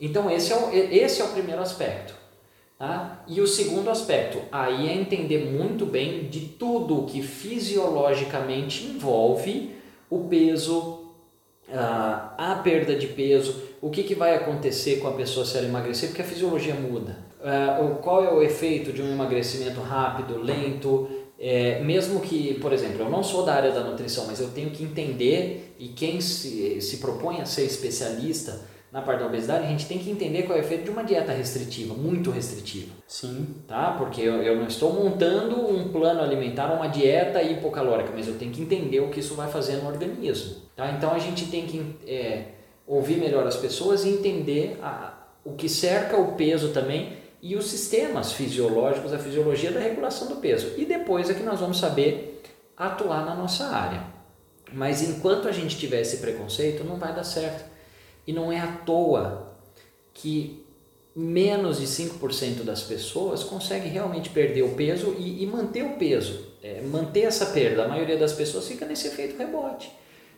Então, 0.00 0.30
esse 0.30 0.52
é 0.52 0.56
o, 0.56 0.70
esse 0.72 1.20
é 1.20 1.24
o 1.24 1.28
primeiro 1.28 1.60
aspecto. 1.60 2.14
Tá? 2.80 3.22
E 3.28 3.42
o 3.42 3.46
segundo 3.46 3.90
aspecto, 3.90 4.38
aí 4.50 4.88
é 4.88 4.94
entender 4.94 5.50
muito 5.52 5.84
bem 5.84 6.28
de 6.30 6.40
tudo 6.40 7.04
que 7.04 7.20
fisiologicamente 7.20 8.86
envolve 8.86 9.72
o 10.08 10.20
peso, 10.20 11.12
a, 11.70 12.58
perda 12.64 12.94
de 12.94 13.08
peso, 13.08 13.54
o 13.82 13.90
que, 13.90 14.02
que 14.02 14.14
vai 14.14 14.34
acontecer 14.34 14.98
com 15.00 15.08
a 15.08 15.12
pessoa 15.12 15.44
se 15.44 15.58
ela 15.58 15.66
emagrecer, 15.66 16.08
porque 16.08 16.22
a 16.22 16.24
fisiologia 16.24 16.74
muda. 16.74 17.18
Uh, 17.40 17.96
qual 17.96 18.24
é 18.24 18.32
o 18.32 18.42
efeito 18.42 18.94
de 18.94 19.02
um 19.02 19.12
emagrecimento 19.12 19.82
rápido, 19.82 20.42
lento, 20.42 21.06
é, 21.38 21.80
mesmo 21.80 22.20
que, 22.20 22.54
por 22.60 22.72
exemplo, 22.72 23.02
eu 23.02 23.10
não 23.10 23.22
sou 23.22 23.44
da 23.44 23.52
área 23.52 23.72
da 23.72 23.84
nutrição, 23.84 24.24
mas 24.26 24.40
eu 24.40 24.48
tenho 24.52 24.70
que 24.70 24.82
entender, 24.82 25.74
e 25.78 25.88
quem 25.88 26.18
se, 26.22 26.80
se 26.80 26.96
propõe 26.96 27.42
a 27.42 27.44
ser 27.44 27.66
especialista 27.66 28.58
na 28.92 29.02
parte 29.02 29.20
da 29.20 29.26
obesidade, 29.26 29.64
a 29.64 29.68
gente 29.68 29.86
tem 29.86 29.98
que 29.98 30.10
entender 30.10 30.42
qual 30.42 30.58
é 30.58 30.62
o 30.62 30.64
efeito 30.64 30.84
de 30.84 30.90
uma 30.90 31.04
dieta 31.04 31.32
restritiva, 31.32 31.94
muito 31.94 32.30
restritiva. 32.30 32.92
Sim. 33.06 33.46
Tá? 33.66 33.92
Porque 33.98 34.20
eu, 34.20 34.42
eu 34.42 34.56
não 34.56 34.66
estou 34.66 34.92
montando 34.92 35.64
um 35.68 35.88
plano 35.88 36.20
alimentar, 36.20 36.72
uma 36.72 36.88
dieta 36.88 37.42
hipocalórica, 37.42 38.10
mas 38.14 38.26
eu 38.26 38.36
tenho 38.36 38.50
que 38.50 38.60
entender 38.60 39.00
o 39.00 39.08
que 39.08 39.20
isso 39.20 39.34
vai 39.34 39.48
fazer 39.48 39.76
no 39.76 39.88
organismo. 39.88 40.56
Tá? 40.74 40.90
Então 40.90 41.12
a 41.12 41.18
gente 41.18 41.46
tem 41.46 41.66
que. 41.66 41.96
É, 42.06 42.44
ouvir 42.90 43.18
melhor 43.18 43.46
as 43.46 43.56
pessoas 43.56 44.04
e 44.04 44.08
entender 44.08 44.76
a, 44.82 45.14
o 45.44 45.52
que 45.52 45.68
cerca 45.68 46.16
o 46.16 46.32
peso 46.32 46.70
também 46.70 47.16
e 47.40 47.54
os 47.54 47.70
sistemas 47.70 48.32
fisiológicos, 48.32 49.12
a 49.12 49.18
fisiologia 49.18 49.70
da 49.70 49.78
regulação 49.78 50.26
do 50.26 50.36
peso. 50.36 50.74
E 50.76 50.84
depois 50.84 51.30
é 51.30 51.34
que 51.34 51.42
nós 51.44 51.60
vamos 51.60 51.78
saber 51.78 52.42
atuar 52.76 53.24
na 53.24 53.34
nossa 53.34 53.66
área. 53.66 54.02
Mas 54.72 55.02
enquanto 55.02 55.46
a 55.46 55.52
gente 55.52 55.78
tiver 55.78 56.00
esse 56.00 56.16
preconceito, 56.16 56.82
não 56.82 56.96
vai 56.96 57.14
dar 57.14 57.22
certo. 57.22 57.69
E 58.30 58.32
não 58.32 58.52
é 58.52 58.60
à 58.60 58.68
toa 58.68 59.56
que 60.14 60.64
menos 61.16 61.80
de 61.80 61.86
5% 61.86 62.62
das 62.62 62.80
pessoas 62.80 63.42
consegue 63.42 63.88
realmente 63.88 64.30
perder 64.30 64.62
o 64.62 64.76
peso 64.76 65.16
e, 65.18 65.42
e 65.42 65.46
manter 65.48 65.82
o 65.82 65.96
peso, 65.96 66.46
é, 66.62 66.80
manter 66.80 67.22
essa 67.22 67.46
perda. 67.46 67.86
A 67.86 67.88
maioria 67.88 68.16
das 68.16 68.32
pessoas 68.32 68.68
fica 68.68 68.86
nesse 68.86 69.08
efeito 69.08 69.36
rebote. 69.36 69.90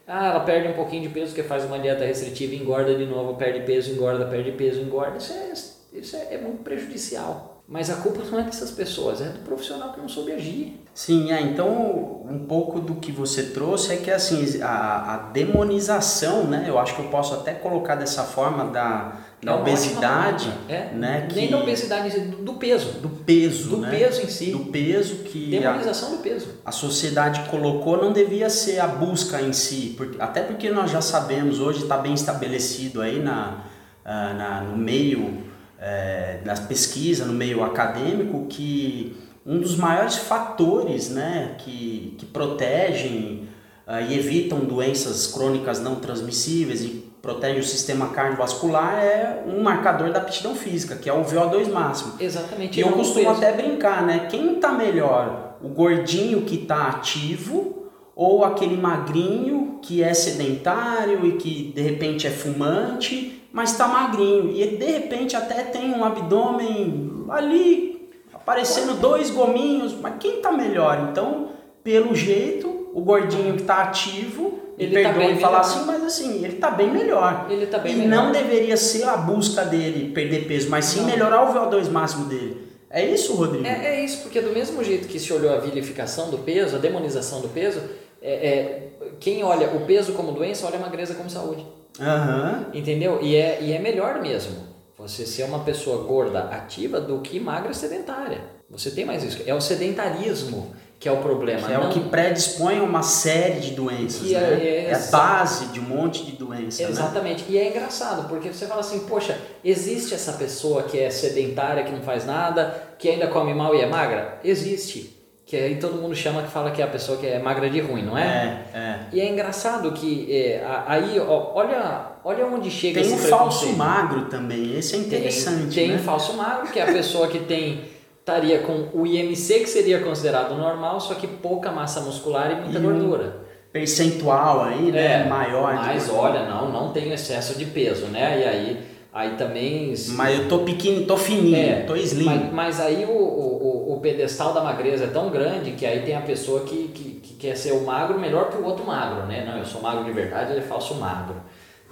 Ah, 0.07 0.29
ela 0.29 0.41
perde 0.41 0.69
um 0.69 0.73
pouquinho 0.73 1.03
de 1.03 1.11
peso 1.11 1.35
porque 1.35 1.43
faz 1.43 1.67
uma 1.67 1.79
dieta 1.79 2.03
restritiva, 2.03 2.55
engorda 2.55 2.95
de 2.95 3.05
novo, 3.05 3.35
perde 3.35 3.61
peso, 3.67 3.93
engorda, 3.93 4.25
perde 4.25 4.53
peso, 4.53 4.81
engorda. 4.81 5.19
Isso 5.19 5.35
é, 5.35 5.53
isso 5.93 6.17
é, 6.17 6.29
é 6.37 6.39
muito 6.39 6.63
prejudicial. 6.63 7.52
Mas 7.73 7.89
a 7.89 7.95
culpa 7.95 8.21
não 8.31 8.39
é 8.39 8.43
dessas 8.43 8.71
pessoas, 8.71 9.23
é 9.23 9.31
do 9.31 9.39
profissional 9.39 9.95
que 9.95 10.01
não 10.01 10.07
soube 10.07 10.31
agir. 10.31 10.79
Sim, 10.93 11.33
é, 11.33 11.41
então 11.41 12.21
um 12.29 12.45
pouco 12.47 12.79
do 12.79 12.97
que 12.97 13.11
você 13.11 13.45
trouxe 13.45 13.95
é 13.95 13.97
que 13.97 14.11
assim 14.11 14.61
a, 14.63 15.15
a 15.15 15.17
demonização, 15.33 16.45
né? 16.45 16.67
Eu 16.69 16.79
acho 16.79 16.95
que 16.95 17.01
eu 17.01 17.09
posso 17.09 17.33
até 17.33 17.55
colocar 17.55 17.95
dessa 17.95 18.25
forma 18.25 18.67
da, 18.67 19.15
da 19.43 19.53
é 19.53 19.55
obesidade, 19.55 20.53
é, 20.69 20.91
né? 20.93 21.27
Nem 21.35 21.47
que, 21.47 21.51
da 21.51 21.61
obesidade, 21.61 22.21
do 22.21 22.53
peso. 22.53 23.01
Do 23.01 23.09
peso, 23.09 23.71
Do 23.71 23.79
né? 23.79 23.91
peso 23.91 24.21
em 24.21 24.29
si. 24.29 24.51
Do 24.51 24.67
peso 24.67 25.17
que 25.25 25.47
demonização 25.47 26.11
a, 26.11 26.17
do 26.17 26.19
peso. 26.19 26.49
A 26.67 26.73
sociedade 26.73 27.49
colocou 27.49 27.97
não 27.97 28.13
devia 28.13 28.51
ser 28.51 28.81
a 28.81 28.87
busca 28.87 29.41
em 29.41 29.55
si, 29.55 29.95
porque, 29.97 30.21
até 30.21 30.43
porque 30.43 30.71
nós 30.71 30.91
já 30.91 31.01
sabemos 31.01 31.59
hoje 31.59 31.85
está 31.85 31.97
bem 31.97 32.13
estabelecido 32.13 33.01
aí 33.01 33.19
na, 33.19 33.65
ah, 34.05 34.35
na 34.35 34.61
no 34.61 34.77
meio 34.77 35.51
é, 35.83 36.39
na 36.45 36.55
pesquisa, 36.55 37.25
no 37.25 37.33
meio 37.33 37.65
acadêmico, 37.65 38.47
que 38.49 39.17
um 39.45 39.59
dos 39.59 39.77
maiores 39.77 40.17
fatores 40.17 41.11
né, 41.11 41.57
que, 41.59 42.15
que 42.17 42.25
protegem 42.27 43.49
uh, 43.85 44.01
e 44.09 44.17
evitam 44.17 44.61
doenças 44.61 45.27
crônicas 45.27 45.81
não 45.81 45.97
transmissíveis 45.97 46.83
e 46.83 47.13
protege 47.21 47.59
o 47.59 47.65
sistema 47.65 48.09
cardiovascular 48.09 48.95
é 48.99 49.45
um 49.47 49.61
marcador 49.61 50.13
da 50.13 50.21
aptidão 50.21 50.55
física, 50.55 50.95
que 50.95 51.11
é 51.11 51.13
o 51.13 51.25
VO2 51.25 51.69
máximo. 51.71 52.15
Exatamente. 52.21 52.79
E 52.79 52.83
eu 52.83 52.93
costumo 52.93 53.31
até 53.31 53.53
brincar, 53.53 54.05
né? 54.05 54.29
Quem 54.31 54.55
está 54.55 54.73
melhor? 54.73 55.57
O 55.61 55.69
gordinho 55.69 56.43
que 56.43 56.57
está 56.57 56.89
ativo 56.89 57.91
ou 58.15 58.45
aquele 58.45 58.77
magrinho 58.77 59.79
que 59.83 60.03
é 60.03 60.15
sedentário 60.15 61.27
e 61.27 61.33
que 61.33 61.73
de 61.75 61.81
repente 61.81 62.27
é 62.27 62.31
fumante 62.31 63.42
mas 63.53 63.73
está 63.73 63.87
magrinho 63.87 64.51
e 64.51 64.63
ele 64.63 64.77
de 64.77 64.87
repente 64.87 65.37
até 65.37 65.63
tem 65.63 65.91
um 65.93 66.05
abdômen 66.05 67.27
ali 67.29 68.11
aparecendo 68.35 68.99
dois 69.01 69.31
gominhos, 69.31 69.95
mas 69.95 70.15
quem 70.19 70.37
está 70.37 70.51
melhor? 70.51 71.09
Então, 71.11 71.51
pelo 71.85 72.15
jeito, 72.15 72.91
o 72.93 73.01
gordinho 73.01 73.55
que 73.55 73.63
está 73.63 73.83
ativo, 73.83 74.59
ele 74.79 75.03
tá 75.03 75.13
perdoe 75.13 75.41
falar 75.41 75.61
assim, 75.61 75.85
mas 75.85 76.03
assim, 76.03 76.45
ele 76.45 76.55
está 76.55 76.71
bem 76.71 76.91
melhor. 76.91 77.47
Ele 77.49 77.67
tá 77.67 77.79
bem 77.79 77.93
e 77.93 77.97
melhor. 77.97 78.25
não 78.25 78.33
deveria 78.33 78.77
ser 78.77 79.05
a 79.05 79.17
busca 79.17 79.65
dele 79.65 80.13
perder 80.13 80.47
peso, 80.47 80.69
mas 80.69 80.87
sim 80.87 81.01
não. 81.01 81.07
melhorar 81.07 81.49
o 81.49 81.55
VO2 81.55 81.89
máximo 81.91 82.27
dele. 82.27 82.73
É 82.91 83.07
isso, 83.07 83.35
Rodrigo? 83.35 83.67
É, 83.67 83.87
é, 83.87 84.05
isso, 84.05 84.23
porque 84.23 84.41
do 84.41 84.51
mesmo 84.51 84.83
jeito 84.85 85.09
que 85.09 85.19
se 85.19 85.33
olhou 85.33 85.55
a 85.55 85.59
vilificação 85.59 86.31
do 86.31 86.39
peso, 86.39 86.77
a 86.77 86.79
demonização 86.79 87.41
do 87.41 87.49
peso, 87.49 87.81
é, 88.21 88.33
é, 88.33 88.89
quem 89.19 89.43
olha 89.43 89.69
o 89.75 89.87
peso 89.87 90.13
como 90.13 90.33
doença, 90.33 90.67
olha 90.67 90.77
a 90.77 90.81
magreza 90.81 91.15
como 91.15 91.31
saúde. 91.31 91.65
Uhum. 92.01 92.67
Entendeu? 92.73 93.21
E 93.23 93.37
é, 93.37 93.59
e 93.63 93.73
é 93.73 93.79
melhor 93.79 94.21
mesmo 94.21 94.73
você 94.97 95.27
ser 95.27 95.43
uma 95.45 95.61
pessoa 95.61 96.05
gorda 96.05 96.45
ativa 96.45 97.01
do 97.01 97.21
que 97.21 97.41
magra 97.41 97.75
sedentária. 97.75 98.41
Você 98.71 98.91
tem 98.91 99.05
mais 99.05 99.23
isso. 99.25 99.43
É 99.47 99.55
o 99.55 99.61
sedentarismo 99.61 100.73
que 101.03 101.09
é 101.09 101.13
o 101.13 101.17
problema. 101.17 101.67
Que 101.67 101.73
é 101.73 101.79
não... 101.79 101.91
o 101.91 101.93
que 101.93 101.99
predispõe 101.99 102.79
a 102.79 102.83
uma 102.85 103.03
série 103.03 103.59
de 103.59 103.73
doenças, 103.73 104.23
Que 104.23 104.37
é- 104.37 104.41
né? 104.41 104.65
é 104.65 104.91
É, 104.91 104.95
a 104.95 105.11
base 105.11 105.67
de 105.67 105.81
um 105.81 105.83
monte 105.83 106.25
de 106.25 106.33
doenças, 106.37 106.79
né? 106.79 106.91
Exatamente. 106.93 107.45
E 107.49 107.59
é 107.59 107.69
engraçado, 107.69 108.29
porque 108.29 108.53
você 108.53 108.67
fala 108.67 108.81
assim, 108.83 109.01
poxa, 109.01 109.37
existe 109.65 110.15
essa 110.15 110.35
pessoa 110.35 110.85
que 110.85 111.01
é 111.01 111.11
sedentária, 111.11 111.83
que 111.83 111.91
não 111.91 112.03
faz 112.03 112.25
nada, 112.25 112.73
que 113.01 113.09
ainda 113.09 113.27
come 113.27 113.53
mal 113.53 113.75
e 113.75 113.81
é 113.81 113.87
magra? 113.87 114.39
Existe. 114.45 115.21
Que 115.53 115.59
aí 115.59 115.77
todo 115.77 116.01
mundo 116.01 116.15
chama 116.17 116.41
que 116.41 116.51
fala 116.51 116.71
que 116.71 116.81
é 116.81 116.85
a 116.87 116.89
pessoa 116.89 117.19
que 117.19 117.27
é 117.27 117.39
magra 117.39 117.69
de 117.69 117.79
ruim, 117.79 118.01
não 118.01 118.17
é? 118.17 118.63
É, 118.73 118.79
é. 118.79 118.99
E 119.13 119.21
é 119.21 119.29
engraçado 119.29 119.93
que 119.93 120.27
é, 120.35 120.65
aí, 120.87 121.21
ó, 121.21 121.53
olha, 121.55 122.07
olha 122.25 122.47
onde 122.47 122.71
chega 122.71 123.03
Tem 123.03 123.13
esse 123.13 123.27
o 123.27 123.29
falso 123.29 123.59
preconceito. 123.59 123.77
magro 123.77 124.25
também, 124.31 124.79
esse 124.79 124.95
é 124.95 124.99
interessante, 125.01 125.75
Tem, 125.75 125.89
tem 125.89 125.89
né? 125.89 125.99
falso 125.99 126.33
magro, 126.39 126.73
que 126.73 126.81
é 126.81 126.85
a 126.85 126.87
pessoa 126.87 127.29
que 127.29 127.41
tem 127.41 127.85
estaria 128.19 128.61
com 128.61 128.89
o 128.95 129.07
IMC 129.07 129.61
que 129.61 129.67
seria 129.69 130.01
considerado 130.01 130.55
normal, 130.55 130.99
só 130.99 131.13
que 131.17 131.27
pouca 131.27 131.71
massa 131.71 132.01
muscular 132.01 132.51
e 132.51 132.55
muita 132.55 132.79
E 132.79 132.81
um 132.81 132.83
gordura. 132.85 133.37
Percentual 133.71 134.65
aí, 134.65 134.91
né? 134.91 135.25
Maior. 135.25 135.73
de 135.77 135.85
Mas 135.85 136.09
olha, 136.09 136.49
não, 136.49 136.73
não 136.73 136.93
tenho 136.95 137.13
excesso 137.13 137.59
de 137.59 137.67
peso, 137.67 138.07
né? 138.07 138.41
E 138.41 138.45
aí, 138.49 138.81
aí 139.13 139.37
também. 139.37 139.95
Mas 140.09 140.39
eu 140.39 140.49
tô 140.49 140.61
pequeno, 140.61 141.05
tô 141.07 141.17
fininho, 141.17 141.57
É, 141.57 141.81
tô 141.83 141.95
slim. 141.95 142.25
Mas, 142.25 142.53
mas 142.53 142.81
aí 142.81 143.05
o, 143.05 143.11
o, 143.11 143.95
o 143.95 144.01
pedestal 144.01 144.55
da 144.55 144.63
magreza 144.63 145.05
é 145.05 145.09
tão 145.09 145.31
grande 145.31 145.73
que 145.73 145.85
aí 145.85 146.01
tem 146.03 146.17
a 146.17 146.23
pessoa 146.23 146.61
que, 146.61 146.89
que, 146.89 147.11
que 147.21 147.35
quer 147.35 147.57
ser 147.57 147.73
o 147.73 147.85
magro 147.85 148.19
melhor 148.19 148.51
que 148.51 148.57
o 148.57 148.65
outro 148.65 148.87
magro, 148.87 149.27
né? 149.27 149.45
Não, 149.45 149.59
eu 149.59 149.65
sou 149.65 149.83
magro 149.83 150.05
de 150.05 150.13
verdade, 150.13 150.53
ele 150.53 150.61
é 150.61 150.65
falso 150.65 150.95
magro, 150.95 151.37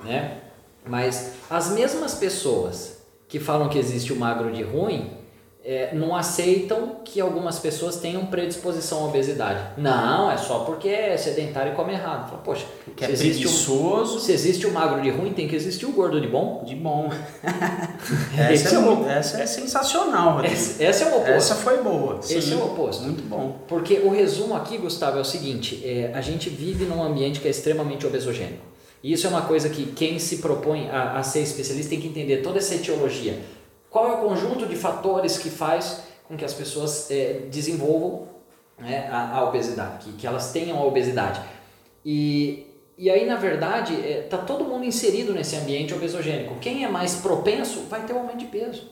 né? 0.03 0.39
Mas 0.87 1.35
as 1.51 1.71
mesmas 1.73 2.15
pessoas 2.15 3.05
que 3.29 3.39
falam 3.39 3.69
que 3.69 3.79
existe 3.79 4.13
o 4.13 4.17
magro 4.17 4.51
de 4.51 4.63
ruim 4.63 5.20
é, 5.71 5.95
não 5.95 6.17
aceitam 6.17 6.97
que 7.05 7.21
algumas 7.21 7.61
pessoas 7.61 7.95
tenham 7.95 8.27
predisposição 8.27 9.05
à 9.05 9.07
obesidade. 9.07 9.61
Não, 9.77 10.29
é 10.29 10.37
só 10.37 10.65
porque 10.65 10.89
é 10.89 11.17
sedentário 11.17 11.73
e 11.73 11.77
come 11.77 11.93
errado. 11.93 12.29
Fala, 12.29 12.43
Poxa, 12.43 12.67
Que 12.97 13.05
é 13.05 13.07
se 13.07 13.13
existe, 13.13 13.47
um, 13.47 13.51
preguiçoso 13.51 14.19
se 14.19 14.33
existe 14.33 14.67
o 14.67 14.73
magro 14.73 15.01
de 15.01 15.11
ruim, 15.11 15.33
tem 15.33 15.47
que 15.47 15.55
existir 15.55 15.87
o 15.87 15.93
gordo 15.93 16.21
de 16.21 16.27
bom. 16.27 16.65
de 16.67 16.75
bom. 16.75 17.09
Esse 18.51 18.67
essa, 18.67 18.75
é 18.75 18.79
é, 18.79 18.81
mu- 18.81 19.07
essa 19.09 19.43
é 19.43 19.47
sensacional, 19.47 20.35
Rodrigo. 20.35 20.55
Esse, 20.55 20.83
esse 20.83 21.03
é 21.05 21.07
o 21.07 21.11
oposto. 21.11 21.31
Essa 21.31 21.55
foi 21.55 21.81
boa. 21.81 22.19
Esse 22.19 22.43
sim. 22.43 22.53
é 22.53 22.57
o 22.57 22.65
oposto. 22.65 23.05
Muito 23.05 23.23
bom. 23.29 23.59
Porque 23.69 24.01
o 24.03 24.11
resumo 24.11 24.57
aqui, 24.57 24.77
Gustavo, 24.77 25.19
é 25.19 25.21
o 25.21 25.25
seguinte: 25.25 25.81
é, 25.85 26.11
a 26.13 26.21
gente 26.21 26.51
vive 26.51 26.85
num 26.85 27.01
ambiente 27.01 27.39
que 27.39 27.47
é 27.47 27.51
extremamente 27.53 28.05
obesogênico. 28.05 28.65
E 29.05 29.13
isso 29.13 29.25
é 29.27 29.31
uma 29.31 29.43
coisa 29.43 29.69
que 29.69 29.87
quem 29.93 30.19
se 30.19 30.39
propõe 30.39 30.91
a, 30.91 31.19
a 31.19 31.23
ser 31.23 31.41
especialista 31.43 31.91
tem 31.91 32.01
que 32.01 32.09
entender 32.09 32.39
toda 32.39 32.59
essa 32.59 32.75
etiologia. 32.75 33.39
Qual 33.91 34.09
é 34.09 34.13
o 34.13 34.29
conjunto 34.29 34.67
de 34.67 34.77
fatores 34.77 35.37
que 35.37 35.51
faz 35.51 36.03
com 36.27 36.37
que 36.37 36.45
as 36.45 36.55
pessoas 36.55 37.11
é, 37.11 37.47
desenvolvam 37.51 38.29
né, 38.79 39.09
a, 39.11 39.37
a 39.37 39.49
obesidade, 39.49 40.05
que, 40.05 40.13
que 40.13 40.27
elas 40.27 40.53
tenham 40.53 40.79
a 40.79 40.85
obesidade? 40.85 41.41
E, 42.05 42.67
e 42.97 43.11
aí, 43.11 43.27
na 43.27 43.37
verdade, 43.37 43.95
está 43.95 44.39
todo 44.39 44.65
mundo 44.65 44.85
inserido 44.85 45.35
nesse 45.35 45.57
ambiente 45.57 45.93
obesogênico. 45.93 46.55
Quem 46.61 46.85
é 46.85 46.89
mais 46.89 47.17
propenso 47.17 47.81
vai 47.89 48.07
ter 48.07 48.13
um 48.13 48.21
aumento 48.21 48.39
de 48.39 48.47
peso. 48.47 48.89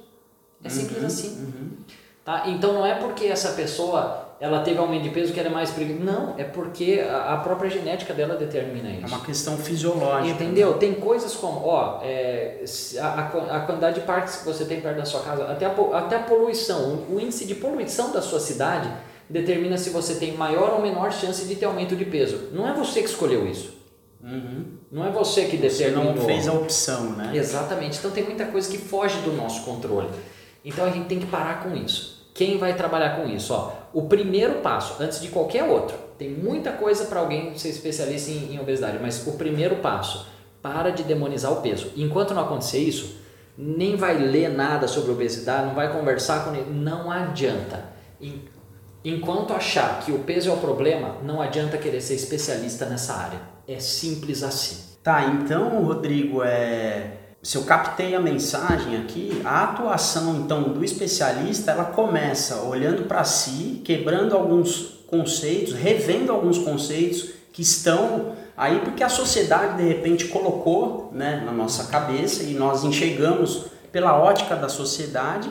É 0.63 0.69
simples 0.69 1.05
assim. 1.05 1.79
Tá? 2.25 2.45
Então 2.49 2.73
não 2.73 2.85
é 2.85 2.97
porque 2.97 3.27
essa 3.27 3.53
pessoa 3.53 4.28
ela 4.41 4.61
teve 4.61 4.78
aumento 4.78 5.03
de 5.03 5.11
peso 5.11 5.32
que 5.32 5.41
ela 5.41 5.49
é 5.49 5.53
mais 5.53 5.70
perigosa. 5.70 6.05
Não, 6.05 6.34
é 6.39 6.45
porque 6.45 7.01
a 7.11 7.36
própria 7.39 7.68
genética 7.68 8.14
dela 8.14 8.36
determina 8.36 8.89
É 8.89 8.93
isso. 9.01 9.07
uma 9.14 9.24
questão 9.24 9.57
fisiológica. 9.57 10.28
Entendeu? 10.32 10.74
Tem 10.74 10.95
coisas 10.95 11.34
como, 11.34 11.66
ó, 11.66 12.01
é, 12.03 12.62
a, 13.01 13.20
a 13.20 13.22
quan- 13.24 13.47
a 13.51 13.61
quantidade 13.61 14.01
de 14.01 14.07
parques 14.07 14.36
que 14.36 14.45
você 14.45 14.64
tem 14.64 14.80
perto 14.80 14.97
da 14.99 15.05
sua 15.05 15.20
casa, 15.20 15.45
até 15.51 15.66
a, 15.66 15.74
até 15.99 16.16
a 16.16 16.20
poluição, 16.20 17.05
o, 17.11 17.16
o 17.16 17.20
índice 17.20 17.45
de 17.47 17.55
poluição 17.57 18.12
da 18.12 18.22
sua 18.22 18.39
cidade 18.41 18.89
determina 19.28 19.76
se 19.76 19.91
você 19.91 20.14
tem 20.14 20.32
maior 20.36 20.74
ou 20.74 20.80
menor 20.82 21.12
chance 21.12 21.45
de 21.45 21.55
ter 21.57 21.66
aumento 21.66 21.97
de 21.97 22.05
peso. 22.05 22.49
Não 22.53 22.66
é 22.68 22.72
você 22.72 23.01
que 23.03 23.09
escolheu 23.09 23.47
isso. 23.47 23.76
Uhum. 24.22 24.64
Não 24.91 25.07
é 25.07 25.11
você 25.11 25.45
que 25.45 25.57
Você 25.57 25.84
determinou. 25.84 26.14
não 26.14 26.24
fez 26.24 26.49
a 26.49 26.53
opção, 26.53 27.11
né? 27.11 27.32
Exatamente. 27.34 27.99
Então 27.99 28.11
tem 28.11 28.24
muita 28.24 28.47
coisa 28.47 28.68
que 28.70 28.78
foge 28.78 29.18
do 29.20 29.32
nosso 29.32 29.62
controle. 29.64 30.09
Então 30.64 30.84
a 30.84 30.91
gente 30.91 31.07
tem 31.07 31.18
que 31.20 31.26
parar 31.26 31.62
com 31.62 31.74
isso. 31.76 32.26
Quem 32.34 32.57
vai 32.59 32.74
trabalhar 32.74 33.16
com 33.16 33.28
isso? 33.28 33.53
Ó, 33.53 33.72
o 33.93 34.03
primeiro 34.03 34.57
passo, 34.57 35.03
antes 35.03 35.20
de 35.20 35.28
qualquer 35.28 35.64
outro, 35.64 35.97
tem 36.18 36.30
muita 36.30 36.72
coisa 36.72 37.05
para 37.07 37.20
alguém 37.20 37.57
ser 37.57 37.68
especialista 37.68 38.30
em, 38.30 38.55
em 38.55 38.61
obesidade, 38.61 38.99
mas 39.01 39.26
o 39.26 39.32
primeiro 39.32 39.76
passo, 39.76 40.26
para 40.61 40.91
de 40.91 41.03
demonizar 41.05 41.53
o 41.53 41.57
peso. 41.62 41.93
Enquanto 41.97 42.34
não 42.34 42.43
acontecer 42.43 42.78
isso, 42.78 43.16
nem 43.57 43.97
vai 43.97 44.16
ler 44.18 44.51
nada 44.51 44.86
sobre 44.89 45.11
obesidade, 45.12 45.66
não 45.66 45.74
vai 45.74 45.93
conversar 45.93 46.45
com 46.45 46.55
ele, 46.55 46.70
não 46.70 47.11
adianta. 47.11 47.84
En- 48.20 48.43
Enquanto 49.05 49.53
achar 49.55 50.01
que 50.01 50.11
o 50.11 50.18
peso 50.18 50.51
é 50.51 50.53
o 50.53 50.57
problema, 50.57 51.16
não 51.22 51.41
adianta 51.41 51.78
querer 51.78 52.01
ser 52.01 52.14
especialista 52.14 52.84
nessa 52.84 53.14
área. 53.14 53.41
É 53.66 53.78
simples 53.78 54.43
assim. 54.43 54.76
Tá, 55.03 55.22
então, 55.24 55.84
Rodrigo, 55.84 56.43
é... 56.43 57.18
se 57.49 57.57
eu 57.57 57.63
captei 57.63 58.15
a 58.15 58.21
mensagem 58.21 58.95
aqui, 58.99 59.41
a 59.43 59.65
atuação 59.65 60.37
então 60.37 60.65
do 60.65 60.85
especialista, 60.85 61.71
ela 61.71 61.87
começa 61.87 62.61
olhando 62.61 63.09
para 63.09 63.25
si, 63.25 63.81
quebrando 63.83 64.37
alguns 64.37 64.99
conceitos, 65.07 65.73
revendo 65.73 66.31
alguns 66.31 66.59
conceitos 66.59 67.31
que 67.51 67.63
estão 67.63 68.33
aí 68.55 68.81
porque 68.81 69.03
a 69.03 69.09
sociedade 69.09 69.79
de 69.79 69.89
repente 69.89 70.27
colocou, 70.27 71.11
né, 71.11 71.43
na 71.43 71.51
nossa 71.51 71.85
cabeça 71.85 72.43
e 72.43 72.53
nós 72.53 72.85
enxergamos 72.85 73.65
pela 73.91 74.15
ótica 74.21 74.55
da 74.55 74.69
sociedade. 74.69 75.49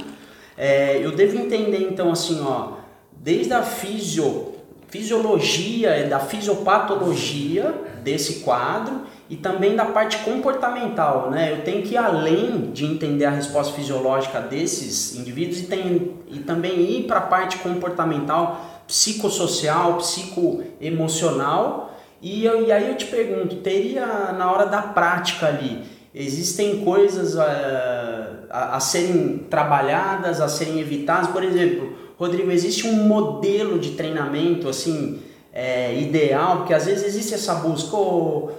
É, 0.55 1.03
eu 1.03 1.15
devo 1.15 1.35
entender 1.39 1.81
então 1.89 2.11
assim, 2.11 2.39
ó, 2.43 2.73
desde 3.11 3.53
a 3.53 3.63
fisio, 3.63 4.53
fisiologia, 4.87 6.05
da 6.07 6.19
fisiopatologia 6.19 7.73
desse 8.03 8.41
quadro 8.41 9.01
e 9.29 9.35
também 9.35 9.75
da 9.75 9.85
parte 9.85 10.19
comportamental, 10.19 11.29
né? 11.29 11.51
Eu 11.51 11.63
tenho 11.63 11.83
que 11.83 11.95
ir 11.95 11.97
além 11.97 12.71
de 12.71 12.85
entender 12.85 13.25
a 13.25 13.29
resposta 13.29 13.73
fisiológica 13.73 14.39
desses 14.39 15.15
indivíduos 15.15 15.59
e, 15.59 15.63
tem, 15.63 16.13
e 16.29 16.39
também 16.39 16.79
ir 16.79 17.03
para 17.03 17.17
a 17.17 17.21
parte 17.21 17.57
comportamental, 17.57 18.83
psicossocial, 18.87 19.97
psicoemocional. 19.97 21.93
E, 22.21 22.45
eu, 22.45 22.65
e 22.65 22.71
aí 22.71 22.89
eu 22.89 22.95
te 22.95 23.05
pergunto, 23.05 23.57
teria 23.57 24.05
na 24.31 24.49
hora 24.49 24.65
da 24.65 24.81
prática 24.81 25.47
ali, 25.47 25.83
existem 26.15 26.83
coisas 26.83 27.35
eh, 27.35 28.27
a, 28.49 28.77
a 28.77 28.79
serem 28.79 29.45
trabalhadas, 29.49 30.39
a 30.39 30.47
serem 30.47 30.79
evitadas? 30.79 31.27
Por 31.27 31.43
exemplo, 31.43 31.93
Rodrigo, 32.17 32.49
existe 32.49 32.87
um 32.87 32.93
modelo 32.93 33.77
de 33.77 33.91
treinamento 33.91 34.69
assim 34.69 35.19
é, 35.53 35.93
ideal? 35.99 36.57
Porque 36.57 36.73
às 36.73 36.85
vezes 36.85 37.05
existe 37.05 37.33
essa 37.33 37.55
busca. 37.55 37.95
ô, 37.95 38.51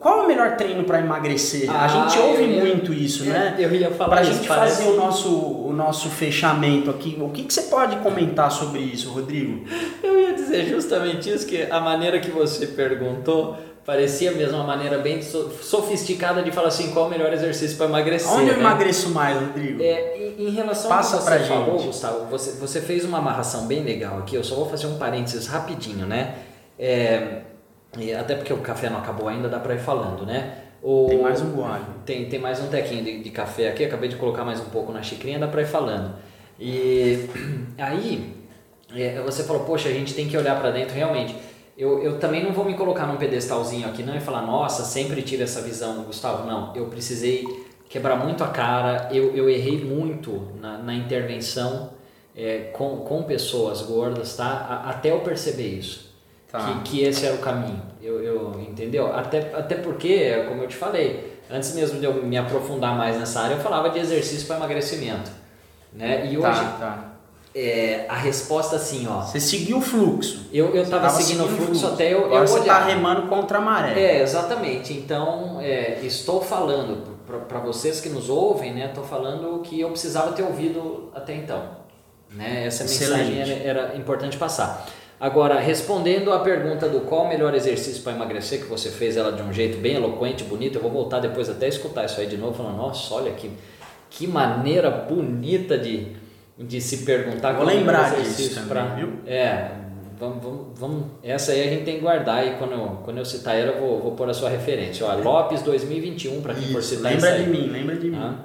qual 0.00 0.20
é 0.20 0.24
o 0.24 0.28
melhor 0.28 0.56
treino 0.56 0.84
para 0.84 1.00
emagrecer? 1.00 1.68
a 1.70 1.84
Ah, 1.84 1.88
gente 1.88 2.18
ouve 2.18 2.42
eu 2.44 2.50
ia- 2.50 2.64
muito 2.64 2.92
isso, 2.92 3.24
né? 3.24 3.56
Eu 3.58 3.74
ia 3.74 3.90
falar 3.90 4.10
Para 4.10 4.20
a 4.20 4.24
gente 4.24 4.46
parece- 4.46 4.76
fazer 4.82 4.90
o 4.90 4.96
nosso, 4.96 5.28
o 5.30 5.72
nosso 5.72 6.08
fechamento 6.08 6.90
aqui, 6.90 7.16
o 7.20 7.28
que, 7.30 7.42
que 7.44 7.52
você 7.52 7.62
pode 7.62 7.96
comentar 7.96 8.50
sobre 8.50 8.80
isso, 8.80 9.10
Rodrigo? 9.10 9.64
Eu 10.02 10.20
ia 10.20 10.34
dizer 10.34 10.66
justamente 10.68 11.28
isso, 11.30 11.46
que 11.46 11.62
a 11.70 11.80
maneira 11.80 12.20
que 12.20 12.30
você 12.30 12.66
perguntou 12.66 13.56
parecia 13.84 14.32
mesmo 14.32 14.56
uma 14.58 14.64
maneira 14.66 14.98
bem 14.98 15.22
so- 15.22 15.50
sofisticada 15.62 16.42
de 16.42 16.50
falar 16.52 16.68
assim, 16.68 16.90
qual 16.92 17.06
o 17.06 17.08
melhor 17.08 17.32
exercício 17.32 17.74
para 17.78 17.86
emagrecer. 17.86 18.30
Onde 18.30 18.50
eu 18.50 18.54
né? 18.54 18.60
emagreço 18.60 19.08
mais, 19.10 19.40
Rodrigo? 19.40 19.82
É, 19.82 20.34
em, 20.38 20.50
relação 20.50 20.90
Passa 20.90 21.16
ao 21.16 21.22
que 21.24 21.30
você 21.30 21.44
falou, 21.48 21.78
gente. 21.78 21.86
Gustavo, 21.86 22.26
você, 22.30 22.50
você 22.60 22.80
fez 22.82 23.04
uma 23.06 23.16
amarração 23.16 23.66
bem 23.66 23.82
legal 23.82 24.18
aqui, 24.18 24.36
eu 24.36 24.44
só 24.44 24.56
vou 24.56 24.68
fazer 24.68 24.86
um 24.88 24.98
parênteses 24.98 25.46
rapidinho, 25.46 26.04
né? 26.06 26.34
É, 26.78 27.38
e 27.96 28.12
até 28.12 28.34
porque 28.34 28.52
o 28.52 28.58
café 28.58 28.90
não 28.90 28.98
acabou 28.98 29.28
ainda, 29.28 29.48
dá 29.48 29.58
para 29.58 29.74
ir 29.74 29.78
falando, 29.80 30.26
né? 30.26 30.64
O, 30.82 31.06
Tem 31.08 31.20
mais 31.20 31.40
um 31.42 31.50
gole. 31.52 31.80
tem, 32.04 32.28
tem 32.28 32.38
mais 32.38 32.60
um 32.60 32.68
tequinho 32.68 33.02
de, 33.02 33.22
de 33.22 33.30
café 33.30 33.68
aqui, 33.70 33.84
acabei 33.84 34.08
de 34.08 34.16
colocar 34.16 34.44
mais 34.44 34.60
um 34.60 34.66
pouco 34.66 34.92
na 34.92 35.02
xicrinha, 35.02 35.38
dá 35.38 35.48
pra 35.48 35.62
ir 35.62 35.66
falando. 35.66 36.14
E 36.60 37.28
aí, 37.78 38.34
é, 38.94 39.20
você 39.22 39.42
falou, 39.44 39.64
poxa, 39.64 39.88
a 39.88 39.92
gente 39.92 40.14
tem 40.14 40.28
que 40.28 40.36
olhar 40.36 40.58
pra 40.60 40.70
dentro, 40.70 40.94
realmente. 40.94 41.34
Eu, 41.76 42.02
eu 42.02 42.18
também 42.18 42.42
não 42.44 42.52
vou 42.52 42.64
me 42.64 42.74
colocar 42.74 43.06
num 43.06 43.16
pedestalzinho 43.16 43.88
aqui, 43.88 44.02
não, 44.02 44.16
e 44.16 44.20
falar, 44.20 44.42
nossa, 44.42 44.84
sempre 44.84 45.22
tive 45.22 45.44
essa 45.44 45.60
visão, 45.62 46.02
Gustavo. 46.04 46.46
Não, 46.46 46.74
eu 46.76 46.86
precisei 46.86 47.44
quebrar 47.88 48.16
muito 48.16 48.44
a 48.44 48.48
cara, 48.48 49.08
eu, 49.12 49.34
eu 49.34 49.48
errei 49.48 49.82
muito 49.84 50.48
na, 50.60 50.78
na 50.78 50.94
intervenção 50.94 51.90
é, 52.36 52.70
com, 52.72 52.98
com 52.98 53.22
pessoas 53.24 53.82
gordas, 53.82 54.36
tá? 54.36 54.44
A- 54.46 54.90
até 54.90 55.10
eu 55.10 55.20
perceber 55.20 55.68
isso 55.68 56.07
Tá. 56.50 56.80
que, 56.82 56.90
que 56.90 57.02
esse 57.04 57.26
era 57.26 57.34
o 57.34 57.38
caminho. 57.38 57.82
Eu, 58.02 58.22
eu 58.22 58.60
entendeu? 58.60 59.14
Até, 59.14 59.50
até 59.54 59.74
porque, 59.76 60.44
como 60.48 60.62
eu 60.62 60.68
te 60.68 60.76
falei, 60.76 61.38
antes 61.50 61.74
mesmo 61.74 61.98
de 62.00 62.06
eu 62.06 62.14
me 62.22 62.36
aprofundar 62.38 62.96
mais 62.96 63.18
nessa 63.18 63.40
área, 63.40 63.54
eu 63.54 63.60
falava 63.60 63.90
de 63.90 63.98
exercício 63.98 64.46
para 64.46 64.56
emagrecimento, 64.56 65.30
né? 65.92 66.24
E 66.26 66.38
hoje 66.38 66.42
Tá, 66.60 66.76
tá. 66.80 67.04
é, 67.54 68.06
a 68.08 68.14
resposta 68.16 68.76
assim, 68.76 69.06
ó, 69.06 69.20
Você 69.20 69.38
seguiu 69.40 69.76
o 69.78 69.80
fluxo. 69.82 70.46
eu 70.52 70.74
eu 70.74 70.84
tava, 70.88 71.02
Tava 71.08 71.20
seguindo 71.20 71.44
o 71.44 71.48
seguindo 71.48 71.66
fluxo 71.66 71.86
até 71.86 72.14
eu, 72.14 72.24
Agora 72.26 72.44
eu 72.44 72.48
você 72.48 72.60
olhar. 72.60 72.78
tá 72.80 72.86
remando 72.86 73.22
contra 73.28 73.58
a 73.58 73.60
maré. 73.60 74.00
É, 74.00 74.22
exatamente. 74.22 74.94
Então, 74.94 75.58
é, 75.60 75.98
estou 76.02 76.40
falando 76.40 77.18
para 77.46 77.58
vocês 77.60 78.00
que 78.00 78.08
nos 78.08 78.30
ouvem, 78.30 78.72
né? 78.72 78.86
Estou 78.86 79.04
falando 79.04 79.56
o 79.56 79.58
que 79.60 79.78
eu 79.80 79.90
precisava 79.90 80.32
ter 80.32 80.44
ouvido 80.44 81.10
até 81.14 81.34
então. 81.34 81.62
Né? 82.30 82.64
Essa 82.66 82.84
Excelente. 82.84 83.32
mensagem 83.32 83.60
era, 83.66 83.80
era 83.82 83.96
importante 83.96 84.38
passar. 84.38 84.86
Agora, 85.20 85.58
respondendo 85.58 86.32
à 86.32 86.38
pergunta 86.38 86.88
do 86.88 87.00
qual 87.00 87.24
o 87.24 87.28
melhor 87.28 87.52
exercício 87.52 88.02
para 88.02 88.12
emagrecer, 88.12 88.60
que 88.60 88.66
você 88.66 88.88
fez 88.88 89.16
ela 89.16 89.32
de 89.32 89.42
um 89.42 89.52
jeito 89.52 89.78
bem 89.78 89.96
eloquente, 89.96 90.44
bonito, 90.44 90.76
eu 90.76 90.82
vou 90.82 90.90
voltar 90.90 91.18
depois 91.18 91.50
até 91.50 91.66
escutar 91.66 92.04
isso 92.04 92.20
aí 92.20 92.28
de 92.28 92.36
novo, 92.36 92.54
falando, 92.54 92.76
nossa, 92.76 93.14
olha 93.14 93.32
que, 93.32 93.50
que 94.10 94.28
maneira 94.28 94.90
bonita 94.90 95.76
de, 95.76 96.12
de 96.56 96.80
se 96.80 96.98
perguntar. 96.98 97.54
Vou 97.54 97.66
lembrar 97.66 98.14
disso 98.14 98.54
também, 98.54 98.68
pra, 98.68 98.94
viu? 98.94 99.14
É, 99.26 99.72
vamos, 100.20 100.40
vamos, 100.40 100.78
vamos, 100.78 101.04
essa 101.20 101.50
aí 101.50 101.62
a 101.62 101.70
gente 101.70 101.84
tem 101.84 101.96
que 101.96 102.00
guardar 102.00 102.46
e 102.46 102.56
quando 102.56 102.74
eu, 102.74 103.00
quando 103.04 103.18
eu 103.18 103.24
citar 103.24 103.56
ela 103.56 103.72
eu 103.72 103.80
vou, 103.80 104.00
vou 104.00 104.12
pôr 104.12 104.30
a 104.30 104.34
sua 104.34 104.48
referência. 104.48 105.04
Ó, 105.04 105.12
Lopes 105.16 105.62
2021, 105.62 106.40
para 106.40 106.54
quem 106.54 106.62
isso, 106.62 106.72
for 106.72 106.82
citar 106.82 107.12
Lembra 107.12 107.38
de 107.38 107.50
mim, 107.50 107.66
lembra 107.66 107.96
de 107.96 108.08
mim. 108.08 108.16
Ah, 108.16 108.36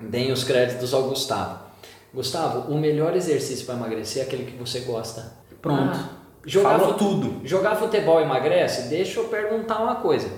deem 0.00 0.32
os 0.32 0.44
créditos 0.44 0.94
ao 0.94 1.02
Gustavo. 1.10 1.66
Gustavo, 2.14 2.72
o 2.72 2.78
melhor 2.78 3.14
exercício 3.14 3.66
para 3.66 3.74
emagrecer 3.74 4.22
é 4.22 4.24
aquele 4.24 4.44
que 4.44 4.56
você 4.56 4.80
gosta. 4.80 5.44
Pronto. 5.66 5.98
Ah, 5.98 6.08
jogar 6.44 6.78
Falou 6.78 6.94
tudo. 6.94 7.46
Jogar 7.46 7.76
futebol 7.76 8.20
emagrece? 8.20 8.88
Deixa 8.88 9.20
eu 9.20 9.24
perguntar 9.24 9.82
uma 9.82 9.96
coisa. 9.96 10.28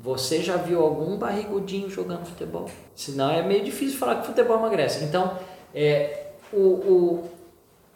Você 0.00 0.42
já 0.42 0.56
viu 0.56 0.80
algum 0.80 1.16
barrigudinho 1.16 1.90
jogando 1.90 2.24
futebol? 2.24 2.70
Senão 2.94 3.30
é 3.30 3.42
meio 3.42 3.64
difícil 3.64 3.98
falar 3.98 4.20
que 4.20 4.26
futebol 4.28 4.58
emagrece. 4.58 5.04
Então, 5.04 5.36
é, 5.74 6.28
o, 6.52 6.58
o, 6.58 7.30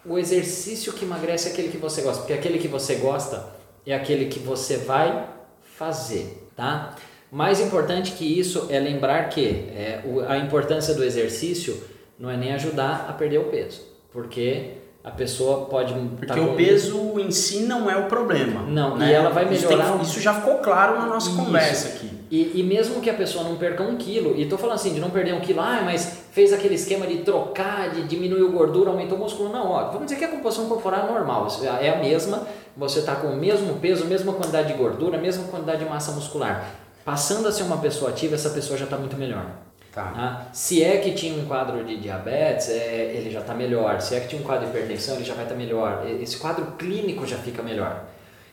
o 0.05 0.19
exercício 0.19 0.93
que 0.93 1.05
emagrece 1.05 1.49
é 1.49 1.53
aquele 1.53 1.69
que 1.69 1.79
você 1.79 2.03
gosta. 2.03 2.23
Porque 2.23 2.33
aquele 2.33 2.59
que 2.59 2.69
você 2.69 2.97
gosta 2.97 3.55
é 3.87 3.95
aquele 3.95 4.27
que 4.27 4.41
você 4.41 4.79
vai 4.79 5.29
fazer, 5.63 6.49
tá? 6.57 6.97
Mais 7.31 7.61
importante 7.61 8.13
que 8.13 8.39
isso 8.39 8.67
é 8.69 8.79
lembrar 8.79 9.29
que 9.31 9.71
é, 9.71 10.03
a 10.29 10.37
importância 10.37 10.95
do 10.95 11.03
exercício 11.03 11.83
não 12.19 12.29
é 12.29 12.37
nem 12.37 12.53
ajudar 12.53 13.07
a 13.09 13.13
perder 13.15 13.39
o 13.39 13.45
peso, 13.45 13.81
porque 14.13 14.82
a 15.05 15.11
pessoa 15.11 15.67
pode. 15.67 15.93
Porque 16.17 16.27
tá 16.27 16.41
o 16.41 16.55
peso 16.55 17.19
em 17.19 17.31
si 17.31 17.61
não 17.61 17.91
é 17.91 17.97
o 17.97 18.05
problema. 18.07 18.63
Não, 18.63 18.97
né? 18.97 19.09
e 19.09 19.13
ela 19.13 19.31
vai 19.31 19.45
melhorar. 19.45 19.85
Isso, 19.85 19.93
tem, 19.93 20.03
isso 20.03 20.21
já 20.21 20.35
ficou 20.35 20.59
claro 20.59 20.99
na 20.99 21.07
nossa 21.07 21.29
isso. 21.29 21.39
conversa 21.39 21.89
aqui. 21.89 22.11
E, 22.31 22.61
e 22.61 22.63
mesmo 22.63 23.01
que 23.03 23.11
a 23.11 23.15
pessoa 23.15 23.45
não 23.45 23.57
perca 23.57 23.83
um 23.83 23.97
quilo, 23.97 24.35
e 24.41 24.47
tô 24.47 24.57
falando 24.57 24.77
assim, 24.77 24.95
de 24.95 25.01
não 25.01 25.11
perder 25.11 25.35
um 25.35 25.41
quilo, 25.41 25.61
ah, 25.61 25.83
mas 25.85 26.21
fez 26.31 26.51
aquele 26.51 26.77
esquema 26.77 27.07
de 27.07 27.19
trocar, 27.19 27.91
de 27.91 28.05
diminuir 28.05 28.43
o 28.43 28.53
gordura, 28.53 28.89
aumentou 28.89 29.19
o 29.19 29.21
músculo. 29.21 29.51
Não, 29.51 29.71
ó, 29.71 29.91
vamos 29.91 30.05
dizer 30.05 30.17
que 30.17 30.25
a 30.25 30.29
composição 30.29 30.67
corporal 30.67 31.09
é 31.09 31.13
normal, 31.13 31.47
é 31.79 31.91
a 31.91 31.97
mesma, 31.97 32.47
você 32.75 33.01
está 33.01 33.17
com 33.17 33.27
o 33.27 33.37
mesmo 33.37 33.75
peso, 33.81 34.07
mesma 34.07 34.33
quantidade 34.33 34.69
de 34.69 34.75
gordura, 34.79 35.19
mesma 35.19 35.45
quantidade 35.45 35.85
de 35.85 35.91
massa 35.91 36.13
muscular. 36.13 36.71
Passando 37.05 37.49
a 37.49 37.53
ser 37.53 37.65
uma 37.65 37.77
pessoa 37.77 38.11
ativa, 38.11 38.35
essa 38.35 38.49
pessoa 38.49 38.79
já 38.79 38.85
está 38.85 38.97
muito 38.97 39.17
melhor. 39.17 39.45
Tá. 39.93 40.13
Ah, 40.17 40.55
se 40.55 40.83
é 40.83 40.97
que 40.97 41.13
tinha 41.13 41.35
um 41.35 41.45
quadro 41.45 41.85
de 41.85 41.99
diabetes, 41.99 42.71
é, 42.71 43.13
ele 43.15 43.31
já 43.31 43.41
está 43.41 43.53
melhor. 43.53 44.01
Se 44.01 44.15
é 44.15 44.21
que 44.21 44.29
tinha 44.29 44.41
um 44.41 44.45
quadro 44.45 44.65
de 44.65 44.71
hipertensão, 44.71 45.17
ele 45.17 45.25
já 45.25 45.35
vai 45.35 45.45
estar 45.45 45.55
tá 45.55 45.61
melhor. 45.61 46.07
Esse 46.21 46.39
quadro 46.39 46.65
clínico 46.79 47.27
já 47.27 47.37
fica 47.37 47.63
melhor. 47.63 48.07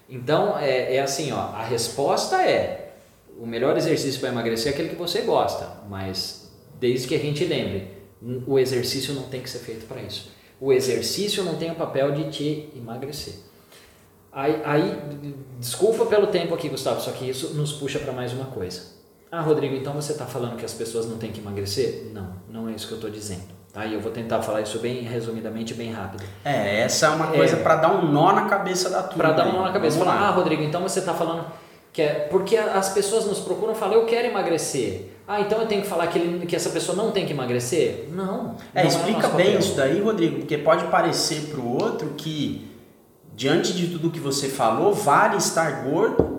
Então, 0.09 0.59
é, 0.59 0.95
é 0.95 1.01
assim, 1.01 1.31
ó, 1.31 1.37
a 1.37 1.63
resposta 1.63 2.41
é, 2.41 2.91
o 3.39 3.45
melhor 3.45 3.77
exercício 3.77 4.19
para 4.19 4.29
emagrecer 4.29 4.71
é 4.71 4.73
aquele 4.73 4.89
que 4.89 4.95
você 4.95 5.21
gosta, 5.21 5.77
mas 5.87 6.51
desde 6.77 7.07
que 7.07 7.15
a 7.15 7.19
gente 7.19 7.45
lembre, 7.45 7.87
o 8.45 8.59
exercício 8.59 9.13
não 9.13 9.23
tem 9.23 9.39
que 9.39 9.49
ser 9.49 9.59
feito 9.59 9.85
para 9.85 10.01
isso. 10.01 10.31
O 10.59 10.73
exercício 10.73 11.43
não 11.43 11.55
tem 11.55 11.71
o 11.71 11.75
papel 11.75 12.11
de 12.11 12.29
te 12.29 12.69
emagrecer. 12.75 13.35
Aí, 14.29 14.61
aí, 14.65 14.99
desculpa 15.57 16.05
pelo 16.05 16.27
tempo 16.27 16.53
aqui, 16.53 16.67
Gustavo, 16.67 16.99
só 16.99 17.11
que 17.11 17.29
isso 17.29 17.53
nos 17.53 17.71
puxa 17.71 17.97
para 17.97 18.11
mais 18.11 18.33
uma 18.33 18.45
coisa. 18.45 18.99
Ah, 19.32 19.41
Rodrigo, 19.41 19.75
então 19.75 19.93
você 19.93 20.11
está 20.11 20.25
falando 20.25 20.57
que 20.57 20.65
as 20.65 20.73
pessoas 20.73 21.07
não 21.07 21.17
têm 21.17 21.32
que 21.32 21.39
emagrecer? 21.39 22.07
Não, 22.13 22.30
não 22.49 22.67
é 22.67 22.71
isso 22.71 22.88
que 22.88 22.93
eu 22.93 22.97
estou 22.97 23.11
dizendo. 23.11 23.59
Tá? 23.71 23.86
E 23.86 23.93
eu 23.93 24.01
vou 24.01 24.11
tentar 24.11 24.41
falar 24.41 24.61
isso 24.61 24.80
bem 24.80 25.03
resumidamente, 25.03 25.75
bem 25.75 25.91
rápido. 25.91 26.23
É, 26.43 26.82
essa 26.82 27.05
é 27.05 27.09
uma 27.09 27.27
coisa 27.27 27.55
é, 27.55 27.59
para 27.59 27.75
dar 27.75 27.93
um 27.93 28.11
nó 28.11 28.32
na 28.34 28.45
cabeça 28.45 28.89
da 28.89 29.03
turma. 29.03 29.23
Para 29.23 29.32
dar 29.34 29.47
um 29.47 29.53
nó 29.53 29.63
na 29.63 29.71
cabeça. 29.71 29.99
Falar, 29.99 30.15
ah, 30.15 30.32
Rodrigo, 30.32 30.63
então 30.63 30.82
você 30.82 30.99
está 30.99 31.13
falando 31.13 31.45
que 31.93 32.01
é 32.01 32.27
porque 32.32 32.57
as 32.57 32.89
pessoas 32.89 33.25
nos 33.25 33.39
procuram 33.39 33.73
e 33.73 33.75
falam, 33.75 33.95
eu 33.95 34.05
quero 34.05 34.27
emagrecer. 34.27 35.09
Ah, 35.27 35.41
então 35.41 35.61
eu 35.61 35.67
tenho 35.67 35.84
que 35.84 35.88
falar 35.88 36.07
que, 36.07 36.17
ele, 36.17 36.45
que 36.47 36.55
essa 36.55 36.71
pessoa 36.71 36.95
não 36.95 37.11
tem 37.11 37.27
que 37.27 37.34
emagrecer? 37.34 38.07
Não. 38.11 38.55
É, 38.73 38.84
não 38.84 38.84
é 38.84 38.88
explica 38.88 39.27
é 39.27 39.30
bem 39.30 39.45
papel. 39.45 39.59
isso 39.59 39.75
daí, 39.75 40.01
Rodrigo, 40.01 40.39
porque 40.39 40.57
pode 40.57 40.86
parecer 40.86 41.49
para 41.51 41.59
o 41.59 41.71
outro 41.80 42.15
que, 42.17 42.67
diante 43.36 43.73
de 43.73 43.89
tudo 43.89 44.09
que 44.09 44.19
você 44.19 44.49
falou, 44.49 44.91
vale 44.91 45.38
estar 45.38 45.84
gordo 45.84 46.38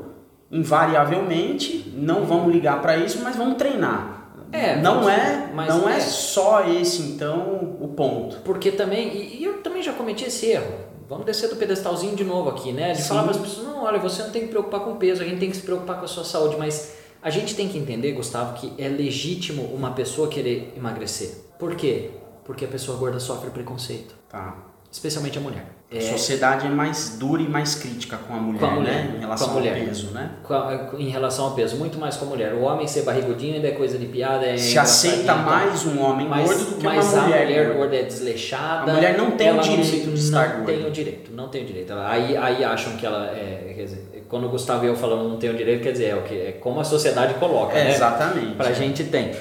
invariavelmente, 0.50 1.92
não 1.94 2.26
vamos 2.26 2.52
ligar 2.52 2.80
para 2.82 2.96
isso, 2.96 3.20
mas 3.22 3.36
vamos 3.36 3.56
treinar. 3.56 4.20
É, 4.52 4.76
não 4.76 5.08
é, 5.08 5.50
não 5.54 5.88
é. 5.88 5.98
é. 5.98 6.00
só 6.00 6.68
esse 6.68 7.02
então 7.02 7.76
o 7.80 7.88
ponto. 7.88 8.38
Porque 8.38 8.72
também, 8.72 9.16
e, 9.16 9.44
eu 9.44 9.58
também 9.62 9.82
já 9.82 9.92
cometi 9.92 10.24
esse 10.24 10.46
erro. 10.46 10.90
Vamos 11.08 11.24
descer 11.24 11.48
do 11.48 11.56
pedestalzinho 11.56 12.16
de 12.16 12.24
novo 12.24 12.50
aqui, 12.50 12.72
né? 12.72 12.92
De 12.92 13.02
Sim. 13.02 13.08
falar 13.08 13.22
para 13.22 13.32
as 13.32 13.36
pessoas, 13.36 13.66
não, 13.66 13.84
olha, 13.84 13.98
você 13.98 14.22
não 14.22 14.30
tem 14.30 14.42
que 14.42 14.48
preocupar 14.48 14.80
com 14.80 14.92
o 14.92 14.96
peso, 14.96 15.22
a 15.22 15.24
gente 15.24 15.38
tem 15.38 15.50
que 15.50 15.56
se 15.56 15.62
preocupar 15.62 15.98
com 15.98 16.04
a 16.04 16.08
sua 16.08 16.24
saúde, 16.24 16.56
mas 16.56 16.96
a 17.22 17.30
gente 17.30 17.54
tem 17.54 17.68
que 17.68 17.78
entender, 17.78 18.12
Gustavo, 18.12 18.54
que 18.54 18.72
é 18.78 18.88
legítimo 18.88 19.62
uma 19.74 19.90
pessoa 19.92 20.28
querer 20.28 20.72
emagrecer. 20.76 21.36
Por 21.58 21.74
quê? 21.74 22.10
Porque 22.44 22.64
a 22.64 22.68
pessoa 22.68 22.96
gorda 22.96 23.20
sofre 23.20 23.50
preconceito. 23.50 24.14
Tá. 24.28 24.56
Especialmente 24.90 25.38
a 25.38 25.40
mulher. 25.40 25.79
É, 25.92 25.98
a 25.98 26.12
sociedade 26.12 26.68
é 26.68 26.70
mais 26.70 27.16
dura 27.18 27.42
e 27.42 27.48
mais 27.48 27.74
crítica 27.74 28.16
com 28.16 28.32
a 28.32 28.36
mulher, 28.36 28.60
com 28.60 28.66
a 28.66 28.70
mulher 28.70 29.06
né? 29.06 29.14
Em 29.16 29.20
relação 29.20 29.56
ao 29.56 29.60
peso, 29.60 30.10
né? 30.12 30.30
A, 30.48 30.90
em 30.96 31.08
relação 31.08 31.44
ao 31.46 31.50
peso, 31.50 31.76
muito 31.78 31.98
mais 31.98 32.16
com 32.16 32.26
a 32.26 32.28
mulher. 32.28 32.54
O 32.54 32.60
homem 32.60 32.86
ser 32.86 33.02
barrigudinho 33.02 33.56
ainda 33.56 33.66
é 33.66 33.72
coisa 33.72 33.98
de 33.98 34.06
piada. 34.06 34.46
É 34.46 34.56
Se 34.56 34.78
aceita 34.78 35.34
mais 35.34 35.84
um 35.84 36.00
homem 36.00 36.28
mas, 36.28 36.46
gordo 36.46 36.64
do 36.64 36.76
que 36.76 36.86
uma 36.86 36.94
mulher. 36.94 37.04
Mas 37.04 37.18
a 37.18 37.22
mulher 37.22 37.74
gorda 37.74 37.96
é 37.96 38.02
desleixada. 38.04 38.92
A 38.92 38.94
mulher 38.94 39.18
não 39.18 39.32
tem 39.32 39.52
o 39.52 39.60
direito 39.60 40.10
de 40.12 40.20
estar 40.20 40.58
Não 40.58 40.64
tem 40.64 40.86
o 40.86 40.90
direito, 40.92 41.32
não 41.32 41.48
tem 41.48 41.64
o 41.64 41.66
direito. 41.66 41.92
Aí, 41.92 42.36
aí 42.36 42.62
acham 42.62 42.96
que 42.96 43.04
ela 43.04 43.26
é... 43.26 43.72
Quer 43.74 43.82
dizer, 43.82 44.26
quando 44.28 44.46
o 44.46 44.48
Gustavo 44.48 44.84
e 44.84 44.88
eu 44.88 44.94
falando 44.94 45.28
não 45.28 45.38
tem 45.38 45.50
o 45.50 45.56
direito, 45.56 45.82
quer 45.82 45.92
dizer, 45.92 46.10
é, 46.10 46.14
o 46.14 46.22
que, 46.22 46.34
é 46.34 46.52
como 46.52 46.78
a 46.78 46.84
sociedade 46.84 47.34
coloca, 47.34 47.76
é, 47.76 47.84
né? 47.84 47.94
Exatamente. 47.94 48.54
Pra 48.54 48.72
gente 48.72 49.02
tem. 49.02 49.32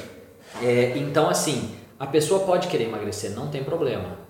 É, 0.63 0.93
então, 0.95 1.29
assim, 1.29 1.75
a 1.99 2.07
pessoa 2.07 2.39
pode 2.39 2.69
querer 2.69 2.85
emagrecer, 2.85 3.35
não 3.35 3.49
tem 3.49 3.63
problema 3.63 4.28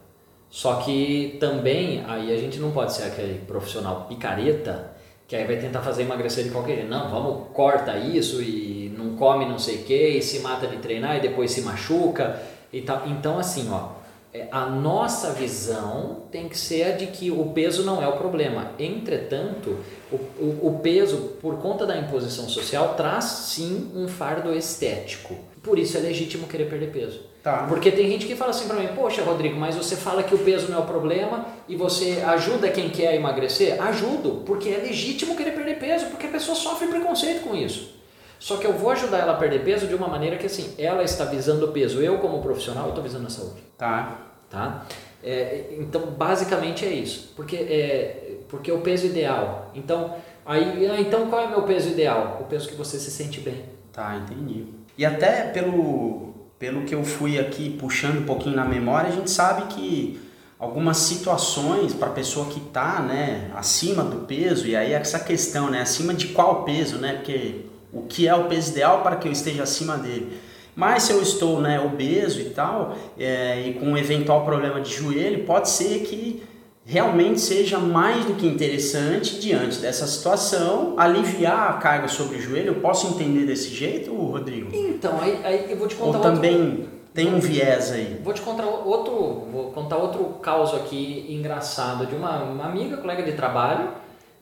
só 0.49 0.75
que 0.75 1.37
também 1.39 2.03
aí 2.07 2.33
a 2.33 2.37
gente 2.37 2.59
não 2.59 2.71
pode 2.71 2.93
ser 2.93 3.03
aquele 3.03 3.39
profissional 3.45 4.05
picareta 4.09 4.91
que 5.27 5.35
aí 5.35 5.45
vai 5.45 5.57
tentar 5.57 5.81
fazer 5.81 6.01
emagrecer 6.01 6.43
de 6.43 6.49
qualquer 6.49 6.77
jeito. 6.77 6.89
Não, 6.89 7.07
vamos 7.07 7.49
corta 7.53 7.95
isso 7.97 8.41
e 8.41 8.91
não 8.97 9.15
come 9.15 9.45
não 9.45 9.59
sei 9.59 9.75
o 9.75 9.83
que 9.83 10.07
e 10.07 10.21
se 10.23 10.39
mata 10.39 10.65
de 10.65 10.77
treinar 10.77 11.17
e 11.17 11.19
depois 11.19 11.51
se 11.51 11.61
machuca 11.61 12.41
e 12.73 12.81
tal. 12.81 13.07
Então 13.07 13.37
assim, 13.37 13.69
ó, 13.71 13.89
é, 14.33 14.47
a 14.51 14.65
nossa 14.65 15.31
visão 15.33 16.23
tem 16.31 16.49
que 16.49 16.57
ser 16.57 16.83
a 16.83 16.91
de 16.97 17.07
que 17.07 17.29
o 17.29 17.45
peso 17.51 17.83
não 17.83 18.01
é 18.01 18.07
o 18.07 18.17
problema. 18.17 18.71
Entretanto, 18.79 19.77
o, 20.11 20.15
o, 20.15 20.59
o 20.67 20.79
peso, 20.81 21.35
por 21.39 21.57
conta 21.59 21.85
da 21.85 21.95
imposição 21.95 22.49
social, 22.49 22.95
traz 22.95 23.25
sim 23.25 23.91
um 23.95 24.07
fardo 24.07 24.51
estético. 24.55 25.35
Por 25.61 25.77
isso 25.77 25.95
é 25.95 25.99
legítimo 25.99 26.47
querer 26.47 26.69
perder 26.69 26.91
peso. 26.91 27.28
Tá. 27.41 27.65
Porque 27.69 27.89
tem 27.89 28.09
gente 28.09 28.25
que 28.25 28.35
fala 28.35 28.51
assim 28.51 28.67
para 28.67 28.77
mim, 28.77 28.89
poxa 28.93 29.23
Rodrigo, 29.23 29.57
mas 29.57 29.75
você 29.75 29.95
fala 29.95 30.23
que 30.23 30.35
o 30.35 30.39
peso 30.39 30.69
não 30.69 30.79
é 30.79 30.81
o 30.81 30.85
problema 30.85 31.45
e 31.69 31.75
você 31.75 32.21
ajuda 32.25 32.69
quem 32.69 32.89
quer 32.89 33.15
emagrecer? 33.15 33.81
Ajudo, 33.81 34.43
porque 34.45 34.69
é 34.69 34.77
legítimo 34.77 35.37
querer 35.37 35.51
perder 35.51 35.79
peso, 35.79 36.07
porque 36.07 36.27
a 36.27 36.29
pessoa 36.29 36.55
sofre 36.55 36.87
preconceito 36.87 37.43
com 37.43 37.55
isso. 37.55 37.97
Só 38.37 38.57
que 38.57 38.67
eu 38.67 38.73
vou 38.73 38.89
ajudar 38.91 39.19
ela 39.19 39.33
a 39.33 39.37
perder 39.37 39.63
peso 39.63 39.87
de 39.87 39.95
uma 39.95 40.07
maneira 40.07 40.37
que 40.37 40.45
assim, 40.45 40.73
ela 40.77 41.03
está 41.03 41.25
visando 41.25 41.65
o 41.65 41.71
peso, 41.71 42.01
eu 42.01 42.17
como 42.17 42.41
profissional 42.41 42.89
estou 42.89 43.03
visando 43.03 43.27
a 43.27 43.29
saúde. 43.29 43.61
Tá. 43.77 44.19
Tá? 44.49 44.85
É, 45.23 45.65
então 45.77 46.01
basicamente 46.07 46.85
é 46.85 46.89
isso, 46.89 47.33
porque 47.35 47.55
é 47.55 48.37
porque 48.47 48.71
é 48.71 48.73
o 48.73 48.81
peso 48.81 49.05
ideal. 49.05 49.71
Então 49.75 50.15
aí, 50.45 50.87
ah, 50.87 50.99
então 50.99 51.29
qual 51.29 51.41
é 51.43 51.45
o 51.45 51.49
meu 51.49 51.61
peso 51.63 51.89
ideal? 51.89 52.39
O 52.41 52.45
peso 52.45 52.67
que 52.67 52.75
você 52.75 52.97
se 52.97 53.11
sente 53.11 53.39
bem. 53.39 53.63
Tá, 53.93 54.17
entendi. 54.17 54.65
E 54.97 55.05
até 55.05 55.43
pelo 55.43 56.28
pelo 56.59 56.83
que 56.83 56.93
eu 56.93 57.03
fui 57.05 57.39
aqui 57.39 57.69
puxando 57.69 58.19
um 58.19 58.25
pouquinho 58.25 58.55
na 58.57 58.65
memória, 58.65 59.09
a 59.09 59.15
gente 59.15 59.31
sabe 59.31 59.73
que 59.73 60.19
algumas 60.59 60.97
situações 60.97 61.93
para 61.93 62.09
a 62.09 62.11
pessoa 62.11 62.47
que 62.47 62.59
está 62.59 63.01
né, 63.01 63.49
acima 63.55 64.03
do 64.03 64.25
peso, 64.25 64.67
e 64.67 64.75
aí 64.75 64.91
essa 64.91 65.17
questão, 65.19 65.71
né, 65.71 65.81
acima 65.81 66.13
de 66.13 66.27
qual 66.27 66.65
peso, 66.65 66.97
né, 66.97 67.13
porque 67.13 67.61
o 67.93 68.01
que 68.01 68.27
é 68.27 68.35
o 68.35 68.49
peso 68.49 68.71
ideal 68.71 69.01
para 69.01 69.15
que 69.15 69.27
eu 69.27 69.31
esteja 69.31 69.63
acima 69.63 69.97
dele. 69.97 70.37
Mas 70.75 71.03
se 71.03 71.13
eu 71.13 71.21
estou 71.21 71.61
né, 71.61 71.79
obeso 71.79 72.41
e 72.41 72.49
tal, 72.49 72.95
é, 73.17 73.67
e 73.67 73.73
com 73.75 73.87
um 73.87 73.97
eventual 73.97 74.45
problema 74.45 74.81
de 74.81 74.93
joelho, 74.93 75.45
pode 75.45 75.69
ser 75.69 76.01
que 76.01 76.43
realmente 76.89 77.39
seja 77.39 77.77
mais 77.77 78.25
do 78.25 78.33
que 78.33 78.47
interessante 78.47 79.39
diante 79.39 79.77
dessa 79.77 80.07
situação 80.07 80.95
aliviar 80.97 81.69
a 81.69 81.73
carga 81.73 82.07
sobre 82.07 82.37
o 82.37 82.41
joelho. 82.41 82.69
Eu 82.69 82.81
posso 82.81 83.05
entender 83.09 83.45
desse 83.45 83.69
jeito, 83.69 84.11
Rodrigo? 84.11 84.75
Então, 84.75 85.21
aí, 85.21 85.39
aí 85.43 85.71
eu 85.71 85.77
vou 85.77 85.87
te 85.87 85.93
contar 85.93 86.17
Ou 86.17 86.23
também 86.23 86.89
tem 87.13 87.31
um 87.31 87.39
viés 87.39 87.91
aí. 87.91 88.19
Vou 88.23 88.33
te 88.33 88.41
contar 88.41 88.65
outro, 88.65 89.13
vou 89.51 89.71
contar 89.71 89.97
outro 89.97 90.23
caso 90.41 90.77
aqui 90.77 91.27
engraçado 91.29 92.07
de 92.07 92.15
uma, 92.15 92.41
uma 92.41 92.65
amiga, 92.65 92.97
colega 92.97 93.21
de 93.21 93.33
trabalho, 93.33 93.91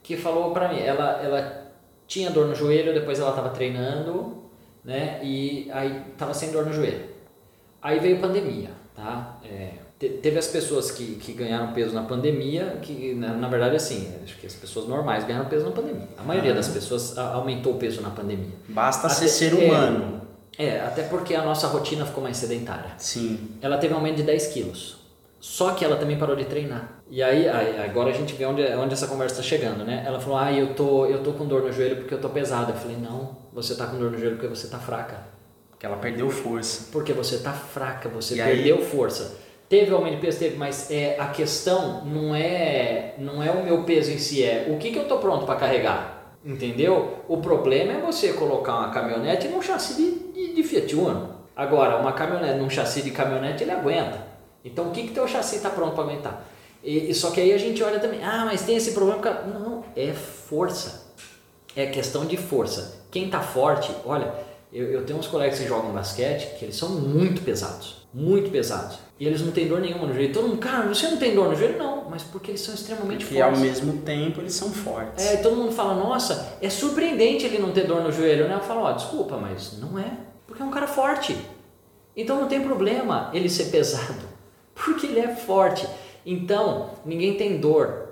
que 0.02 0.16
falou 0.16 0.52
para 0.52 0.70
mim, 0.70 0.80
ela 0.80 1.22
ela 1.22 1.68
tinha 2.08 2.32
dor 2.32 2.48
no 2.48 2.56
joelho, 2.56 2.94
depois 2.94 3.20
ela 3.20 3.32
estava 3.32 3.50
treinando, 3.50 4.38
né? 4.86 5.20
E 5.22 5.70
aí 5.74 6.02
estava 6.14 6.34
sem 6.34 6.50
dor 6.50 6.66
no 6.66 6.72
joelho. 6.72 7.08
Aí 7.82 8.00
veio 8.00 8.22
pandemia, 8.22 8.70
tá? 8.96 9.38
É, 9.44 9.72
teve 10.00 10.38
as 10.38 10.48
pessoas 10.48 10.92
que, 10.92 11.16
que 11.16 11.34
ganharam 11.34 11.74
peso 11.74 11.94
na 11.94 12.04
pandemia, 12.04 12.78
que 12.82 13.16
na, 13.16 13.34
na, 13.34 13.48
verdade 13.48 13.76
assim, 13.76 14.14
acho 14.24 14.38
que 14.38 14.46
as 14.46 14.54
pessoas 14.54 14.88
normais 14.88 15.24
ganharam 15.24 15.50
peso 15.50 15.66
na 15.66 15.72
pandemia. 15.72 16.08
A 16.18 16.24
maioria 16.24 16.54
das 16.54 16.68
pessoas 16.68 17.18
aumentou 17.18 17.74
o 17.74 17.78
peso 17.78 18.02
na 18.02 18.12
pandemia. 18.12 18.54
Basta 18.70 19.08
até, 19.08 19.16
ser 19.16 19.30
ser 19.30 19.54
humano. 19.54 20.22
É, 20.58 20.66
é, 20.66 20.82
até 20.82 21.04
porque 21.04 21.34
a 21.34 21.44
nossa 21.44 21.68
rotina 21.68 22.06
ficou 22.06 22.24
mais 22.24 22.38
sedentária. 22.38 22.92
Sim. 22.98 23.58
Ela 23.62 23.78
teve 23.78 23.94
um 23.94 23.98
aumento 23.98 24.18
de 24.18 24.24
10 24.24 24.48
quilos. 24.48 24.98
Só 25.40 25.72
que 25.72 25.86
ela 25.86 25.96
também 25.96 26.18
parou 26.18 26.36
de 26.36 26.46
treinar. 26.46 27.02
E 27.10 27.24
aí, 27.24 27.48
agora 27.48 28.10
a 28.10 28.14
gente 28.14 28.34
vê 28.34 28.46
onde, 28.46 28.62
onde 28.76 28.94
essa 28.94 29.08
conversa 29.08 29.40
está 29.40 29.44
chegando, 29.44 29.86
né? 29.86 30.04
Ela 30.06 30.20
falou, 30.20 30.38
ah, 30.38 30.52
eu 30.52 30.74
tô, 30.74 31.06
eu 31.06 31.24
tô 31.24 31.32
com 31.34 31.46
dor 31.46 31.64
no 31.64 31.72
joelho 31.72 31.98
porque 31.98 32.14
eu 32.14 32.20
tô 32.20 32.30
pesada. 32.30 32.74
Eu 32.74 32.76
falei, 32.76 32.98
não, 32.98 33.38
você 33.54 33.76
tá 33.76 33.88
com 33.88 33.98
dor 33.98 34.12
no 34.12 34.18
joelho 34.18 34.36
porque 34.36 34.48
você 34.48 34.68
tá 34.68 34.78
fraca. 34.78 35.24
Porque 35.70 35.86
ela 35.86 35.98
perdeu 35.98 36.30
força. 36.30 36.90
Porque 36.92 37.14
você 37.14 37.38
tá 37.38 37.54
fraca, 37.54 38.10
você 38.10 38.34
e 38.34 38.38
perdeu 38.38 38.78
aí... 38.78 38.86
força. 38.86 39.47
Teve 39.70 39.94
aumento 39.94 40.16
de 40.16 40.22
peso, 40.22 40.40
teve, 40.40 40.56
mas 40.56 40.90
é, 40.90 41.18
a 41.20 41.28
questão 41.28 42.06
não 42.06 42.34
é, 42.34 43.16
não 43.18 43.44
é 43.44 43.52
o 43.52 43.64
meu 43.64 43.84
peso 43.84 44.12
em 44.12 44.18
si, 44.18 44.44
é 44.44 44.68
o 44.70 44.78
que, 44.78 44.92
que 44.92 44.98
eu 44.98 45.08
tô 45.08 45.18
pronto 45.18 45.46
para 45.46 45.56
carregar. 45.56 46.36
Entendeu? 46.46 47.24
O 47.28 47.38
problema 47.38 47.94
é 47.94 48.00
você 48.00 48.32
colocar 48.32 48.76
uma 48.76 48.92
caminhonete 48.92 49.50
num 49.50 49.62
chassi 49.62 49.96
de, 49.96 50.12
de, 50.34 50.54
de 50.56 50.64
Fiat 50.64 50.96
Uno. 50.96 51.36
Agora, 51.54 51.98
uma 51.98 52.14
caminhonete 52.14 52.60
num 52.60 52.70
chassi 52.70 53.02
de 53.02 53.12
caminhonete 53.12 53.64
ele 53.64 53.72
aguenta. 53.72 54.26
Então, 54.64 54.88
o 54.88 54.92
que 54.92 55.04
que 55.04 55.14
teu 55.14 55.28
chassi 55.28 55.58
está 55.58 55.70
pronto 55.70 55.96
para 55.96 56.04
aguentar? 56.06 56.46
E, 56.84 57.14
só 57.14 57.32
que 57.32 57.42
aí 57.42 57.52
a 57.52 57.58
gente 57.58 57.84
olha 57.84 58.00
também, 58.00 58.24
ah, 58.24 58.46
mas 58.46 58.62
tem 58.62 58.78
esse 58.78 58.92
problema. 58.92 59.22
Não, 59.46 59.84
é 59.96 60.14
força. 60.14 61.12
É 61.76 61.88
questão 61.88 62.26
de 62.26 62.38
força. 62.38 63.04
Quem 63.12 63.26
está 63.26 63.42
forte, 63.42 63.92
olha, 64.06 64.34
eu, 64.72 64.92
eu 64.92 65.06
tenho 65.06 65.20
uns 65.20 65.28
colegas 65.28 65.60
que 65.60 65.68
jogam 65.68 65.92
basquete 65.92 66.58
que 66.58 66.66
eles 66.66 66.76
são 66.76 66.90
muito 66.90 67.42
pesados, 67.42 67.97
muito 68.14 68.50
pesados. 68.50 69.00
E 69.20 69.26
eles 69.26 69.42
não 69.42 69.52
têm 69.52 69.68
dor 69.68 69.82
nenhuma 69.82 70.08
no 70.08 70.14
joelho. 70.14 70.34
Todo 70.34 70.48
mundo, 70.48 70.60
cara, 70.60 70.88
você 70.88 71.08
não 71.08 71.18
tem 71.18 71.34
dor 71.34 71.50
no 71.50 71.56
joelho? 71.56 71.78
Não, 71.78 72.10
mas 72.10 72.24
porque 72.24 72.52
eles 72.52 72.62
são 72.62 72.74
extremamente 72.74 73.26
porque 73.26 73.40
fortes. 73.40 73.60
E 73.60 73.64
ao 73.64 73.68
mesmo 73.68 74.02
tempo 74.02 74.42
eles 74.42 74.54
são 74.54 74.72
fortes. 74.72 75.26
É, 75.26 75.36
e 75.36 75.38
todo 75.38 75.56
mundo 75.56 75.72
fala, 75.72 75.96
nossa, 75.96 76.58
é 76.62 76.70
surpreendente 76.70 77.46
ele 77.46 77.58
não 77.58 77.72
ter 77.72 77.88
dor 77.88 78.02
no 78.02 78.12
joelho, 78.12 78.48
né? 78.48 78.56
Eu 78.56 78.62
falo, 78.62 78.82
ó, 78.82 78.92
oh, 78.92 78.94
desculpa, 78.94 79.38
mas 79.38 79.80
não 79.80 79.98
é. 79.98 80.12
Porque 80.46 80.62
é 80.62 80.66
um 80.66 80.72
cara 80.72 80.88
forte. 80.88 81.36
Então 82.16 82.40
não 82.40 82.48
tem 82.48 82.62
problema 82.62 83.30
ele 83.34 83.50
ser 83.50 83.66
pesado. 83.66 84.22
Porque 84.74 85.08
ele 85.08 85.20
é 85.20 85.36
forte. 85.36 85.88
Então, 86.26 86.92
ninguém 87.06 87.36
tem 87.36 87.58
dor 87.58 88.08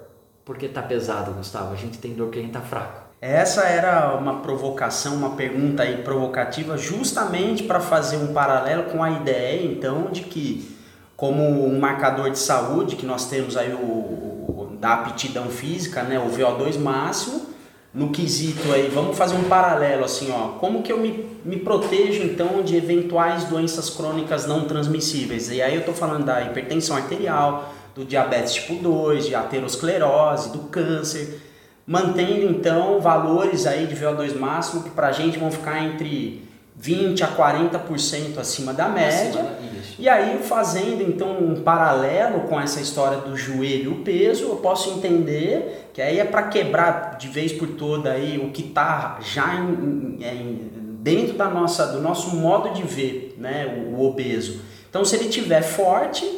porque 0.45 0.67
tá 0.67 0.81
pesado, 0.81 1.33
Gustavo. 1.33 1.73
A 1.73 1.75
gente 1.75 1.97
tem 1.97 2.13
dor 2.13 2.27
porque 2.27 2.39
a 2.39 2.41
gente 2.43 2.53
tá 2.53 2.61
fraco. 2.61 3.04
Essa 3.27 3.63
era 3.63 4.15
uma 4.15 4.41
provocação, 4.41 5.15
uma 5.15 5.31
pergunta 5.31 5.81
aí 5.81 6.03
provocativa, 6.03 6.77
justamente 6.77 7.63
para 7.63 7.79
fazer 7.79 8.17
um 8.17 8.31
paralelo 8.31 8.83
com 8.83 9.01
a 9.01 9.09
ideia, 9.09 9.65
então, 9.65 10.11
de 10.11 10.21
que, 10.21 10.77
como 11.17 11.41
um 11.65 11.79
marcador 11.79 12.29
de 12.29 12.37
saúde, 12.37 12.95
que 12.95 13.03
nós 13.03 13.27
temos 13.27 13.57
aí 13.57 13.73
o, 13.73 13.77
o 13.77 14.77
da 14.79 14.93
aptidão 14.93 15.45
física, 15.45 16.03
né, 16.03 16.19
o 16.19 16.29
VO2 16.29 16.77
máximo, 16.77 17.47
no 17.91 18.11
quesito 18.11 18.71
aí, 18.71 18.91
vamos 18.93 19.17
fazer 19.17 19.35
um 19.35 19.45
paralelo 19.45 20.05
assim, 20.05 20.31
ó, 20.31 20.59
como 20.59 20.83
que 20.83 20.91
eu 20.91 20.99
me, 20.99 21.27
me 21.43 21.57
protejo 21.57 22.21
então 22.21 22.61
de 22.61 22.75
eventuais 22.75 23.45
doenças 23.45 23.89
crônicas 23.89 24.45
não 24.45 24.65
transmissíveis? 24.65 25.49
E 25.49 25.63
aí 25.63 25.73
eu 25.73 25.83
tô 25.83 25.93
falando 25.93 26.25
da 26.25 26.43
hipertensão 26.43 26.95
arterial, 26.95 27.73
do 27.95 28.05
diabetes 28.05 28.53
tipo 28.53 28.75
2, 28.75 29.25
de 29.25 29.33
aterosclerose, 29.33 30.51
do 30.51 30.59
câncer, 30.69 31.41
mantendo 31.85 32.49
então 32.49 32.99
valores 32.99 33.67
aí 33.67 33.85
de 33.85 33.95
VO2 33.95 34.37
máximo 34.37 34.83
que 34.83 34.89
para 34.89 35.07
a 35.07 35.11
gente 35.11 35.37
vão 35.37 35.51
ficar 35.51 35.83
entre 35.83 36.43
20 36.77 37.23
a 37.23 37.27
40% 37.27 38.37
acima 38.37 38.73
da 38.73 38.89
média. 38.89 39.41
Acima, 39.41 39.75
e 39.97 40.09
aí 40.09 40.39
fazendo 40.43 41.01
então 41.01 41.37
um 41.37 41.61
paralelo 41.61 42.41
com 42.41 42.59
essa 42.59 42.81
história 42.81 43.19
do 43.19 43.37
joelho 43.37 43.83
e 43.83 43.87
o 43.87 43.95
peso, 44.03 44.43
eu 44.43 44.57
posso 44.57 44.97
entender 44.97 45.89
que 45.93 46.01
aí 46.01 46.19
é 46.19 46.25
para 46.25 46.43
quebrar 46.43 47.17
de 47.17 47.29
vez 47.29 47.53
por 47.53 47.69
toda 47.69 48.11
aí 48.11 48.37
o 48.37 48.51
que 48.51 48.61
está 48.61 49.19
já 49.21 49.55
em, 49.55 50.17
em, 50.21 50.71
dentro 50.99 51.35
da 51.35 51.47
nossa, 51.47 51.87
do 51.87 52.01
nosso 52.01 52.35
modo 52.35 52.71
de 52.71 52.83
ver 52.83 53.35
né, 53.37 53.85
o, 53.87 53.95
o 53.95 54.05
obeso. 54.05 54.59
Então 54.89 55.05
se 55.05 55.15
ele 55.15 55.29
tiver 55.29 55.61
forte 55.61 56.29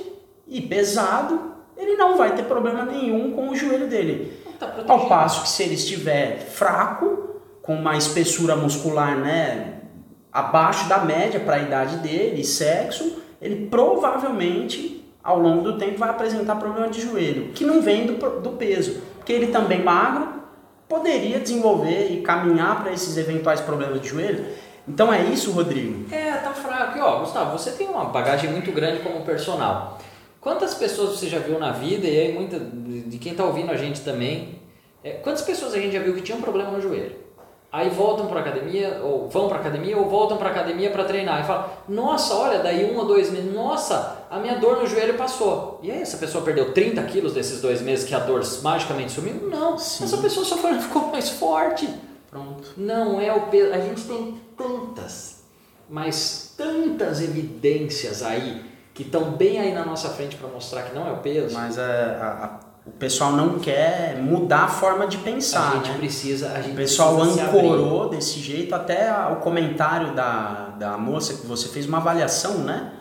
e 0.47 0.61
pesado, 0.61 1.53
ele 1.75 1.95
não 1.95 2.15
vai 2.15 2.35
ter 2.35 2.43
problema 2.43 2.85
nenhum 2.85 3.31
com 3.31 3.49
o 3.49 3.55
joelho 3.55 3.87
dele. 3.87 4.36
Tá 4.59 4.73
Ao 4.87 5.07
passo 5.07 5.43
que 5.43 5.49
se 5.49 5.63
ele 5.63 5.75
estiver 5.75 6.39
fraco, 6.39 7.41
com 7.61 7.75
uma 7.75 7.97
espessura 7.97 8.55
muscular 8.55 9.17
né, 9.17 9.79
abaixo 10.31 10.87
da 10.87 10.99
média 10.99 11.39
para 11.39 11.57
a 11.57 11.59
idade 11.59 11.97
dele, 11.97 12.43
sexo, 12.43 13.21
ele 13.41 13.67
provavelmente 13.67 15.05
ao 15.23 15.37
longo 15.37 15.61
do 15.61 15.77
tempo 15.77 15.97
vai 15.97 16.09
apresentar 16.09 16.55
problema 16.55 16.87
de 16.87 17.01
joelho, 17.01 17.51
que 17.53 17.65
não 17.65 17.81
vem 17.81 18.05
do, 18.05 18.13
do 18.39 18.51
peso, 18.51 19.01
porque 19.17 19.33
ele 19.33 19.47
também 19.47 19.83
magro 19.83 20.37
poderia 20.87 21.39
desenvolver 21.39 22.09
e 22.11 22.21
caminhar 22.21 22.81
para 22.81 22.93
esses 22.93 23.17
eventuais 23.17 23.59
problemas 23.59 24.01
de 24.01 24.07
joelho. 24.07 24.45
Então 24.87 25.13
é 25.13 25.21
isso, 25.23 25.51
Rodrigo? 25.51 26.05
É, 26.13 26.31
tá 26.31 26.53
fraco. 26.53 26.97
E 26.97 27.01
ó, 27.01 27.19
Gustavo, 27.19 27.57
você 27.57 27.71
tem 27.71 27.89
uma 27.89 28.05
bagagem 28.05 28.49
muito 28.49 28.71
grande 28.71 29.01
como 29.01 29.25
personal. 29.25 29.99
Quantas 30.47 30.73
pessoas 30.75 31.09
você 31.09 31.27
já 31.27 31.39
viu 31.39 31.59
na 31.59 31.73
vida, 31.73 32.07
e 32.07 32.17
aí 32.17 32.33
muita 32.33 32.57
de 32.57 33.17
quem 33.17 33.33
está 33.33 33.43
ouvindo 33.43 33.69
a 33.69 33.75
gente 33.75 33.99
também, 33.99 34.61
é, 35.03 35.11
quantas 35.11 35.41
pessoas 35.41 35.73
a 35.73 35.77
gente 35.77 35.91
já 35.91 35.99
viu 35.99 36.15
que 36.15 36.21
tinham 36.21 36.39
problema 36.39 36.71
no 36.71 36.81
joelho? 36.81 37.17
Aí 37.69 37.89
voltam 37.89 38.27
para 38.27 38.39
academia, 38.39 39.01
ou 39.03 39.27
vão 39.27 39.49
para 39.49 39.57
academia, 39.57 39.97
ou 39.97 40.07
voltam 40.07 40.37
para 40.37 40.49
academia 40.49 40.89
para 40.89 41.03
treinar. 41.03 41.43
E 41.43 41.45
falam, 41.45 41.69
nossa, 41.89 42.33
olha, 42.33 42.59
daí 42.59 42.89
um 42.89 42.97
ou 42.97 43.03
dois 43.03 43.29
meses, 43.29 43.53
nossa, 43.53 44.25
a 44.31 44.39
minha 44.39 44.55
dor 44.55 44.77
no 44.77 44.87
joelho 44.87 45.15
passou. 45.15 45.81
E 45.83 45.91
aí, 45.91 46.01
essa 46.01 46.15
pessoa 46.15 46.41
perdeu 46.41 46.71
30 46.71 47.03
quilos 47.03 47.33
desses 47.33 47.59
dois 47.59 47.81
meses 47.81 48.07
que 48.07 48.15
a 48.15 48.19
dor 48.19 48.41
magicamente 48.63 49.11
sumiu? 49.11 49.49
Não, 49.49 49.77
Sim. 49.77 50.05
essa 50.05 50.15
pessoa 50.15 50.45
só 50.45 50.55
foi, 50.55 50.75
ficou 50.79 51.11
mais 51.11 51.29
forte. 51.29 51.93
Pronto. 52.31 52.69
Não 52.77 53.19
é 53.19 53.33
o 53.33 53.47
peso. 53.47 53.73
A 53.73 53.79
gente 53.81 54.01
tem 54.03 54.39
tantas, 54.55 55.43
mas 55.89 56.53
tantas 56.55 57.21
evidências 57.21 58.23
aí 58.23 58.76
que 58.97 59.03
estão 59.03 59.25
bem 59.29 59.59
aí 59.59 59.75
na 59.75 59.85
nossa 59.85 60.09
frente 60.09 60.35
para 60.35 60.49
mostrar 60.49 60.81
que 60.81 60.95
não 60.95 61.07
é 61.07 61.11
o 61.11 61.17
peso. 61.17 61.53
Mas 61.53 61.77
é, 61.77 62.17
a, 62.19 62.45
a, 62.45 62.59
o 62.83 62.91
pessoal 62.93 63.31
não 63.31 63.59
quer 63.59 64.17
mudar 64.19 64.63
a 64.63 64.67
forma 64.67 65.05
de 65.05 65.19
pensar. 65.19 65.73
A 65.73 65.75
gente 65.75 65.91
né? 65.91 65.97
precisa. 65.99 66.49
A 66.49 66.61
gente 66.61 66.73
o 66.73 66.75
pessoal 66.75 67.21
ancorou 67.21 68.09
desse 68.09 68.39
jeito, 68.39 68.73
até 68.73 69.13
o 69.31 69.35
comentário 69.35 70.15
da, 70.15 70.69
da 70.79 70.97
moça 70.97 71.35
que 71.35 71.45
você 71.45 71.67
fez 71.67 71.85
uma 71.85 71.99
avaliação, 71.99 72.57
né? 72.59 72.93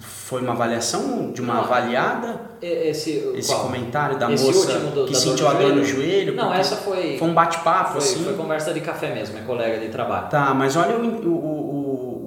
Foi 0.00 0.40
uma 0.40 0.52
avaliação 0.52 1.30
de 1.30 1.40
uma 1.40 1.54
não, 1.54 1.60
avaliada? 1.62 2.40
Esse, 2.60 3.32
esse 3.36 3.54
comentário 3.54 4.18
da 4.18 4.32
esse 4.32 4.44
moça 4.44 4.80
do, 4.80 5.04
que 5.04 5.14
sentiu 5.14 5.46
a 5.46 5.52
dor 5.52 5.76
no 5.76 5.84
joelho? 5.84 6.34
Não, 6.34 6.52
essa 6.52 6.74
foi. 6.74 7.18
Foi 7.18 7.28
um 7.28 7.34
bate-papo, 7.34 7.98
assim? 7.98 8.24
Foi 8.24 8.34
conversa 8.34 8.74
de 8.74 8.80
café 8.80 9.14
mesmo, 9.14 9.38
é 9.38 9.42
colega 9.42 9.78
de 9.78 9.90
trabalho. 9.90 10.28
Tá, 10.28 10.52
mas 10.52 10.74
olha 10.74 10.96
o, 10.96 11.28
o 11.28 11.83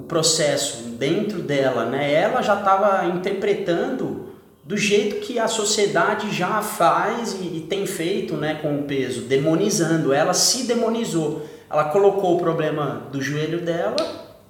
processo 0.07 0.89
dentro 0.89 1.41
dela, 1.41 1.85
né? 1.85 2.13
Ela 2.13 2.41
já 2.41 2.57
estava 2.57 3.05
interpretando 3.05 4.27
do 4.63 4.75
jeito 4.75 5.21
que 5.25 5.39
a 5.39 5.47
sociedade 5.47 6.29
já 6.31 6.61
faz 6.61 7.33
e, 7.33 7.57
e, 7.57 7.65
tem 7.69 7.85
feito, 7.85 8.35
né, 8.35 8.55
com 8.55 8.79
o 8.79 8.83
peso, 8.83 9.21
demonizando. 9.21 10.11
Ela 10.11 10.33
se 10.33 10.67
demonizou. 10.67 11.45
Ela 11.69 11.85
colocou 11.85 12.35
o 12.35 12.39
problema 12.39 13.07
do 13.11 13.21
joelho 13.21 13.61
dela 13.61 13.95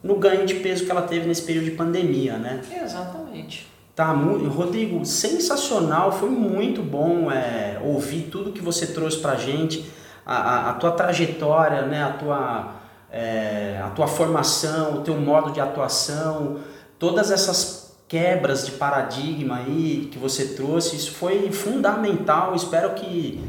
no 0.01 0.15
ganho 0.15 0.45
de 0.45 0.55
peso 0.55 0.85
que 0.85 0.91
ela 0.91 1.03
teve 1.03 1.27
nesse 1.27 1.43
período 1.43 1.65
de 1.65 1.71
pandemia, 1.71 2.37
né? 2.37 2.61
Exatamente. 2.83 3.67
Tá, 3.95 4.11
Rodrigo, 4.11 5.03
sensacional, 5.05 6.11
foi 6.11 6.29
muito 6.29 6.83
bom 6.83 7.31
é, 7.31 7.79
ouvir 7.83 8.29
tudo 8.31 8.51
que 8.51 8.61
você 8.61 8.87
trouxe 8.87 9.17
pra 9.17 9.35
gente, 9.35 9.85
a, 10.25 10.35
a, 10.35 10.69
a 10.69 10.73
tua 10.73 10.91
trajetória, 10.91 11.81
né, 11.83 12.03
a 12.03 12.11
tua 12.11 12.76
é, 13.11 13.81
a 13.83 13.89
tua 13.89 14.07
formação, 14.07 14.99
o 14.99 15.01
teu 15.01 15.15
modo 15.15 15.51
de 15.51 15.59
atuação, 15.59 16.57
todas 16.99 17.31
essas 17.31 17.95
quebras 18.07 18.65
de 18.65 18.71
paradigma 18.71 19.57
aí 19.57 20.09
que 20.11 20.17
você 20.17 20.49
trouxe, 20.49 20.95
isso 20.95 21.11
foi 21.11 21.51
fundamental. 21.51 22.55
Espero 22.55 22.93
que 22.93 23.43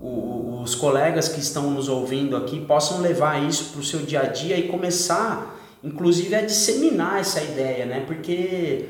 o, 0.00 0.60
os 0.62 0.74
colegas 0.74 1.28
que 1.28 1.40
estão 1.40 1.70
nos 1.70 1.88
ouvindo 1.88 2.36
aqui 2.36 2.60
possam 2.60 3.00
levar 3.00 3.42
isso 3.42 3.72
para 3.72 3.80
o 3.80 3.84
seu 3.84 4.00
dia 4.00 4.22
a 4.22 4.26
dia 4.26 4.56
e 4.56 4.68
começar, 4.68 5.56
inclusive, 5.82 6.34
a 6.34 6.42
disseminar 6.42 7.20
essa 7.20 7.42
ideia, 7.42 7.86
né? 7.86 8.04
Porque 8.06 8.88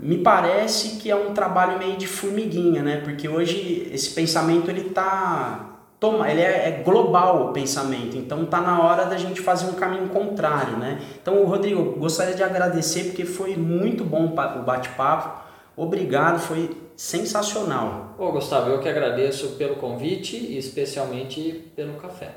me 0.00 0.18
parece 0.18 0.96
que 0.96 1.10
é 1.10 1.16
um 1.16 1.32
trabalho 1.32 1.78
meio 1.78 1.96
de 1.96 2.06
formiguinha, 2.06 2.82
né? 2.82 2.98
Porque 2.98 3.28
hoje 3.28 3.88
esse 3.92 4.10
pensamento 4.10 4.70
ele 4.70 4.88
está 4.88 5.67
toma, 6.00 6.30
ele 6.30 6.40
é, 6.40 6.68
é, 6.68 6.82
global 6.82 7.48
o 7.48 7.52
pensamento, 7.52 8.16
então 8.16 8.44
tá 8.44 8.60
na 8.60 8.82
hora 8.82 9.04
da 9.04 9.16
gente 9.16 9.40
fazer 9.40 9.66
um 9.66 9.74
caminho 9.74 10.08
contrário, 10.08 10.76
né? 10.76 11.00
Então, 11.20 11.44
Rodrigo, 11.44 11.98
gostaria 11.98 12.34
de 12.34 12.42
agradecer 12.42 13.04
porque 13.04 13.24
foi 13.24 13.56
muito 13.56 14.04
bom 14.04 14.26
o 14.26 14.62
bate-papo. 14.62 15.46
Obrigado, 15.76 16.38
foi 16.38 16.76
sensacional. 16.96 18.14
Ô, 18.18 18.32
Gustavo, 18.32 18.70
eu 18.70 18.80
que 18.80 18.88
agradeço 18.88 19.50
pelo 19.50 19.76
convite 19.76 20.36
e 20.36 20.58
especialmente 20.58 21.70
pelo 21.76 21.94
café. 21.94 22.30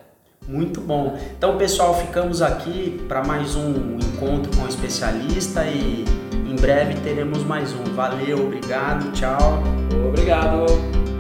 Muito 0.48 0.82
bom. 0.82 1.18
Então, 1.38 1.58
pessoal, 1.58 1.94
ficamos 1.96 2.42
aqui 2.42 3.04
para 3.08 3.24
mais 3.24 3.56
um 3.56 3.98
encontro 3.98 4.56
com 4.58 4.64
o 4.64 4.68
especialista 4.68 5.64
e 5.66 6.04
Em 6.52 6.56
breve 6.56 6.96
teremos 7.02 7.44
mais 7.44 7.72
um. 7.74 7.84
Valeu, 7.96 8.40
obrigado, 8.40 9.12
tchau. 9.14 9.64
Obrigado. 10.10 11.11